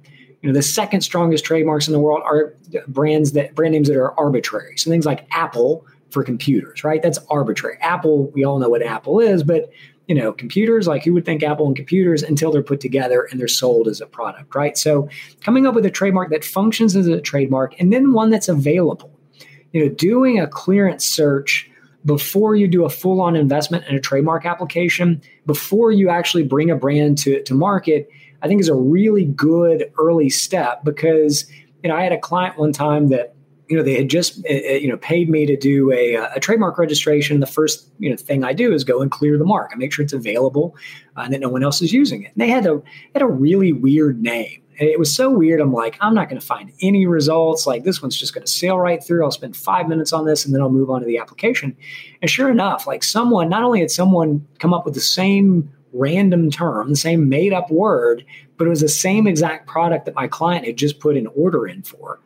You 0.41 0.49
know, 0.49 0.53
the 0.53 0.61
second 0.61 1.01
strongest 1.01 1.43
trademarks 1.43 1.87
in 1.87 1.93
the 1.93 1.99
world 1.99 2.21
are 2.23 2.55
brands 2.87 3.33
that 3.33 3.55
brand 3.55 3.73
names 3.73 3.89
that 3.89 3.97
are 3.97 4.17
arbitrary. 4.17 4.77
So 4.77 4.89
things 4.89 5.05
like 5.05 5.27
Apple 5.31 5.85
for 6.11 6.23
computers, 6.23 6.83
right? 6.83 7.01
That's 7.01 7.19
arbitrary. 7.29 7.77
Apple, 7.81 8.31
we 8.31 8.43
all 8.43 8.59
know 8.59 8.69
what 8.69 8.81
Apple 8.81 9.19
is, 9.19 9.43
but 9.43 9.69
you 10.09 10.15
know, 10.15 10.33
computers, 10.33 10.87
like 10.87 11.03
who 11.03 11.13
would 11.13 11.23
think 11.23 11.43
Apple 11.43 11.67
and 11.67 11.75
computers 11.75 12.23
until 12.23 12.51
they're 12.51 12.63
put 12.63 12.81
together 12.81 13.27
and 13.29 13.39
they're 13.39 13.47
sold 13.47 13.87
as 13.87 14.01
a 14.01 14.07
product, 14.07 14.55
right? 14.55 14.75
So 14.75 15.07
coming 15.41 15.67
up 15.67 15.75
with 15.75 15.85
a 15.85 15.91
trademark 15.91 16.31
that 16.31 16.43
functions 16.43 16.95
as 16.95 17.05
a 17.05 17.21
trademark 17.21 17.79
and 17.79 17.93
then 17.93 18.11
one 18.11 18.31
that's 18.31 18.49
available. 18.49 19.11
You 19.71 19.85
know, 19.85 19.93
doing 19.93 20.39
a 20.39 20.47
clearance 20.47 21.05
search 21.05 21.69
before 22.05 22.55
you 22.55 22.67
do 22.67 22.85
a 22.85 22.89
full-on 22.89 23.35
investment 23.35 23.85
in 23.85 23.95
a 23.95 23.99
trademark 23.99 24.47
application, 24.47 25.21
before 25.45 25.91
you 25.91 26.09
actually 26.09 26.43
bring 26.43 26.71
a 26.71 26.75
brand 26.75 27.19
to, 27.19 27.43
to 27.43 27.53
market, 27.53 28.09
I 28.41 28.47
think 28.47 28.61
is 28.61 28.67
a 28.67 28.73
really 28.73 29.25
good 29.25 29.91
early 29.99 30.31
step 30.31 30.83
because 30.83 31.47
you 31.83 31.89
know 31.89 31.95
I 31.95 32.01
had 32.01 32.13
a 32.13 32.19
client 32.19 32.57
one 32.57 32.71
time 32.71 33.09
that 33.09 33.35
you 33.69 33.77
know, 33.77 33.83
they 33.83 33.95
had 33.95 34.09
just, 34.09 34.43
uh, 34.45 34.53
uh, 34.53 34.73
you 34.73 34.87
know, 34.87 34.97
paid 34.97 35.29
me 35.29 35.45
to 35.45 35.55
do 35.55 35.91
a, 35.91 36.15
uh, 36.15 36.29
a, 36.35 36.39
trademark 36.39 36.79
registration. 36.79 37.39
The 37.39 37.45
first, 37.45 37.87
you 37.99 38.09
know, 38.09 38.15
thing 38.15 38.43
I 38.43 38.51
do 38.51 38.73
is 38.73 38.83
go 38.83 38.99
and 39.01 39.11
clear 39.11 39.37
the 39.37 39.45
mark. 39.45 39.69
I 39.71 39.75
make 39.75 39.93
sure 39.93 40.03
it's 40.03 40.11
available 40.11 40.75
uh, 41.15 41.21
and 41.21 41.33
that 41.33 41.39
no 41.39 41.49
one 41.49 41.63
else 41.63 41.79
is 41.81 41.93
using 41.93 42.23
it. 42.23 42.31
And 42.33 42.41
they 42.41 42.49
had 42.49 42.65
a 42.65 42.81
had 43.13 43.21
a 43.21 43.27
really 43.27 43.71
weird 43.71 44.21
name. 44.21 44.63
And 44.79 44.89
it 44.89 44.97
was 44.97 45.13
so 45.13 45.29
weird. 45.29 45.61
I'm 45.61 45.71
like, 45.71 45.97
I'm 46.01 46.15
not 46.15 46.29
going 46.29 46.39
to 46.41 46.45
find 46.45 46.71
any 46.81 47.05
results. 47.05 47.67
Like 47.67 47.83
this 47.83 48.01
one's 48.01 48.17
just 48.17 48.33
going 48.33 48.45
to 48.45 48.51
sail 48.51 48.79
right 48.79 49.03
through. 49.03 49.23
I'll 49.23 49.31
spend 49.31 49.55
five 49.55 49.87
minutes 49.87 50.13
on 50.13 50.25
this 50.25 50.45
and 50.45 50.53
then 50.53 50.61
I'll 50.61 50.71
move 50.71 50.89
on 50.89 51.01
to 51.01 51.05
the 51.05 51.19
application. 51.19 51.77
And 52.23 52.31
sure 52.31 52.49
enough, 52.49 52.87
like 52.87 53.03
someone, 53.03 53.49
not 53.49 53.63
only 53.63 53.81
had 53.81 53.91
someone 53.91 54.47
come 54.57 54.73
up 54.73 54.83
with 54.83 54.95
the 54.95 54.99
same 54.99 55.71
random 55.93 56.49
term, 56.49 56.89
the 56.89 56.95
same 56.95 57.29
made 57.29 57.53
up 57.53 57.69
word, 57.69 58.25
but 58.57 58.65
it 58.65 58.69
was 58.69 58.81
the 58.81 58.89
same 58.89 59.27
exact 59.27 59.67
product 59.67 60.05
that 60.05 60.15
my 60.15 60.27
client 60.27 60.65
had 60.65 60.77
just 60.77 60.99
put 60.99 61.17
an 61.17 61.27
order 61.35 61.67
in 61.67 61.83
for. 61.83 62.19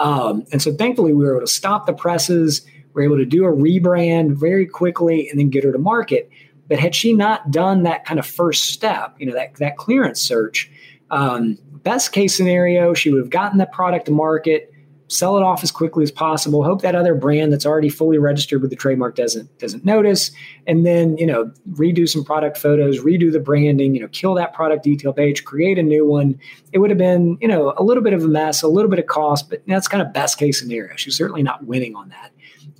Um, 0.00 0.46
and 0.50 0.62
so 0.62 0.72
thankfully, 0.72 1.12
we 1.12 1.24
were 1.24 1.36
able 1.36 1.46
to 1.46 1.52
stop 1.52 1.86
the 1.86 1.92
presses. 1.92 2.62
We 2.94 3.02
were 3.02 3.02
able 3.02 3.18
to 3.18 3.26
do 3.26 3.44
a 3.44 3.52
rebrand 3.52 4.32
very 4.32 4.66
quickly 4.66 5.28
and 5.28 5.38
then 5.38 5.50
get 5.50 5.62
her 5.62 5.72
to 5.72 5.78
market. 5.78 6.28
But 6.68 6.78
had 6.78 6.94
she 6.94 7.12
not 7.12 7.50
done 7.50 7.82
that 7.82 8.04
kind 8.06 8.18
of 8.18 8.26
first 8.26 8.70
step, 8.70 9.14
you 9.18 9.26
know, 9.26 9.34
that, 9.34 9.56
that 9.56 9.76
clearance 9.76 10.20
search, 10.20 10.70
um, 11.10 11.58
best 11.82 12.12
case 12.12 12.34
scenario, 12.34 12.94
she 12.94 13.10
would 13.10 13.18
have 13.18 13.30
gotten 13.30 13.58
that 13.58 13.72
product 13.72 14.06
to 14.06 14.12
market, 14.12 14.72
sell 15.10 15.36
it 15.36 15.42
off 15.42 15.62
as 15.62 15.70
quickly 15.70 16.04
as 16.04 16.10
possible. 16.10 16.62
Hope 16.62 16.82
that 16.82 16.94
other 16.94 17.14
brand 17.14 17.52
that's 17.52 17.66
already 17.66 17.88
fully 17.88 18.18
registered 18.18 18.62
with 18.62 18.70
the 18.70 18.76
trademark 18.76 19.16
doesn't 19.16 19.58
doesn't 19.58 19.84
notice, 19.84 20.30
and 20.66 20.86
then 20.86 21.16
you 21.18 21.26
know 21.26 21.52
redo 21.72 22.08
some 22.08 22.24
product 22.24 22.56
photos, 22.56 23.00
redo 23.00 23.30
the 23.30 23.40
branding, 23.40 23.94
you 23.94 24.00
know, 24.00 24.08
kill 24.08 24.34
that 24.34 24.54
product 24.54 24.84
detail 24.84 25.12
page, 25.12 25.44
create 25.44 25.78
a 25.78 25.82
new 25.82 26.06
one. 26.06 26.38
It 26.72 26.78
would 26.78 26.90
have 26.90 26.98
been 26.98 27.36
you 27.40 27.48
know 27.48 27.74
a 27.76 27.82
little 27.82 28.02
bit 28.02 28.12
of 28.12 28.24
a 28.24 28.28
mess, 28.28 28.62
a 28.62 28.68
little 28.68 28.90
bit 28.90 28.98
of 28.98 29.06
cost, 29.06 29.50
but 29.50 29.62
that's 29.66 29.88
kind 29.88 30.02
of 30.02 30.12
best 30.12 30.38
case 30.38 30.58
scenario. 30.58 30.96
She's 30.96 31.16
certainly 31.16 31.42
not 31.42 31.64
winning 31.64 31.96
on 31.96 32.08
that. 32.10 32.30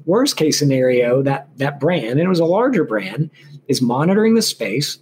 Worst 0.07 0.37
case 0.37 0.59
scenario, 0.59 1.23
that 1.23 1.49
that 1.59 1.81
brand, 1.81 2.11
and 2.11 2.21
it 2.21 2.29
was 2.29 2.41
a 2.41 2.45
larger 2.45 2.85
brand, 2.85 3.31
is 3.69 3.83
monitoring 3.83 4.35
the 4.35 4.43
space 4.43 4.99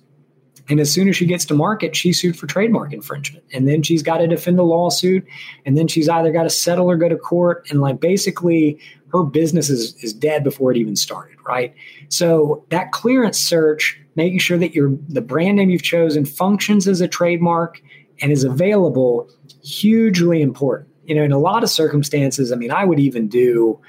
and 0.68 0.80
as 0.80 0.92
soon 0.92 1.08
as 1.08 1.16
she 1.16 1.24
gets 1.24 1.44
to 1.46 1.54
market, 1.54 1.96
she's 1.96 2.20
sued 2.20 2.38
for 2.38 2.46
trademark 2.46 2.92
infringement. 2.92 3.44
And 3.52 3.66
then 3.66 3.82
she's 3.82 4.02
got 4.02 4.18
to 4.18 4.26
defend 4.26 4.58
a 4.58 4.62
lawsuit. 4.62 5.26
And 5.64 5.78
then 5.78 5.88
she's 5.88 6.08
either 6.08 6.30
got 6.30 6.42
to 6.42 6.50
settle 6.50 6.90
or 6.90 6.96
go 6.96 7.08
to 7.08 7.16
court. 7.16 7.66
And 7.70 7.80
like 7.80 8.00
basically 8.00 8.78
her 9.12 9.22
business 9.22 9.70
is, 9.70 9.94
is 10.04 10.12
dead 10.12 10.44
before 10.44 10.70
it 10.70 10.76
even 10.76 10.94
started, 10.94 11.36
right? 11.46 11.74
So 12.08 12.64
that 12.68 12.92
clearance 12.92 13.38
search, 13.38 13.98
making 14.14 14.40
sure 14.40 14.58
that 14.58 14.74
your 14.74 14.90
the 15.08 15.22
brand 15.22 15.56
name 15.56 15.70
you've 15.70 15.82
chosen 15.82 16.26
functions 16.26 16.86
as 16.86 17.00
a 17.00 17.08
trademark 17.08 17.80
and 18.20 18.30
is 18.30 18.44
available, 18.44 19.30
hugely 19.64 20.42
important. 20.42 20.90
You 21.04 21.14
know, 21.14 21.22
in 21.22 21.32
a 21.32 21.38
lot 21.38 21.62
of 21.62 21.70
circumstances, 21.70 22.52
I 22.52 22.56
mean, 22.56 22.70
I 22.70 22.84
would 22.84 23.00
even 23.00 23.28
do 23.28 23.80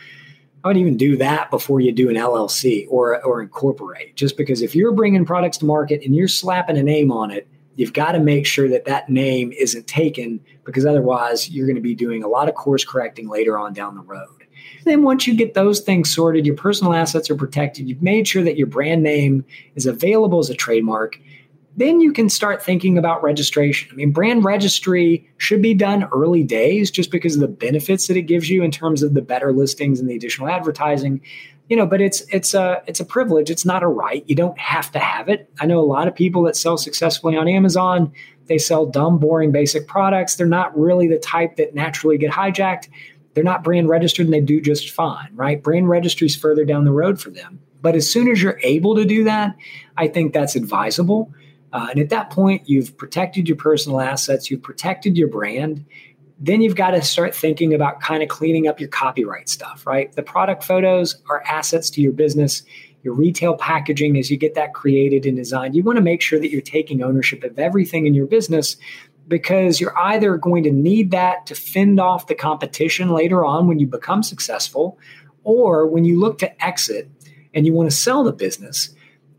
I 0.64 0.68
would 0.68 0.78
even 0.78 0.98
do 0.98 1.16
that 1.18 1.50
before 1.52 1.80
you 1.80 1.92
do 1.92 2.10
an 2.10 2.16
LLC 2.16 2.86
or 2.90 3.24
or 3.24 3.42
incorporate. 3.42 4.16
Just 4.16 4.36
because 4.36 4.62
if 4.62 4.76
you're 4.76 4.92
bringing 4.92 5.26
products 5.26 5.58
to 5.60 5.66
market 5.66 6.02
and 6.04 6.16
you're 6.16 6.28
slapping 6.28 6.78
a 6.78 6.84
name 6.84 7.12
on 7.12 7.32
it, 7.32 7.48
you've 7.76 7.94
got 7.94 8.12
to 8.12 8.20
make 8.20 8.46
sure 8.46 8.68
that 8.68 8.86
that 8.86 9.10
name 9.10 9.54
isn't 9.54 9.88
taken 9.88 10.40
because 10.66 10.86
otherwise 10.86 11.50
you're 11.50 11.66
going 11.66 11.76
to 11.76 11.82
be 11.82 11.96
doing 11.96 12.24
a 12.24 12.28
lot 12.28 12.50
of 12.50 12.56
course 12.56 12.84
correcting 12.84 13.30
later 13.30 13.58
on 13.58 13.74
down 13.74 13.96
the 13.96 14.02
road. 14.02 14.40
Then 14.84 15.04
once 15.04 15.28
you 15.28 15.34
get 15.34 15.54
those 15.54 15.80
things 15.80 16.14
sorted, 16.14 16.46
your 16.46 16.56
personal 16.56 16.94
assets 16.94 17.30
are 17.30 17.36
protected. 17.36 17.88
You've 17.88 18.02
made 18.02 18.28
sure 18.28 18.44
that 18.44 18.58
your 18.58 18.68
brand 18.68 19.04
name 19.04 19.46
is 19.76 19.86
available 19.86 20.40
as 20.40 20.50
a 20.50 20.56
trademark 20.56 21.20
then 21.80 22.02
you 22.02 22.12
can 22.12 22.30
start 22.30 22.62
thinking 22.62 22.98
about 22.98 23.24
registration. 23.24 23.90
I 23.90 23.96
mean, 23.96 24.12
brand 24.12 24.44
registry 24.44 25.30
should 25.38 25.62
be 25.62 25.74
done 25.74 26.04
early 26.12 26.44
days 26.44 26.92
just 26.92 27.10
because 27.10 27.36
of 27.36 27.42
the 27.42 27.48
benefits 27.48 28.08
that 28.08 28.18
it 28.18 28.24
gives 28.24 28.50
you 28.50 28.64
in 28.64 28.72
terms 28.72 29.02
of 29.02 29.14
the 29.14 29.22
better 29.22 29.54
listings 29.54 30.00
and 30.00 30.10
the 30.10 30.16
additional 30.16 30.50
advertising. 30.50 31.22
You 31.70 31.78
know, 31.78 31.86
but 31.86 32.02
it's 32.02 32.22
it's 32.34 32.54
a 32.54 32.84
it's 32.86 33.00
a 33.00 33.06
privilege. 33.06 33.50
It's 33.50 33.66
not 33.66 33.82
a 33.82 33.88
right. 33.88 34.26
You 34.28 34.36
don't 34.36 34.60
have 34.60 34.92
to 34.92 35.00
have 35.00 35.30
it. 35.30 35.50
I 35.62 35.68
know 35.68 35.80
a 35.80 35.82
lot 35.86 36.08
of 36.08 36.16
people 36.16 36.44
that 36.44 36.58
sell 36.58 36.78
successfully 36.78 37.38
on 37.38 37.48
Amazon. 37.48 38.12
They 38.48 38.58
sell 38.58 38.86
dumb, 38.86 39.18
boring, 39.18 39.52
basic 39.54 39.88
products. 39.88 40.36
They're 40.36 40.48
not 40.48 40.78
really 40.78 41.08
the 41.08 41.20
type 41.20 41.56
that 41.56 41.76
naturally 41.76 42.18
get 42.18 42.32
hijacked. 42.32 42.90
They're 43.36 43.44
not 43.44 43.64
brand 43.64 43.88
registered 43.88 44.26
and 44.26 44.34
they 44.34 44.42
do 44.42 44.60
just 44.60 44.90
fine, 44.90 45.30
right? 45.34 45.64
Brand 45.64 45.88
registry 45.88 46.28
is 46.28 46.36
further 46.36 46.66
down 46.66 46.84
the 46.84 46.92
road 46.92 47.22
for 47.22 47.30
them. 47.30 47.62
But 47.82 47.96
as 47.96 48.10
soon 48.10 48.28
as 48.28 48.44
you're 48.44 48.60
able 48.64 48.96
to 48.96 49.06
do 49.06 49.24
that, 49.24 49.56
I 49.96 50.10
think 50.10 50.34
that's 50.34 50.58
advisable. 50.58 51.32
Uh, 51.72 51.88
and 51.92 52.00
at 52.00 52.10
that 52.10 52.30
point, 52.30 52.68
you've 52.68 52.98
protected 52.98 53.48
your 53.48 53.58
personal 53.58 54.02
assets, 54.02 54.50
you've 54.50 54.64
protected 54.64 55.18
your 55.18 55.28
brand. 55.28 55.86
Then 56.40 56.62
you've 56.62 56.76
got 56.76 56.92
to 56.92 57.02
start 57.02 57.36
thinking 57.36 57.74
about 57.74 58.00
kind 58.00 58.24
of 58.24 58.30
cleaning 58.30 58.68
up 58.68 58.80
your 58.80 58.90
copyright 58.90 59.50
stuff, 59.50 59.86
right? 59.86 60.12
The 60.14 60.24
product 60.24 60.64
photos 60.64 61.22
are 61.30 61.44
assets 61.46 61.90
to 61.92 62.02
your 62.02 62.14
business. 62.14 62.64
Your 63.04 63.14
retail 63.14 63.56
packaging, 63.56 64.18
as 64.18 64.30
you 64.30 64.38
get 64.38 64.56
that 64.56 64.74
created 64.74 65.26
and 65.26 65.38
designed, 65.38 65.76
you 65.76 65.84
want 65.84 65.98
to 65.98 66.02
make 66.02 66.22
sure 66.22 66.40
that 66.40 66.50
you're 66.50 66.62
taking 66.62 67.02
ownership 67.02 67.44
of 67.44 67.58
everything 67.58 68.08
in 68.08 68.14
your 68.14 68.26
business 68.26 68.76
because 69.30 69.80
you're 69.80 69.98
either 69.98 70.38
going 70.38 70.64
to 70.64 70.72
need 70.72 71.12
that 71.12 71.46
to 71.46 71.56
fend 71.56 72.00
off 72.00 72.28
the 72.28 72.36
competition 72.36 73.10
later 73.12 73.46
on 73.46 73.68
when 73.68 73.80
you 73.80 73.88
become 73.88 74.24
successful, 74.24 74.98
or 75.44 75.88
when 75.88 76.04
you 76.04 76.20
look 76.20 76.40
to 76.40 76.66
exit 76.66 77.10
and 77.54 77.66
you 77.66 77.74
want 77.74 77.90
to 77.90 77.96
sell 77.96 78.24
the 78.24 78.34
business, 78.34 78.90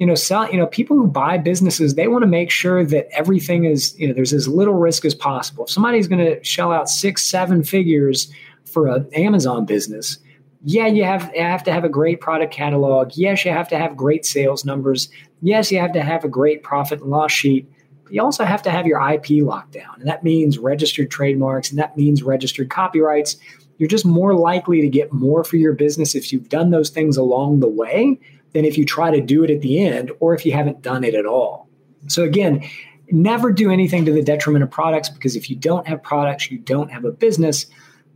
you 0.01 0.07
know, 0.07 0.15
sell, 0.15 0.51
you 0.51 0.57
know, 0.57 0.67
people 0.67 0.97
who 0.97 1.07
buy 1.07 1.37
businesses, 1.37 1.95
they 1.95 2.09
want 2.09 2.23
to 2.23 2.27
make 2.27 2.51
sure 2.51 2.87
that 2.87 3.07
everything 3.13 3.67
is, 3.67 3.97
you 3.99 4.09
know, 4.09 4.15
there's 4.15 4.33
as 4.33 4.49
little 4.49 4.73
risk 4.73 5.05
as 5.05 5.15
possible. 5.15 5.65
If 5.65 5.71
somebody's 5.71 6.09
going 6.09 6.25
to 6.25 6.43
shell 6.43 6.73
out 6.73 6.89
six, 6.89 7.27
seven 7.27 7.63
figures 7.63 8.33
for 8.65 8.89
an 8.89 9.07
Amazon 9.13 9.67
business, 9.67 10.17
yeah, 10.65 10.87
you 10.87 11.05
have, 11.05 11.31
you 11.35 11.43
have 11.43 11.63
to 11.65 11.73
have 11.73 11.85
a 11.85 11.89
great 11.91 12.23
product 12.23 12.51
catalog. 12.51 13.13
Yes, 13.15 13.45
you 13.45 13.51
have 13.53 13.69
to 13.69 13.79
have 13.79 13.95
great 13.95 14.25
sales 14.25 14.65
numbers. 14.65 15.11
Yes, 15.43 15.71
you 15.71 15.79
have 15.79 15.93
to 15.93 16.03
have 16.03 16.25
a 16.25 16.29
great 16.29 16.63
profit 16.63 17.03
and 17.03 17.11
loss 17.11 17.31
sheet. 17.31 17.71
But 18.05 18.15
you 18.15 18.23
also 18.23 18.45
have 18.45 18.63
to 18.63 18.71
have 18.71 18.87
your 18.87 19.07
IP 19.07 19.45
locked 19.45 19.73
down. 19.73 19.97
And 19.99 20.09
that 20.09 20.25
means 20.25 20.59
registered 20.59 21.11
trademarks 21.11 21.69
and 21.69 21.79
that 21.79 21.99
means 21.99 22.23
registered 22.23 22.71
copyrights. 22.71 23.37
You're 23.77 23.89
just 23.89 24.07
more 24.07 24.35
likely 24.35 24.81
to 24.81 24.89
get 24.89 25.13
more 25.13 25.45
for 25.45 25.59
your 25.59 25.75
business 25.75 26.15
if 26.15 26.33
you've 26.33 26.49
done 26.49 26.71
those 26.71 26.89
things 26.89 27.19
along 27.19 27.61
the 27.61 27.69
way 27.69 28.19
than 28.53 28.65
if 28.65 28.77
you 28.77 28.85
try 28.85 29.11
to 29.11 29.21
do 29.21 29.45
it 29.45 29.51
at 29.51 29.61
the 29.61 29.85
end 29.85 30.11
or 30.21 30.35
if 30.35 30.45
you 30.45 30.53
haven't 30.53 30.83
done 30.83 31.05
it 31.05 31.15
at 31.15 31.27
all. 31.27 31.69
So, 32.09 32.23
again, 32.23 32.65
never 33.11 33.53
do 33.53 33.71
anything 33.71 34.05
to 34.05 34.13
the 34.13 34.23
detriment 34.23 34.63
of 34.63 34.71
products 34.71 35.09
because 35.09 35.37
if 35.37 35.51
you 35.51 35.57
don't 35.57 35.87
have 35.87 36.03
products, 36.03 36.51
you 36.51 36.59
don't 36.59 36.91
have 36.91 37.05
a 37.05 37.13
business. 37.13 37.67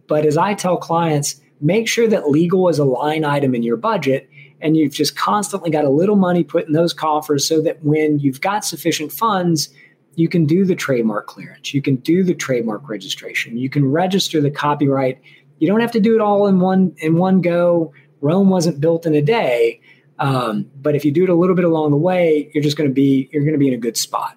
But 0.06 0.26
as 0.26 0.36
I 0.36 0.54
tell 0.54 0.76
clients, 0.76 1.40
make 1.60 1.88
sure 1.88 2.08
that 2.08 2.30
legal 2.30 2.68
is 2.68 2.78
a 2.78 2.84
line 2.84 3.24
item 3.24 3.54
in 3.54 3.62
your 3.62 3.76
budget 3.76 4.28
and 4.60 4.76
you've 4.76 4.94
just 4.94 5.16
constantly 5.16 5.70
got 5.70 5.84
a 5.84 5.90
little 5.90 6.16
money 6.16 6.42
put 6.42 6.66
in 6.66 6.72
those 6.72 6.94
coffers 6.94 7.46
so 7.46 7.60
that 7.60 7.84
when 7.84 8.18
you've 8.18 8.40
got 8.40 8.64
sufficient 8.64 9.12
funds, 9.12 9.68
you 10.16 10.28
can 10.28 10.46
do 10.46 10.64
the 10.64 10.74
trademark 10.74 11.26
clearance, 11.26 11.74
you 11.74 11.82
can 11.82 11.96
do 11.96 12.22
the 12.22 12.34
trademark 12.34 12.88
registration, 12.88 13.58
you 13.58 13.68
can 13.68 13.84
register 13.90 14.40
the 14.40 14.50
copyright. 14.50 15.20
You 15.58 15.68
don't 15.68 15.80
have 15.80 15.92
to 15.92 16.00
do 16.00 16.14
it 16.14 16.20
all 16.20 16.46
in 16.46 16.60
one 16.60 16.94
in 16.98 17.16
one 17.16 17.40
go. 17.40 17.92
Rome 18.20 18.48
wasn't 18.48 18.80
built 18.80 19.06
in 19.06 19.14
a 19.14 19.22
day, 19.22 19.80
um, 20.18 20.70
but 20.80 20.94
if 20.94 21.04
you 21.04 21.10
do 21.10 21.24
it 21.24 21.30
a 21.30 21.34
little 21.34 21.56
bit 21.56 21.64
along 21.64 21.90
the 21.90 21.96
way, 21.96 22.50
you're 22.54 22.62
just 22.62 22.76
going 22.76 22.88
to 22.88 22.94
be 22.94 23.28
you're 23.32 23.42
going 23.42 23.54
to 23.54 23.58
be 23.58 23.68
in 23.68 23.74
a 23.74 23.78
good 23.78 23.96
spot. 23.96 24.36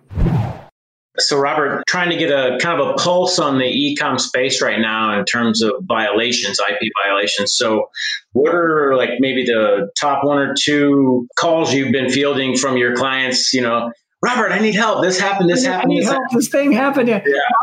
So, 1.19 1.39
Robert, 1.39 1.83
trying 1.87 2.11
to 2.11 2.17
get 2.17 2.29
a 2.29 2.59
kind 2.61 2.79
of 2.79 2.89
a 2.89 2.93
pulse 2.93 3.39
on 3.39 3.57
the 3.57 3.65
e-com 3.65 4.19
space 4.19 4.61
right 4.61 4.79
now 4.79 5.17
in 5.17 5.25
terms 5.25 5.63
of 5.63 5.73
violations, 5.81 6.59
IP 6.59 6.91
violations. 7.03 7.55
So, 7.55 7.89
what 8.33 8.53
are 8.53 8.95
like 8.95 9.11
maybe 9.19 9.43
the 9.43 9.89
top 9.99 10.23
one 10.23 10.37
or 10.37 10.53
two 10.53 11.27
calls 11.39 11.73
you've 11.73 11.91
been 11.91 12.09
fielding 12.09 12.55
from 12.55 12.77
your 12.77 12.95
clients? 12.95 13.51
You 13.51 13.61
know, 13.61 13.91
Robert, 14.23 14.51
I 14.51 14.57
need 14.57 14.73
help. 14.73 15.03
This 15.03 15.19
happened. 15.19 15.47
This 15.47 15.63
happened. 15.63 15.91
I 15.91 15.93
need 15.93 16.01
this 16.01 16.09
help. 16.09 16.23
happened. 16.23 16.39
This 16.39 16.47
thing 16.47 16.71
happened. 16.71 17.07
Yeah. 17.07 17.21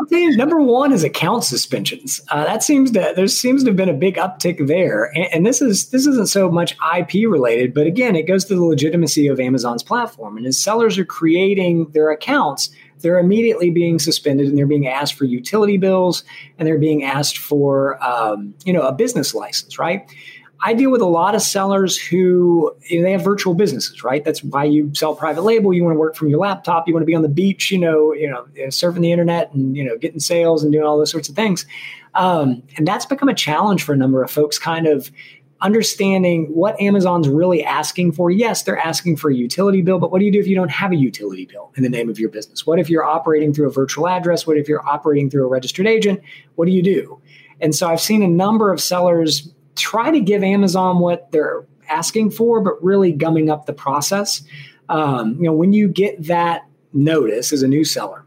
You, 0.09 0.37
number 0.37 0.61
one 0.61 0.93
is 0.93 1.03
account 1.03 1.43
suspensions. 1.43 2.21
Uh, 2.29 2.45
that 2.45 2.63
seems 2.63 2.91
to 2.91 3.11
there 3.13 3.27
seems 3.27 3.63
to 3.63 3.71
have 3.71 3.75
been 3.75 3.89
a 3.89 3.93
big 3.93 4.15
uptick 4.15 4.65
there, 4.65 5.11
and, 5.15 5.25
and, 5.33 5.45
this 5.45 5.61
is 5.61 5.89
this 5.89 6.07
isn't 6.07 6.29
so 6.29 6.49
much 6.49 6.77
IP 6.97 7.29
related, 7.29 7.73
but 7.73 7.87
again, 7.87 8.15
it 8.15 8.25
goes 8.25 8.45
to 8.45 8.55
the 8.55 8.63
legitimacy 8.63 9.27
of 9.27 9.37
Amazon's 9.37 9.83
platform. 9.83 10.37
And 10.37 10.45
as 10.45 10.57
sellers 10.57 10.97
are 10.97 11.03
creating 11.03 11.91
their 11.91 12.09
accounts, 12.09 12.69
they're 13.01 13.19
immediately 13.19 13.69
being 13.69 13.99
suspended, 13.99 14.47
and 14.47 14.57
they're 14.57 14.65
being 14.65 14.87
asked 14.87 15.15
for 15.15 15.25
utility 15.25 15.77
bills, 15.77 16.23
and 16.57 16.65
they're 16.65 16.79
being 16.79 17.03
asked 17.03 17.37
for 17.37 18.01
um, 18.01 18.53
you 18.63 18.71
know 18.71 18.83
a 18.83 18.93
business 18.93 19.35
license, 19.35 19.77
right? 19.77 20.09
I 20.65 20.73
deal 20.73 20.89
with 20.89 21.01
a 21.01 21.05
lot 21.05 21.35
of 21.35 21.43
sellers 21.43 21.95
who 21.95 22.75
you 22.87 22.97
know, 22.97 23.03
they 23.03 23.11
have 23.11 23.23
virtual 23.23 23.53
businesses, 23.53 24.03
right? 24.03 24.25
That's 24.25 24.43
why 24.43 24.63
you 24.63 24.91
sell 24.95 25.15
private 25.15 25.43
label. 25.43 25.71
You 25.71 25.83
want 25.83 25.93
to 25.93 25.99
work 25.99 26.15
from 26.15 26.27
your 26.27 26.39
laptop. 26.39 26.87
You 26.87 26.93
want 26.95 27.03
to 27.03 27.05
be 27.05 27.13
on 27.13 27.21
the 27.21 27.29
beach, 27.29 27.71
you 27.71 27.77
know, 27.77 28.13
you 28.13 28.27
know, 28.27 28.47
surfing 28.69 29.01
the 29.01 29.11
internet 29.11 29.53
and 29.53 29.77
you 29.77 29.83
know, 29.83 29.95
getting 29.95 30.19
sales 30.19 30.63
and 30.63 30.71
doing 30.71 30.83
all 30.83 30.97
those 30.97 31.11
sorts 31.11 31.29
of 31.29 31.35
things. 31.35 31.67
Um, 32.15 32.63
and 32.77 32.87
that's 32.87 33.05
become 33.05 33.29
a 33.29 33.35
challenge 33.35 33.83
for 33.83 33.93
a 33.93 33.95
number 33.95 34.23
of 34.23 34.31
folks, 34.31 34.57
kind 34.57 34.87
of 34.87 35.11
understanding 35.61 36.47
what 36.47 36.79
Amazon's 36.81 37.29
really 37.29 37.63
asking 37.63 38.13
for. 38.13 38.31
Yes, 38.31 38.63
they're 38.63 38.79
asking 38.79 39.17
for 39.17 39.29
a 39.29 39.35
utility 39.35 39.83
bill, 39.83 39.99
but 39.99 40.11
what 40.11 40.17
do 40.17 40.25
you 40.25 40.31
do 40.31 40.39
if 40.39 40.47
you 40.47 40.55
don't 40.55 40.71
have 40.71 40.91
a 40.91 40.95
utility 40.95 41.45
bill 41.45 41.71
in 41.77 41.83
the 41.83 41.89
name 41.89 42.09
of 42.09 42.19
your 42.19 42.29
business? 42.29 42.65
What 42.65 42.79
if 42.79 42.89
you're 42.89 43.05
operating 43.05 43.53
through 43.53 43.67
a 43.67 43.71
virtual 43.71 44.07
address? 44.07 44.47
What 44.47 44.57
if 44.57 44.67
you're 44.67 44.85
operating 44.87 45.29
through 45.29 45.45
a 45.45 45.47
registered 45.47 45.85
agent? 45.85 46.21
What 46.55 46.65
do 46.65 46.71
you 46.71 46.81
do? 46.81 47.21
And 47.61 47.73
so 47.75 47.87
I've 47.87 48.01
seen 48.01 48.23
a 48.23 48.27
number 48.27 48.73
of 48.73 48.81
sellers 48.81 49.49
try 49.75 50.11
to 50.11 50.19
give 50.19 50.43
Amazon 50.43 50.99
what 50.99 51.31
they're 51.31 51.65
asking 51.89 52.31
for, 52.31 52.61
but 52.61 52.81
really 52.83 53.11
gumming 53.11 53.49
up 53.49 53.65
the 53.65 53.73
process. 53.73 54.43
Um, 54.89 55.35
you 55.35 55.43
know, 55.43 55.53
when 55.53 55.73
you 55.73 55.87
get 55.87 56.23
that 56.25 56.65
notice 56.93 57.51
as 57.51 57.63
a 57.63 57.67
new 57.67 57.83
seller, 57.83 58.25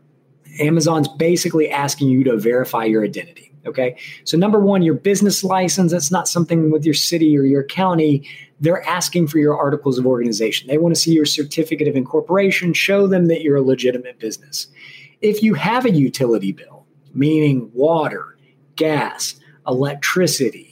Amazon's 0.61 1.09
basically 1.09 1.71
asking 1.71 2.09
you 2.09 2.25
to 2.25 2.37
verify 2.37 2.85
your 2.85 3.05
identity. 3.05 3.49
Okay. 3.67 3.97
So, 4.25 4.39
number 4.39 4.59
one, 4.59 4.83
your 4.83 4.95
business 4.95 5.45
license, 5.45 5.93
that's 5.93 6.11
not 6.11 6.27
something 6.27 6.71
with 6.71 6.85
your 6.85 6.95
city 6.95 7.37
or 7.37 7.43
your 7.43 7.65
county. 7.65 8.27
They're 8.61 8.87
asking 8.89 9.29
for 9.29 9.39
your 9.39 9.57
articles 9.57 9.99
of 9.99 10.07
organization. 10.07 10.69
They 10.69 10.79
want 10.79 10.95
to 10.95 11.01
see 11.01 11.13
your 11.13 11.27
certificate 11.27 11.87
of 11.87 11.95
incorporation, 11.95 12.73
show 12.73 13.07
them 13.07 13.27
that 13.27 13.43
you're 13.43 13.57
a 13.57 13.63
legitimate 13.63 14.19
business. 14.19 14.69
If 15.21 15.43
you 15.43 15.55
have 15.55 15.85
a 15.85 15.91
utility 15.91 16.53
bill, 16.53 16.87
meaning 17.13 17.71
water, 17.75 18.37
gas, 18.77 19.39
electricity, 19.67 20.68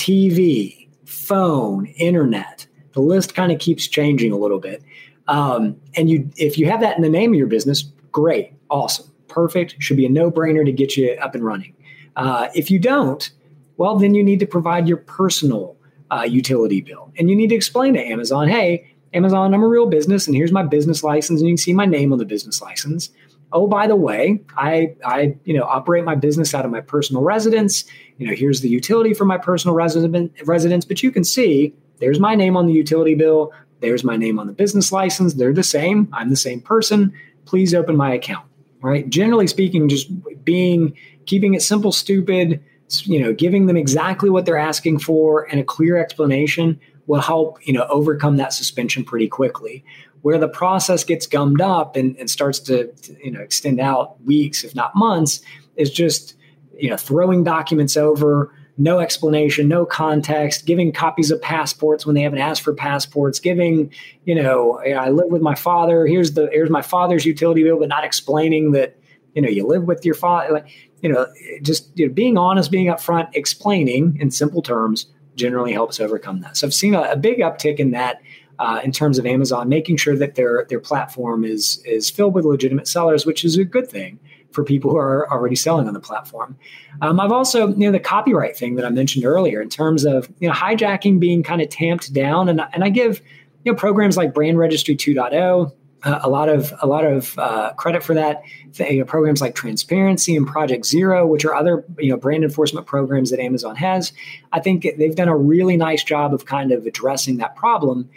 TV, 0.00 0.88
phone, 1.04 1.84
internet, 1.98 2.66
the 2.94 3.02
list 3.02 3.34
kind 3.34 3.52
of 3.52 3.58
keeps 3.58 3.86
changing 3.86 4.32
a 4.32 4.36
little 4.36 4.58
bit. 4.58 4.82
Um, 5.28 5.78
and 5.94 6.08
you, 6.08 6.30
if 6.38 6.56
you 6.56 6.70
have 6.70 6.80
that 6.80 6.96
in 6.96 7.02
the 7.02 7.10
name 7.10 7.32
of 7.32 7.38
your 7.38 7.46
business, 7.46 7.82
great, 8.10 8.54
awesome, 8.70 9.10
perfect, 9.28 9.76
should 9.78 9.98
be 9.98 10.06
a 10.06 10.08
no 10.08 10.30
brainer 10.30 10.64
to 10.64 10.72
get 10.72 10.96
you 10.96 11.12
up 11.20 11.34
and 11.34 11.44
running. 11.44 11.74
Uh, 12.16 12.48
if 12.54 12.70
you 12.70 12.78
don't, 12.78 13.30
well, 13.76 13.98
then 13.98 14.14
you 14.14 14.24
need 14.24 14.40
to 14.40 14.46
provide 14.46 14.88
your 14.88 14.96
personal 14.96 15.76
uh, 16.10 16.22
utility 16.22 16.80
bill. 16.80 17.12
And 17.18 17.28
you 17.28 17.36
need 17.36 17.48
to 17.48 17.54
explain 17.54 17.92
to 17.92 18.00
Amazon, 18.00 18.48
hey, 18.48 18.94
Amazon, 19.12 19.52
I'm 19.52 19.62
a 19.62 19.68
real 19.68 19.86
business, 19.86 20.26
and 20.26 20.34
here's 20.34 20.50
my 20.50 20.62
business 20.62 21.04
license, 21.04 21.40
and 21.40 21.48
you 21.48 21.52
can 21.52 21.58
see 21.58 21.74
my 21.74 21.84
name 21.84 22.10
on 22.10 22.18
the 22.18 22.24
business 22.24 22.62
license. 22.62 23.10
Oh, 23.52 23.66
by 23.66 23.86
the 23.86 23.96
way, 23.96 24.42
I, 24.56 24.94
I, 25.04 25.36
you 25.44 25.56
know, 25.56 25.64
operate 25.64 26.04
my 26.04 26.14
business 26.14 26.54
out 26.54 26.64
of 26.64 26.70
my 26.70 26.80
personal 26.80 27.22
residence. 27.22 27.84
You 28.18 28.28
know, 28.28 28.34
here's 28.34 28.60
the 28.60 28.68
utility 28.68 29.12
for 29.12 29.24
my 29.24 29.38
personal 29.38 29.74
resident, 29.74 30.32
residence, 30.44 30.84
but 30.84 31.02
you 31.02 31.10
can 31.10 31.24
see 31.24 31.74
there's 31.98 32.20
my 32.20 32.34
name 32.34 32.56
on 32.56 32.66
the 32.66 32.72
utility 32.72 33.14
bill. 33.14 33.52
There's 33.80 34.04
my 34.04 34.16
name 34.16 34.38
on 34.38 34.46
the 34.46 34.52
business 34.52 34.92
license. 34.92 35.34
They're 35.34 35.52
the 35.52 35.62
same. 35.62 36.08
I'm 36.12 36.30
the 36.30 36.36
same 36.36 36.60
person. 36.60 37.12
Please 37.44 37.74
open 37.74 37.96
my 37.96 38.12
account. 38.12 38.46
Right. 38.82 39.08
Generally 39.10 39.48
speaking, 39.48 39.88
just 39.88 40.10
being 40.44 40.96
keeping 41.26 41.52
it 41.52 41.60
simple, 41.60 41.92
stupid, 41.92 42.62
you 43.02 43.20
know, 43.20 43.32
giving 43.32 43.66
them 43.66 43.76
exactly 43.76 44.30
what 44.30 44.46
they're 44.46 44.56
asking 44.56 45.00
for 45.00 45.42
and 45.50 45.60
a 45.60 45.64
clear 45.64 45.98
explanation 45.98 46.80
will 47.06 47.20
help, 47.20 47.58
you 47.66 47.72
know, 47.72 47.86
overcome 47.90 48.36
that 48.36 48.52
suspension 48.52 49.04
pretty 49.04 49.28
quickly. 49.28 49.84
Where 50.22 50.38
the 50.38 50.48
process 50.48 51.02
gets 51.04 51.26
gummed 51.26 51.60
up 51.60 51.96
and, 51.96 52.16
and 52.18 52.28
starts 52.28 52.58
to, 52.60 52.92
to, 52.92 53.16
you 53.24 53.30
know, 53.30 53.40
extend 53.40 53.80
out 53.80 54.22
weeks, 54.24 54.64
if 54.64 54.74
not 54.74 54.94
months, 54.94 55.40
is 55.76 55.90
just, 55.90 56.34
you 56.78 56.90
know, 56.90 56.96
throwing 56.96 57.42
documents 57.42 57.96
over, 57.96 58.52
no 58.76 58.98
explanation, 58.98 59.68
no 59.68 59.84
context, 59.84 60.64
giving 60.64 60.92
copies 60.92 61.30
of 61.30 61.40
passports 61.42 62.06
when 62.06 62.14
they 62.14 62.22
haven't 62.22 62.38
asked 62.38 62.62
for 62.62 62.74
passports, 62.74 63.38
giving, 63.38 63.92
you 64.24 64.34
know, 64.34 64.78
I 64.80 65.10
live 65.10 65.30
with 65.30 65.42
my 65.42 65.54
father. 65.54 66.06
Here's 66.06 66.32
the 66.32 66.48
here's 66.52 66.70
my 66.70 66.82
father's 66.82 67.26
utility 67.26 67.62
bill, 67.62 67.78
but 67.78 67.88
not 67.88 68.04
explaining 68.04 68.72
that, 68.72 68.96
you 69.34 69.42
know, 69.42 69.48
you 69.48 69.66
live 69.66 69.84
with 69.84 70.04
your 70.04 70.14
father. 70.14 70.54
Like, 70.54 70.68
you 71.02 71.10
know, 71.10 71.26
just 71.62 71.90
you 71.94 72.06
know, 72.06 72.12
being 72.12 72.38
honest, 72.38 72.70
being 72.70 72.86
upfront, 72.86 73.28
explaining 73.34 74.16
in 74.20 74.30
simple 74.30 74.62
terms 74.62 75.06
generally 75.34 75.72
helps 75.72 76.00
overcome 76.00 76.40
that. 76.40 76.56
So 76.56 76.66
I've 76.66 76.74
seen 76.74 76.94
a, 76.94 77.02
a 77.02 77.16
big 77.16 77.38
uptick 77.38 77.76
in 77.76 77.90
that 77.90 78.22
uh, 78.60 78.80
in 78.84 78.92
terms 78.92 79.18
of 79.18 79.26
Amazon, 79.26 79.68
making 79.68 79.96
sure 79.96 80.16
that 80.16 80.36
their 80.36 80.66
their 80.68 80.78
platform 80.78 81.44
is 81.44 81.82
is 81.84 82.08
filled 82.10 82.34
with 82.34 82.44
legitimate 82.44 82.86
sellers, 82.86 83.26
which 83.26 83.44
is 83.44 83.58
a 83.58 83.64
good 83.64 83.88
thing 83.88 84.20
for 84.52 84.64
people 84.64 84.90
who 84.90 84.96
are 84.96 85.30
already 85.30 85.56
selling 85.56 85.86
on 85.88 85.94
the 85.94 86.00
platform. 86.00 86.56
Um, 87.02 87.20
I've 87.20 87.30
also, 87.32 87.68
you 87.68 87.86
know, 87.86 87.92
the 87.92 88.00
copyright 88.00 88.56
thing 88.56 88.74
that 88.74 88.84
I 88.84 88.90
mentioned 88.90 89.24
earlier 89.24 89.62
in 89.62 89.68
terms 89.68 90.04
of 90.04 90.28
you 90.38 90.48
know 90.48 90.54
hijacking 90.54 91.18
being 91.18 91.42
kind 91.42 91.62
of 91.62 91.70
tamped 91.70 92.12
down, 92.12 92.48
and 92.48 92.60
and 92.72 92.84
I 92.84 92.90
give 92.90 93.20
you 93.64 93.72
know 93.72 93.76
programs 93.76 94.16
like 94.16 94.34
Brand 94.34 94.58
Registry 94.58 94.94
2.0 94.94 95.72
uh, 96.02 96.20
a 96.22 96.30
lot 96.30 96.48
of 96.48 96.72
a 96.80 96.86
lot 96.86 97.04
of 97.04 97.38
uh, 97.38 97.72
credit 97.74 98.02
for 98.02 98.14
that. 98.14 98.42
You 98.78 99.00
know, 99.00 99.04
programs 99.04 99.40
like 99.40 99.54
Transparency 99.54 100.36
and 100.36 100.46
Project 100.46 100.86
Zero, 100.86 101.26
which 101.26 101.44
are 101.44 101.54
other 101.54 101.84
you 101.98 102.10
know 102.10 102.16
brand 102.16 102.44
enforcement 102.44 102.86
programs 102.86 103.30
that 103.30 103.40
Amazon 103.40 103.76
has, 103.76 104.12
I 104.52 104.60
think 104.60 104.86
they've 104.96 105.14
done 105.14 105.28
a 105.28 105.36
really 105.36 105.76
nice 105.76 106.02
job 106.02 106.32
of 106.32 106.46
kind 106.46 106.72
of 106.72 106.86
addressing 106.86 107.38
that 107.38 107.56
problem. 107.56 108.08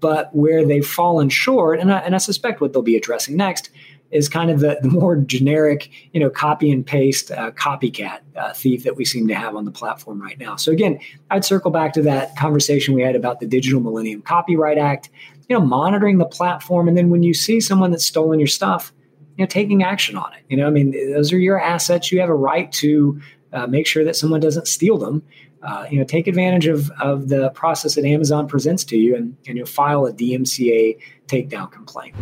But 0.00 0.34
where 0.34 0.64
they've 0.64 0.86
fallen 0.86 1.28
short, 1.28 1.80
and 1.80 1.92
I, 1.92 1.98
and 1.98 2.14
I 2.14 2.18
suspect 2.18 2.60
what 2.60 2.72
they'll 2.72 2.82
be 2.82 2.96
addressing 2.96 3.36
next, 3.36 3.70
is 4.10 4.28
kind 4.28 4.50
of 4.50 4.60
the, 4.60 4.78
the 4.80 4.88
more 4.88 5.16
generic, 5.16 5.90
you 6.12 6.20
know, 6.20 6.30
copy 6.30 6.70
and 6.70 6.86
paste 6.86 7.30
uh, 7.30 7.50
copycat 7.50 8.20
uh, 8.36 8.52
thief 8.54 8.84
that 8.84 8.96
we 8.96 9.04
seem 9.04 9.28
to 9.28 9.34
have 9.34 9.54
on 9.54 9.64
the 9.64 9.70
platform 9.70 10.20
right 10.20 10.38
now. 10.38 10.56
So 10.56 10.72
again, 10.72 10.98
I'd 11.30 11.44
circle 11.44 11.70
back 11.70 11.92
to 11.94 12.02
that 12.02 12.34
conversation 12.36 12.94
we 12.94 13.02
had 13.02 13.16
about 13.16 13.40
the 13.40 13.46
Digital 13.46 13.80
Millennium 13.80 14.22
Copyright 14.22 14.78
Act 14.78 15.10
you 15.48 15.58
know, 15.58 15.64
monitoring 15.64 16.18
the 16.18 16.26
platform. 16.26 16.88
And 16.88 16.96
then 16.96 17.10
when 17.10 17.22
you 17.22 17.34
see 17.34 17.60
someone 17.60 17.90
that's 17.90 18.04
stolen 18.04 18.38
your 18.38 18.48
stuff, 18.48 18.92
you 19.36 19.42
know, 19.42 19.46
taking 19.46 19.82
action 19.82 20.16
on 20.16 20.32
it. 20.34 20.42
You 20.48 20.56
know, 20.56 20.66
I 20.66 20.70
mean, 20.70 20.90
those 21.12 21.32
are 21.32 21.38
your 21.38 21.60
assets. 21.60 22.12
You 22.12 22.20
have 22.20 22.28
a 22.28 22.34
right 22.34 22.70
to 22.72 23.20
uh, 23.52 23.66
make 23.66 23.86
sure 23.86 24.04
that 24.04 24.16
someone 24.16 24.40
doesn't 24.40 24.68
steal 24.68 24.98
them. 24.98 25.22
Uh, 25.62 25.86
you 25.90 25.98
know, 25.98 26.04
take 26.04 26.26
advantage 26.26 26.66
of, 26.66 26.90
of 27.00 27.28
the 27.28 27.50
process 27.50 27.94
that 27.96 28.04
Amazon 28.04 28.46
presents 28.46 28.84
to 28.84 28.96
you 28.96 29.16
and, 29.16 29.36
and 29.46 29.56
you'll 29.56 29.66
file 29.66 30.06
a 30.06 30.12
DMCA 30.12 30.98
takedown 31.26 31.70
complaint. 31.70 32.14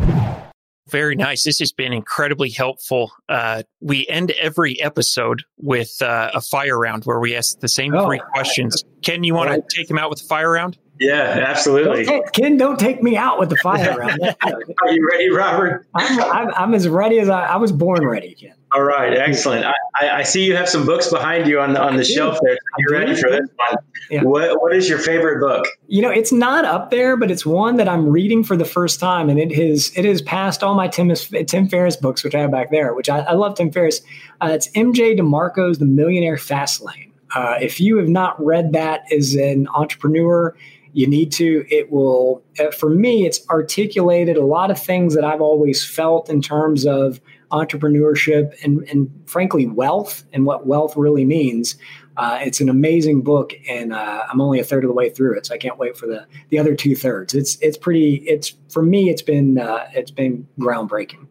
Very 0.89 1.15
nice. 1.15 1.43
This 1.43 1.59
has 1.59 1.71
been 1.71 1.91
incredibly 1.91 2.49
helpful. 2.49 3.11
Uh, 3.27 3.63
we 3.81 4.07
end 4.07 4.31
every 4.31 4.81
episode 4.81 5.43
with 5.57 6.01
uh, 6.01 6.31
a 6.33 6.41
fire 6.41 6.79
round 6.79 7.03
where 7.03 7.19
we 7.19 7.35
ask 7.35 7.59
the 7.59 7.67
same 7.67 7.93
oh, 7.93 8.05
three 8.05 8.21
questions. 8.33 8.83
Ken, 9.03 9.23
you 9.23 9.33
want 9.33 9.49
right. 9.49 9.61
to 9.67 9.75
take 9.75 9.89
him 9.89 9.97
out 9.97 10.09
with 10.09 10.21
a 10.21 10.25
fire 10.25 10.49
round? 10.49 10.77
Yeah, 10.99 11.45
absolutely. 11.47 12.05
Don't 12.05 12.23
take, 12.23 12.31
Ken, 12.31 12.57
don't 12.57 12.79
take 12.79 13.03
me 13.03 13.17
out 13.17 13.39
with 13.39 13.49
the 13.49 13.57
fire 13.57 13.95
round. 13.97 14.19
Are 14.41 14.91
you 14.91 15.07
ready, 15.11 15.29
Robert? 15.29 15.85
I'm, 15.93 16.19
I'm, 16.21 16.53
I'm, 16.55 16.73
as 16.73 16.87
ready 16.87 17.19
as 17.19 17.29
I, 17.29 17.43
I 17.43 17.57
was 17.57 17.71
born 17.71 18.05
ready, 18.07 18.33
Ken. 18.33 18.53
All 18.77 18.83
right, 18.83 19.11
excellent. 19.11 19.65
I, 19.65 20.19
I, 20.19 20.21
see 20.21 20.45
you 20.45 20.55
have 20.55 20.69
some 20.69 20.85
books 20.85 21.09
behind 21.09 21.47
you 21.47 21.59
on 21.59 21.73
the 21.73 21.81
on 21.81 21.95
the 21.95 22.03
shelf 22.03 22.37
there. 22.43 22.55
you 22.77 22.87
ready 22.91 23.15
for 23.15 23.27
this 23.27 23.49
one? 23.55 23.77
Yeah. 24.11 24.21
What 24.21 24.61
What 24.61 24.75
is 24.75 24.87
your 24.87 24.99
favorite 24.99 25.39
book? 25.39 25.65
You 25.87 26.03
know, 26.03 26.11
it's 26.11 26.31
not 26.31 26.63
up 26.63 26.91
there, 26.91 27.17
but 27.17 27.31
it's 27.31 27.43
one 27.43 27.77
that 27.77 27.89
I'm 27.89 28.07
reading 28.07 28.43
for 28.43 28.55
the 28.55 28.65
first 28.65 28.99
time, 28.99 29.29
and 29.29 29.39
it 29.39 29.51
has 29.55 29.91
it 29.97 30.05
has 30.05 30.21
passed 30.21 30.61
all 30.61 30.75
my 30.75 30.87
Tim 30.87 31.11
Tim 31.11 31.67
Ferriss 31.67 31.95
books, 31.95 32.23
which 32.23 32.35
I 32.35 32.41
have 32.41 32.51
back 32.51 32.69
there. 32.69 32.93
Which 32.93 33.09
I, 33.09 33.21
I 33.21 33.33
love 33.33 33.55
Tim 33.55 33.71
Ferriss. 33.71 33.99
Uh, 34.41 34.49
it's 34.51 34.69
MJ 34.73 35.17
DeMarco's 35.17 35.79
The 35.79 35.85
Millionaire 35.85 36.37
Fast 36.37 36.79
Lane. 36.79 37.11
Uh, 37.33 37.55
if 37.59 37.79
you 37.79 37.97
have 37.97 38.09
not 38.09 38.39
read 38.45 38.73
that 38.73 39.11
as 39.11 39.33
an 39.33 39.67
entrepreneur, 39.73 40.55
you 40.93 41.07
need 41.07 41.31
to 41.31 41.65
it 41.71 41.91
will 41.91 42.43
uh, 42.59 42.69
for 42.69 42.91
me 42.91 43.25
it's 43.25 43.47
articulated 43.49 44.37
a 44.37 44.45
lot 44.45 44.71
of 44.71 44.81
things 44.81 45.13
that 45.13 45.23
i've 45.23 45.41
always 45.41 45.85
felt 45.85 46.27
in 46.27 46.41
terms 46.41 46.87
of 46.87 47.21
entrepreneurship 47.51 48.53
and, 48.63 48.83
and 48.89 49.09
frankly 49.25 49.67
wealth 49.67 50.23
and 50.33 50.45
what 50.45 50.67
wealth 50.67 50.95
really 50.97 51.25
means 51.25 51.75
uh, 52.17 52.39
it's 52.41 52.59
an 52.59 52.67
amazing 52.67 53.21
book 53.21 53.53
and 53.69 53.93
uh, 53.93 54.25
i'm 54.29 54.41
only 54.41 54.59
a 54.59 54.63
third 54.63 54.83
of 54.83 54.89
the 54.89 54.93
way 54.93 55.09
through 55.09 55.37
it 55.37 55.45
so 55.45 55.53
i 55.53 55.57
can't 55.57 55.77
wait 55.77 55.95
for 55.95 56.07
the 56.07 56.25
the 56.49 56.59
other 56.59 56.75
two 56.75 56.95
thirds 56.95 57.33
it's 57.33 57.57
it's 57.61 57.77
pretty 57.77 58.15
it's 58.27 58.53
for 58.69 58.83
me 58.83 59.09
it's 59.09 59.21
been 59.21 59.57
uh, 59.57 59.87
it's 59.93 60.11
been 60.11 60.47
groundbreaking 60.59 61.27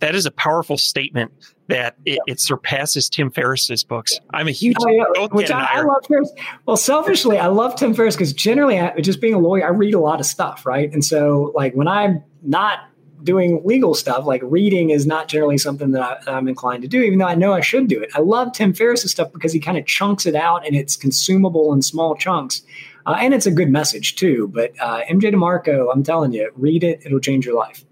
that 0.00 0.14
is 0.14 0.26
a 0.26 0.30
powerful 0.30 0.76
statement 0.76 1.32
that 1.68 1.96
it, 2.04 2.18
it, 2.26 2.40
surpasses 2.40 3.08
Tim 3.08 3.30
Ferriss's 3.30 3.82
books. 3.82 4.18
I'm 4.32 4.46
a 4.46 4.52
huge 4.52 4.76
oh, 4.80 4.88
yeah. 4.88 5.26
which 5.32 5.50
I, 5.50 5.78
I, 5.78 5.80
love 5.80 6.04
Ferriss. 6.06 6.30
Well, 6.64 6.76
selfishly, 6.76 7.38
I 7.38 7.46
love 7.46 7.76
Tim 7.76 7.94
Ferriss 7.94 8.14
because 8.14 8.32
generally, 8.32 8.78
I, 8.78 9.00
just 9.00 9.20
being 9.20 9.34
a 9.34 9.38
lawyer, 9.38 9.64
I 9.64 9.70
read 9.70 9.94
a 9.94 10.00
lot 10.00 10.20
of 10.20 10.26
stuff, 10.26 10.66
right? 10.66 10.92
And 10.92 11.04
so, 11.04 11.52
like 11.54 11.74
when 11.74 11.88
I'm 11.88 12.22
not 12.42 12.80
doing 13.26 13.60
legal 13.64 13.94
stuff, 13.94 14.24
like 14.24 14.40
reading 14.42 14.88
is 14.88 15.06
not 15.06 15.28
generally 15.28 15.58
something 15.58 15.90
that, 15.90 16.22
I, 16.26 16.38
am 16.38 16.48
inclined 16.48 16.82
to 16.82 16.88
do, 16.88 17.02
even 17.02 17.18
though 17.18 17.26
I 17.26 17.34
know 17.34 17.52
I 17.52 17.60
should 17.60 17.88
do 17.88 18.00
it. 18.00 18.08
I 18.14 18.20
love 18.20 18.52
Tim 18.52 18.72
Ferriss's 18.72 19.10
stuff 19.10 19.30
because 19.32 19.52
he 19.52 19.60
kind 19.60 19.76
of 19.76 19.84
chunks 19.84 20.24
it 20.24 20.34
out 20.34 20.66
and 20.66 20.74
it's 20.74 20.96
consumable 20.96 21.74
in 21.74 21.82
small 21.82 22.16
chunks. 22.16 22.62
Uh, 23.04 23.16
and 23.20 23.34
it's 23.34 23.46
a 23.46 23.50
good 23.50 23.68
message 23.68 24.16
too. 24.16 24.50
But 24.54 24.72
uh, 24.80 25.02
MJ 25.10 25.32
DeMarco, 25.34 25.88
I'm 25.92 26.02
telling 26.02 26.32
you, 26.32 26.50
read 26.56 26.82
it; 26.82 27.02
it'll 27.04 27.20
change 27.20 27.46
your 27.46 27.54
life. 27.54 27.84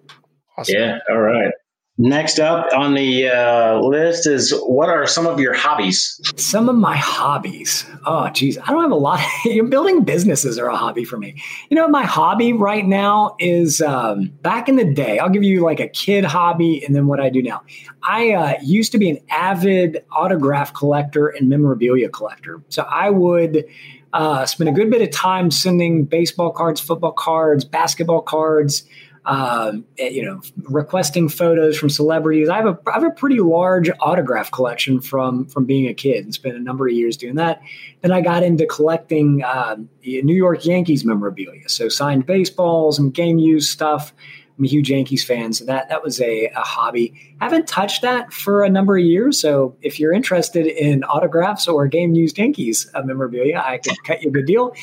Awesome. 0.56 0.74
Yeah. 0.76 0.98
All 1.08 1.20
right. 1.20 1.52
Next 1.96 2.40
up 2.40 2.66
on 2.74 2.94
the 2.94 3.28
uh, 3.28 3.78
list 3.78 4.26
is 4.26 4.52
what 4.66 4.88
are 4.88 5.06
some 5.06 5.28
of 5.28 5.38
your 5.38 5.54
hobbies? 5.54 6.20
Some 6.36 6.68
of 6.68 6.74
my 6.74 6.96
hobbies. 6.96 7.86
Oh, 8.04 8.28
geez, 8.30 8.58
I 8.58 8.72
don't 8.72 8.82
have 8.82 8.90
a 8.90 8.96
lot. 8.96 9.20
building 9.68 10.02
businesses 10.02 10.58
are 10.58 10.66
a 10.66 10.76
hobby 10.76 11.04
for 11.04 11.18
me. 11.18 11.40
You 11.70 11.76
know, 11.76 11.86
my 11.86 12.02
hobby 12.02 12.52
right 12.52 12.84
now 12.84 13.36
is 13.38 13.80
um, 13.80 14.32
back 14.42 14.68
in 14.68 14.74
the 14.74 14.92
day. 14.92 15.20
I'll 15.20 15.28
give 15.28 15.44
you 15.44 15.62
like 15.62 15.78
a 15.78 15.86
kid 15.86 16.24
hobby, 16.24 16.84
and 16.84 16.96
then 16.96 17.06
what 17.06 17.20
I 17.20 17.30
do 17.30 17.40
now. 17.40 17.62
I 18.02 18.32
uh, 18.32 18.54
used 18.60 18.90
to 18.92 18.98
be 18.98 19.08
an 19.08 19.18
avid 19.30 20.04
autograph 20.10 20.74
collector 20.74 21.28
and 21.28 21.48
memorabilia 21.48 22.08
collector. 22.08 22.60
So 22.70 22.82
I 22.82 23.10
would. 23.10 23.66
Uh, 24.12 24.46
spend 24.46 24.68
a 24.68 24.72
good 24.72 24.92
bit 24.92 25.02
of 25.02 25.10
time 25.10 25.50
sending 25.50 26.04
baseball 26.04 26.52
cards, 26.52 26.80
football 26.80 27.10
cards, 27.10 27.64
basketball 27.64 28.22
cards, 28.22 28.84
um, 29.26 29.86
eh, 29.98 30.08
you 30.08 30.22
know, 30.22 30.40
requesting 30.64 31.28
photos 31.28 31.78
from 31.78 31.88
celebrities. 31.88 32.48
I 32.48 32.56
have 32.56 32.66
a 32.66 32.78
I 32.86 32.92
have 32.92 33.04
a 33.04 33.10
pretty 33.10 33.40
large 33.40 33.90
autograph 34.00 34.50
collection 34.50 35.00
from 35.00 35.46
from 35.46 35.64
being 35.64 35.88
a 35.88 35.94
kid 35.94 36.24
and 36.24 36.34
spent 36.34 36.56
a 36.56 36.60
number 36.60 36.86
of 36.86 36.92
years 36.92 37.16
doing 37.16 37.36
that. 37.36 37.62
Then 38.02 38.12
I 38.12 38.20
got 38.20 38.42
into 38.42 38.66
collecting 38.66 39.42
uh, 39.42 39.76
New 40.04 40.34
York 40.34 40.66
Yankees 40.66 41.04
memorabilia, 41.04 41.68
so 41.68 41.88
signed 41.88 42.26
baseballs 42.26 42.98
and 42.98 43.14
game 43.14 43.38
used 43.38 43.70
stuff. 43.70 44.12
I'm 44.56 44.64
a 44.64 44.68
huge 44.68 44.90
Yankees 44.90 45.24
fan, 45.24 45.52
so 45.52 45.64
that 45.64 45.88
that 45.88 46.04
was 46.04 46.20
a, 46.20 46.46
a 46.46 46.60
hobby. 46.60 47.34
Haven't 47.40 47.66
touched 47.66 48.02
that 48.02 48.32
for 48.32 48.62
a 48.62 48.68
number 48.68 48.96
of 48.96 49.02
years. 49.02 49.40
So 49.40 49.74
if 49.82 49.98
you're 49.98 50.12
interested 50.12 50.66
in 50.66 51.02
autographs 51.04 51.66
or 51.66 51.88
game 51.88 52.14
used 52.14 52.38
Yankees 52.38 52.88
uh, 52.94 53.02
memorabilia, 53.02 53.60
I 53.64 53.78
could 53.78 53.96
cut 54.04 54.22
you 54.22 54.28
a 54.28 54.32
good 54.32 54.46
deal. 54.46 54.74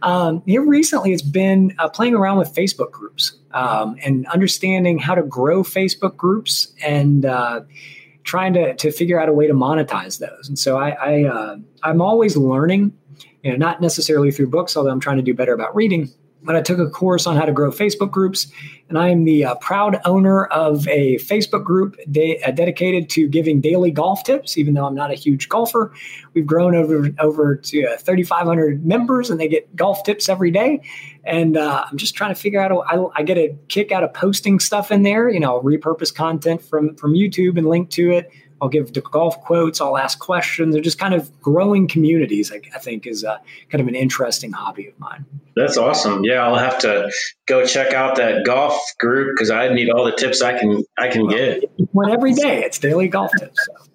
Um, 0.00 0.42
here 0.46 0.64
recently, 0.64 1.12
it's 1.12 1.20
been 1.20 1.74
uh, 1.78 1.90
playing 1.90 2.14
around 2.14 2.38
with 2.38 2.54
Facebook 2.54 2.90
groups 2.90 3.37
um, 3.52 3.96
and 4.04 4.26
understanding 4.26 4.98
how 4.98 5.14
to 5.14 5.22
grow 5.22 5.62
Facebook 5.62 6.16
groups 6.16 6.72
and 6.84 7.24
uh, 7.24 7.60
trying 8.24 8.52
to 8.54 8.74
to 8.74 8.92
figure 8.92 9.20
out 9.20 9.28
a 9.28 9.32
way 9.32 9.46
to 9.46 9.54
monetize 9.54 10.18
those. 10.18 10.48
And 10.48 10.58
so 10.58 10.76
I, 10.76 10.90
I 10.90 11.24
uh, 11.24 11.56
I'm 11.82 12.00
always 12.00 12.36
learning. 12.36 12.92
You 13.42 13.52
know, 13.52 13.56
not 13.56 13.80
necessarily 13.80 14.32
through 14.32 14.48
books, 14.48 14.76
although 14.76 14.90
I'm 14.90 14.98
trying 14.98 15.18
to 15.18 15.22
do 15.22 15.32
better 15.32 15.52
about 15.52 15.74
reading 15.74 16.10
but 16.42 16.56
I 16.56 16.62
took 16.62 16.78
a 16.78 16.88
course 16.88 17.26
on 17.26 17.36
how 17.36 17.44
to 17.44 17.52
grow 17.52 17.70
Facebook 17.70 18.10
groups, 18.10 18.46
and 18.88 18.98
I 18.98 19.08
am 19.08 19.24
the 19.24 19.44
uh, 19.44 19.54
proud 19.56 20.00
owner 20.04 20.46
of 20.46 20.86
a 20.88 21.16
Facebook 21.16 21.64
group 21.64 21.96
de- 22.10 22.42
uh, 22.42 22.50
dedicated 22.50 23.10
to 23.10 23.28
giving 23.28 23.60
daily 23.60 23.90
golf 23.90 24.24
tips. 24.24 24.56
Even 24.56 24.74
though 24.74 24.86
I'm 24.86 24.94
not 24.94 25.10
a 25.10 25.14
huge 25.14 25.48
golfer, 25.48 25.92
we've 26.34 26.46
grown 26.46 26.74
over 26.74 27.10
over 27.18 27.56
to 27.56 27.86
uh, 27.86 27.96
3,500 27.96 28.86
members, 28.86 29.30
and 29.30 29.40
they 29.40 29.48
get 29.48 29.74
golf 29.74 30.04
tips 30.04 30.28
every 30.28 30.50
day. 30.50 30.80
And 31.24 31.56
uh, 31.56 31.84
I'm 31.90 31.98
just 31.98 32.14
trying 32.14 32.34
to 32.34 32.40
figure 32.40 32.60
out. 32.60 32.72
I, 32.86 33.20
I 33.20 33.22
get 33.22 33.36
a 33.36 33.54
kick 33.68 33.92
out 33.92 34.04
of 34.04 34.14
posting 34.14 34.60
stuff 34.60 34.90
in 34.90 35.02
there. 35.02 35.28
You 35.28 35.40
know, 35.40 35.60
repurpose 35.60 36.14
content 36.14 36.62
from 36.62 36.94
from 36.94 37.14
YouTube 37.14 37.58
and 37.58 37.66
link 37.66 37.90
to 37.90 38.10
it 38.12 38.30
I'll 38.60 38.68
give 38.68 38.92
the 38.92 39.00
golf 39.00 39.40
quotes. 39.42 39.80
I'll 39.80 39.96
ask 39.96 40.18
questions. 40.18 40.74
They're 40.74 40.82
just 40.82 40.98
kind 40.98 41.14
of 41.14 41.40
growing 41.40 41.88
communities. 41.88 42.52
I, 42.52 42.60
I 42.74 42.78
think 42.78 43.06
is 43.06 43.24
a, 43.24 43.40
kind 43.70 43.80
of 43.80 43.88
an 43.88 43.94
interesting 43.94 44.52
hobby 44.52 44.88
of 44.88 44.98
mine. 44.98 45.24
That's 45.56 45.76
awesome. 45.76 46.24
Yeah, 46.24 46.46
I'll 46.46 46.54
have 46.54 46.78
to 46.80 47.10
go 47.46 47.66
check 47.66 47.92
out 47.92 48.16
that 48.16 48.44
golf 48.44 48.80
group 48.98 49.34
because 49.34 49.50
I 49.50 49.68
need 49.68 49.90
all 49.90 50.04
the 50.04 50.12
tips 50.12 50.40
I 50.40 50.56
can 50.56 50.84
I 50.96 51.08
can 51.08 51.26
get. 51.26 51.64
One 51.92 52.10
every 52.10 52.32
day. 52.32 52.62
It's 52.64 52.78
daily 52.78 53.08
golf 53.08 53.32
tips. 53.38 53.58
So. 53.66 53.88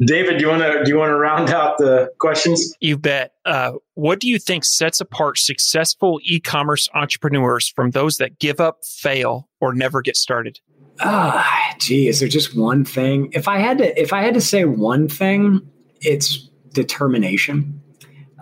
David, 0.06 0.38
do 0.38 0.44
you 0.44 0.48
want 0.48 0.62
to 0.62 0.82
do 0.82 0.90
you 0.90 0.98
want 0.98 1.10
to 1.10 1.16
round 1.16 1.50
out 1.50 1.76
the 1.76 2.10
questions? 2.18 2.74
You 2.80 2.96
bet. 2.96 3.32
Uh, 3.44 3.72
what 3.94 4.20
do 4.20 4.28
you 4.28 4.38
think 4.38 4.64
sets 4.64 5.00
apart 5.00 5.38
successful 5.38 6.20
e-commerce 6.22 6.88
entrepreneurs 6.94 7.68
from 7.68 7.90
those 7.90 8.16
that 8.16 8.38
give 8.38 8.60
up, 8.60 8.78
fail, 8.84 9.48
or 9.60 9.74
never 9.74 10.00
get 10.00 10.16
started? 10.16 10.60
Ah, 11.00 11.74
gee, 11.78 12.08
is 12.08 12.20
there 12.20 12.28
just 12.28 12.54
one 12.54 12.84
thing? 12.84 13.30
If 13.32 13.48
I 13.48 13.58
had 13.58 13.78
to, 13.78 14.00
if 14.00 14.12
I 14.12 14.22
had 14.22 14.34
to 14.34 14.40
say 14.40 14.64
one 14.64 15.08
thing, 15.08 15.60
it's 16.00 16.48
determination. 16.72 17.80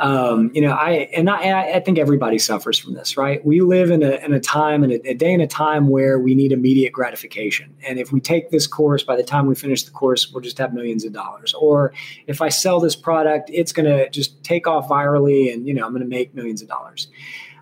Um, 0.01 0.53
you 0.55 0.63
know, 0.63 0.73
I 0.73 1.09
and 1.15 1.29
I, 1.29 1.73
I 1.73 1.81
think 1.81 1.99
everybody 1.99 2.39
suffers 2.39 2.79
from 2.79 2.95
this, 2.95 3.17
right? 3.17 3.45
We 3.45 3.61
live 3.63 3.91
in 3.91 4.03
a, 4.03 4.13
in 4.25 4.33
a 4.33 4.39
time 4.39 4.85
and 4.85 4.93
a, 4.93 5.15
day 5.15 5.33
and 5.33 5.43
a 5.43 5.47
time 5.47 5.89
where 5.89 6.21
we 6.21 6.35
need 6.37 6.53
immediate 6.53 6.93
gratification. 6.93 7.75
And 7.85 7.99
if 7.99 8.13
we 8.13 8.21
take 8.21 8.51
this 8.51 8.69
course, 8.69 9.03
by 9.03 9.17
the 9.17 9.25
time 9.25 9.47
we 9.47 9.57
finish 9.57 9.83
the 9.83 9.91
course, 9.91 10.31
we'll 10.31 10.41
just 10.41 10.59
have 10.59 10.73
millions 10.73 11.05
of 11.05 11.13
dollars. 11.13 11.53
Or 11.55 11.93
if 12.29 12.41
I 12.41 12.49
sell 12.49 12.79
this 12.79 12.95
product, 12.95 13.51
it's 13.53 13.73
going 13.73 13.87
to 13.87 14.09
just 14.11 14.43
take 14.45 14.69
off 14.69 14.89
virally, 14.89 15.53
and 15.53 15.67
you 15.67 15.75
know, 15.75 15.85
I'm 15.85 15.91
going 15.91 16.03
to 16.03 16.09
make 16.09 16.33
millions 16.35 16.63
of 16.63 16.69
dollars. 16.69 17.09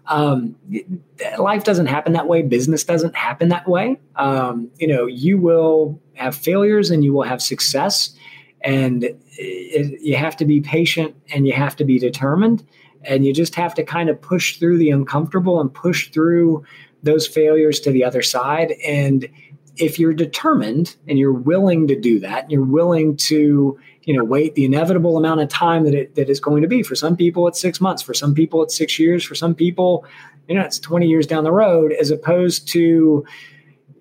Um, 0.08 0.56
life 1.38 1.64
doesn't 1.64 1.86
happen 1.86 2.12
that 2.12 2.28
way. 2.28 2.42
Business 2.42 2.84
doesn't 2.84 3.16
happen 3.16 3.48
that 3.48 3.68
way. 3.68 3.98
Um, 4.14 4.70
you 4.78 4.86
know, 4.86 5.06
you 5.06 5.38
will 5.38 6.00
have 6.14 6.34
failures 6.36 6.90
and 6.90 7.04
you 7.04 7.12
will 7.12 7.24
have 7.24 7.42
success, 7.42 8.14
and 8.62 9.04
it, 9.04 10.00
you 10.00 10.16
have 10.16 10.36
to 10.36 10.44
be 10.44 10.60
patient 10.60 11.14
and 11.34 11.46
you 11.46 11.52
have 11.52 11.76
to 11.76 11.84
be 11.84 11.98
determined, 11.98 12.64
and 13.02 13.24
you 13.24 13.32
just 13.32 13.54
have 13.56 13.74
to 13.74 13.82
kind 13.82 14.08
of 14.08 14.20
push 14.20 14.58
through 14.58 14.78
the 14.78 14.90
uncomfortable 14.90 15.60
and 15.60 15.74
push 15.74 16.10
through 16.10 16.64
those 17.02 17.26
failures 17.26 17.80
to 17.80 17.90
the 17.90 18.04
other 18.04 18.22
side. 18.22 18.72
And 18.86 19.28
if 19.76 19.98
you're 19.98 20.14
determined 20.14 20.96
and 21.06 21.18
you're 21.18 21.32
willing 21.32 21.86
to 21.88 22.00
do 22.00 22.18
that, 22.20 22.44
and 22.44 22.52
you're 22.52 22.64
willing 22.64 23.16
to 23.16 23.78
you 24.06 24.16
know 24.16 24.24
wait 24.24 24.54
the 24.54 24.64
inevitable 24.64 25.18
amount 25.18 25.40
of 25.40 25.48
time 25.48 25.84
that 25.84 25.94
it 25.94 26.14
that 26.14 26.30
is 26.30 26.40
going 26.40 26.62
to 26.62 26.68
be 26.68 26.82
for 26.82 26.94
some 26.94 27.16
people 27.16 27.46
it's 27.46 27.60
six 27.60 27.80
months 27.80 28.02
for 28.02 28.14
some 28.14 28.34
people 28.34 28.62
it's 28.62 28.74
six 28.74 28.98
years 28.98 29.22
for 29.22 29.34
some 29.34 29.54
people 29.54 30.06
you 30.48 30.54
know 30.54 30.62
it's 30.62 30.78
20 30.78 31.06
years 31.06 31.26
down 31.26 31.44
the 31.44 31.52
road 31.52 31.92
as 31.92 32.10
opposed 32.10 32.66
to 32.68 33.26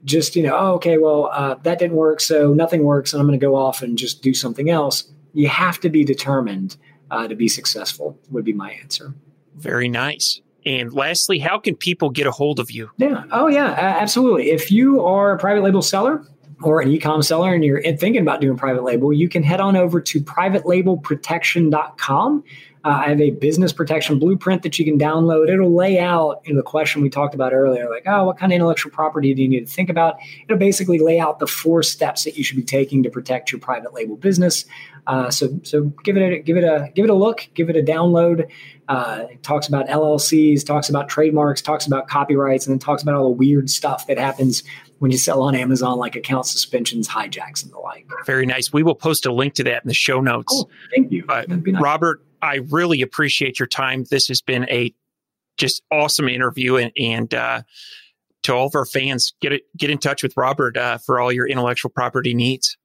just 0.06 0.36
you 0.36 0.44
know 0.44 0.56
oh, 0.56 0.74
okay 0.76 0.98
well 0.98 1.30
uh, 1.34 1.56
that 1.64 1.80
didn't 1.80 1.98
work 1.98 2.22
so 2.22 2.54
nothing 2.54 2.84
works 2.84 3.12
and 3.12 3.20
i'm 3.20 3.28
going 3.28 3.38
to 3.38 3.46
go 3.46 3.56
off 3.56 3.82
and 3.82 3.98
just 3.98 4.22
do 4.22 4.34
something 4.34 4.70
else 4.70 5.12
you 5.34 5.50
have 5.50 5.80
to 5.80 5.90
be 5.90 6.06
determined 6.06 6.78
uh, 7.12 7.28
to 7.28 7.36
be 7.36 7.48
successful 7.48 8.18
would 8.30 8.46
be 8.46 8.54
my 8.54 8.72
answer 8.72 9.14
very 9.56 9.90
nice 9.90 10.42
and 10.68 10.92
lastly, 10.94 11.38
how 11.38 11.60
can 11.60 11.76
people 11.76 12.10
get 12.10 12.26
a 12.26 12.32
hold 12.32 12.60
of 12.60 12.72
you? 12.72 12.90
Yeah. 12.98 13.24
Oh, 13.32 13.48
yeah. 13.48 13.68
absolutely. 13.68 14.50
If 14.50 14.72
you 14.72 15.06
are 15.06 15.34
a 15.34 15.38
private 15.38 15.62
label 15.62 15.84
seller, 15.84 16.26
or 16.62 16.82
an 16.82 16.90
e-com 16.90 17.22
seller 17.22 17.54
and 17.54 17.64
you're 17.64 17.80
thinking 17.82 18.22
about 18.22 18.42
doing 18.42 18.58
private 18.58 18.84
label, 18.84 19.14
you 19.14 19.30
can 19.30 19.44
head 19.44 19.60
on 19.60 19.76
over 19.76 20.02
to 20.02 20.22
privatelabelprotection.com. 20.22 22.44
Uh, 22.86 23.02
I 23.04 23.10
have 23.10 23.20
a 23.20 23.32
business 23.32 23.74
protection 23.74 24.20
blueprint 24.20 24.62
that 24.62 24.78
you 24.78 24.86
can 24.86 25.00
download. 25.00 25.50
It'll 25.50 25.74
lay 25.74 25.98
out 25.98 26.42
in 26.46 26.56
the 26.56 26.62
question 26.62 27.02
we 27.02 27.10
talked 27.10 27.34
about 27.34 27.52
earlier, 27.52 27.90
like, 27.90 28.04
oh, 28.06 28.26
what 28.26 28.38
kind 28.38 28.52
of 28.52 28.56
intellectual 28.56 28.92
property 28.92 29.34
do 29.34 29.42
you 29.42 29.48
need 29.48 29.68
to 29.68 29.74
think 29.74 29.90
about? 29.90 30.18
It'll 30.44 30.60
basically 30.60 31.00
lay 31.00 31.20
out 31.20 31.40
the 31.40 31.48
four 31.48 31.82
steps 31.82 32.26
that 32.26 32.38
you 32.38 32.44
should 32.44 32.58
be 32.58 32.64
taking 32.64 33.02
to 33.02 33.10
protect 33.10 33.52
your 33.52 33.60
private 33.60 33.96
label 33.96 34.18
business. 34.18 34.66
Uh, 35.08 35.32
so, 35.32 35.60
so 35.64 35.86
give 36.04 36.16
it 36.16 36.32
a 36.32 36.40
give 36.40 36.58
it 36.58 36.64
a 36.64 36.92
give 36.94 37.06
it 37.06 37.10
a 37.10 37.16
look, 37.16 37.48
give 37.56 37.72
it 37.72 37.76
a 37.76 37.82
download. 37.82 38.48
Uh, 38.88 39.26
it 39.32 39.42
talks 39.42 39.68
about 39.68 39.88
LLCs, 39.88 40.64
talks 40.64 40.88
about 40.88 41.10
trademarks, 41.10 41.64
talks 41.64 41.88
about 41.88 42.08
copyrights, 42.08 42.68
and 42.68 42.74
then 42.74 42.80
talks 42.80 43.02
about 43.02 43.16
all 43.16 43.24
the 43.24 43.30
weird 43.30 43.70
stuff 43.70 44.06
that 44.06 44.20
happens 44.20 44.64
when 45.00 45.12
you 45.12 45.18
sell 45.18 45.42
on 45.42 45.56
Amazon, 45.56 45.98
like 45.98 46.16
account 46.16 46.46
suspensions, 46.46 47.08
hijacks, 47.08 47.64
and 47.64 47.72
the 47.72 47.80
like. 47.80 48.08
Very 48.26 48.46
nice. 48.46 48.72
We 48.72 48.84
will 48.84 48.96
post 48.96 49.26
a 49.26 49.34
link 49.34 49.54
to 49.56 49.64
that 49.66 49.84
in 49.84 49.88
the 49.88 49.94
show 49.94 50.22
notes. 50.22 50.54
Oh, 50.56 50.70
thank 50.94 51.12
you. 51.12 51.26
Uh, 51.28 51.44
nice. 51.48 51.82
Robert, 51.82 52.24
I 52.42 52.62
really 52.70 53.02
appreciate 53.02 53.60
your 53.60 53.68
time. 53.68 54.06
This 54.10 54.28
has 54.28 54.42
been 54.42 54.68
a 54.70 54.94
just 55.58 55.84
awesome 55.92 56.30
interview, 56.30 56.78
and, 56.78 56.92
and 56.98 57.34
uh, 57.34 57.62
to 58.44 58.54
all 58.54 58.68
of 58.68 58.76
our 58.76 58.86
fans, 58.86 59.34
get 59.42 59.54
it, 59.54 59.64
get 59.78 59.90
in 59.90 59.98
touch 59.98 60.24
with 60.24 60.36
Robert 60.38 60.78
uh, 60.78 60.98
for 60.98 61.20
all 61.20 61.32
your 61.32 61.48
intellectual 61.48 61.90
property 61.90 62.34
needs. 62.34 62.78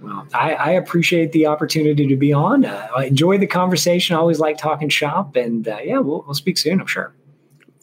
Well, 0.00 0.26
I, 0.34 0.54
I, 0.54 0.70
appreciate 0.72 1.32
the 1.32 1.46
opportunity 1.46 2.06
to 2.06 2.16
be 2.16 2.32
on. 2.32 2.66
Uh, 2.66 2.88
I 2.94 3.06
enjoy 3.06 3.38
the 3.38 3.46
conversation. 3.46 4.14
I 4.14 4.18
always 4.18 4.38
like 4.38 4.58
talking 4.58 4.90
shop, 4.90 5.34
and 5.34 5.66
uh, 5.66 5.78
yeah, 5.82 5.98
we'll, 5.98 6.22
we'll 6.26 6.34
speak 6.34 6.58
soon. 6.58 6.80
I'm 6.80 6.86
sure. 6.86 7.14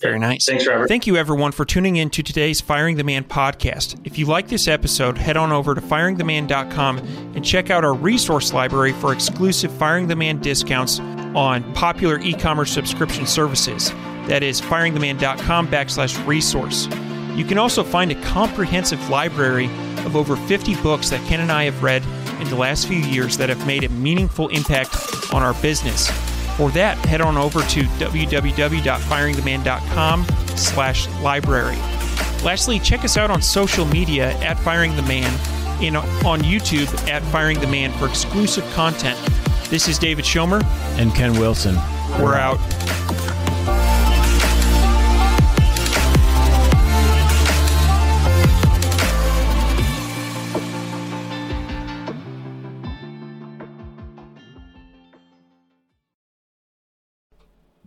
Very 0.01 0.19
nice. 0.19 0.45
Thanks, 0.45 0.65
Robert. 0.65 0.87
Thank 0.87 1.05
you, 1.05 1.15
everyone, 1.15 1.51
for 1.51 1.63
tuning 1.63 1.97
in 1.97 2.09
to 2.11 2.23
today's 2.23 2.59
Firing 2.59 2.97
the 2.97 3.03
Man 3.03 3.23
podcast. 3.23 3.99
If 4.03 4.17
you 4.17 4.25
like 4.25 4.47
this 4.47 4.67
episode, 4.67 5.17
head 5.17 5.37
on 5.37 5.51
over 5.51 5.75
to 5.75 5.81
firingtheman.com 5.81 6.97
and 7.35 7.45
check 7.45 7.69
out 7.69 7.85
our 7.85 7.93
resource 7.93 8.51
library 8.51 8.93
for 8.93 9.13
exclusive 9.13 9.71
Firing 9.71 10.07
the 10.07 10.15
Man 10.15 10.39
discounts 10.39 10.99
on 10.99 11.71
popular 11.73 12.19
e 12.19 12.33
commerce 12.33 12.71
subscription 12.71 13.27
services. 13.27 13.91
That 14.27 14.43
is 14.43 14.59
firingtheman.com 14.59 15.67
backslash 15.67 16.25
resource. 16.25 16.87
You 17.35 17.45
can 17.45 17.57
also 17.57 17.83
find 17.83 18.11
a 18.11 18.21
comprehensive 18.23 19.09
library 19.09 19.65
of 20.05 20.15
over 20.15 20.35
50 20.35 20.75
books 20.81 21.11
that 21.11 21.25
Ken 21.27 21.39
and 21.39 21.51
I 21.51 21.65
have 21.65 21.83
read 21.83 22.03
in 22.41 22.49
the 22.49 22.55
last 22.55 22.87
few 22.87 22.97
years 22.97 23.37
that 23.37 23.49
have 23.49 23.65
made 23.67 23.83
a 23.83 23.89
meaningful 23.89 24.47
impact 24.49 24.95
on 25.31 25.43
our 25.43 25.53
business. 25.61 26.09
For 26.61 26.69
that, 26.73 27.03
head 27.07 27.21
on 27.21 27.37
over 27.37 27.63
to 27.63 27.81
www.firingtheman.com 27.81 30.25
slash 30.55 31.07
library. 31.23 31.77
Lastly, 32.43 32.77
check 32.77 33.03
us 33.03 33.17
out 33.17 33.31
on 33.31 33.41
social 33.41 33.85
media 33.85 34.33
at 34.41 34.59
Firing 34.59 34.95
the 34.95 35.01
Man 35.01 35.33
and 35.81 35.97
on 35.97 36.41
YouTube 36.41 37.09
at 37.09 37.23
Firing 37.31 37.59
the 37.59 37.65
Man 37.65 37.91
for 37.93 38.07
exclusive 38.07 38.63
content. 38.73 39.17
This 39.71 39.87
is 39.87 39.97
David 39.97 40.23
Schomer. 40.23 40.63
And 40.99 41.11
Ken 41.15 41.33
Wilson. 41.39 41.73
We're 42.19 42.35
out. 42.35 42.59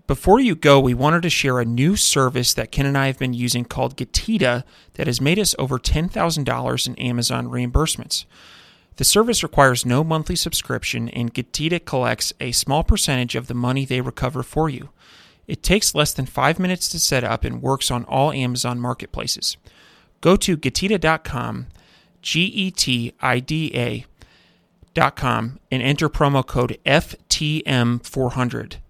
Before 0.07 0.39
you 0.39 0.55
go, 0.55 0.79
we 0.81 0.93
wanted 0.93 1.23
to 1.23 1.31
share 1.31 1.61
a 1.61 1.65
new 1.65 1.97
service 1.97 2.53
that 2.55 2.71
Ken 2.71 2.85
and 2.85 2.99
I 2.99 3.07
have 3.07 3.19
been 3.19 3.33
using 3.33 3.65
called 3.65 3.97
Getida 3.97 4.63
that 4.95 5.07
has 5.07 5.19
made 5.19 5.39
us 5.39 5.55
over 5.59 5.79
$10,000 5.79 6.87
in 6.87 6.95
Amazon 6.97 7.49
reimbursements. 7.49 8.27
The 8.97 9.05
service 9.05 9.43
requires 9.43 9.87
no 9.87 10.05
monthly 10.05 10.37
subscription, 10.37 11.09
and 11.09 11.33
Getida 11.33 11.83
collects 11.83 12.35
a 12.39 12.53
small 12.53 12.85
percentage 12.85 13.35
of 13.35 13.47
the 13.47 13.55
money 13.55 13.87
they 13.87 14.03
recover 14.03 14.43
for 14.43 14.69
you. 14.69 14.91
It 15.47 15.63
takes 15.63 15.95
less 15.95 16.13
than 16.13 16.27
five 16.27 16.59
minutes 16.59 16.91
to 16.91 17.01
set 17.01 17.25
up 17.25 17.43
and 17.43 17.63
works 17.63 17.91
on 17.91 18.05
all 18.05 18.31
Amazon 18.31 18.79
marketplaces. 18.79 19.57
Go 20.21 20.37
to 20.37 20.59
Getida.com, 20.59 21.69
G 22.21 22.45
E 22.45 22.71
T 22.71 23.15
I 23.23 23.41
D 23.41 23.73
A.com, 23.75 25.61
and 25.71 25.83
enter 25.83 26.11
promo 26.11 26.47
code 26.47 26.79
FTM400. 26.85 28.77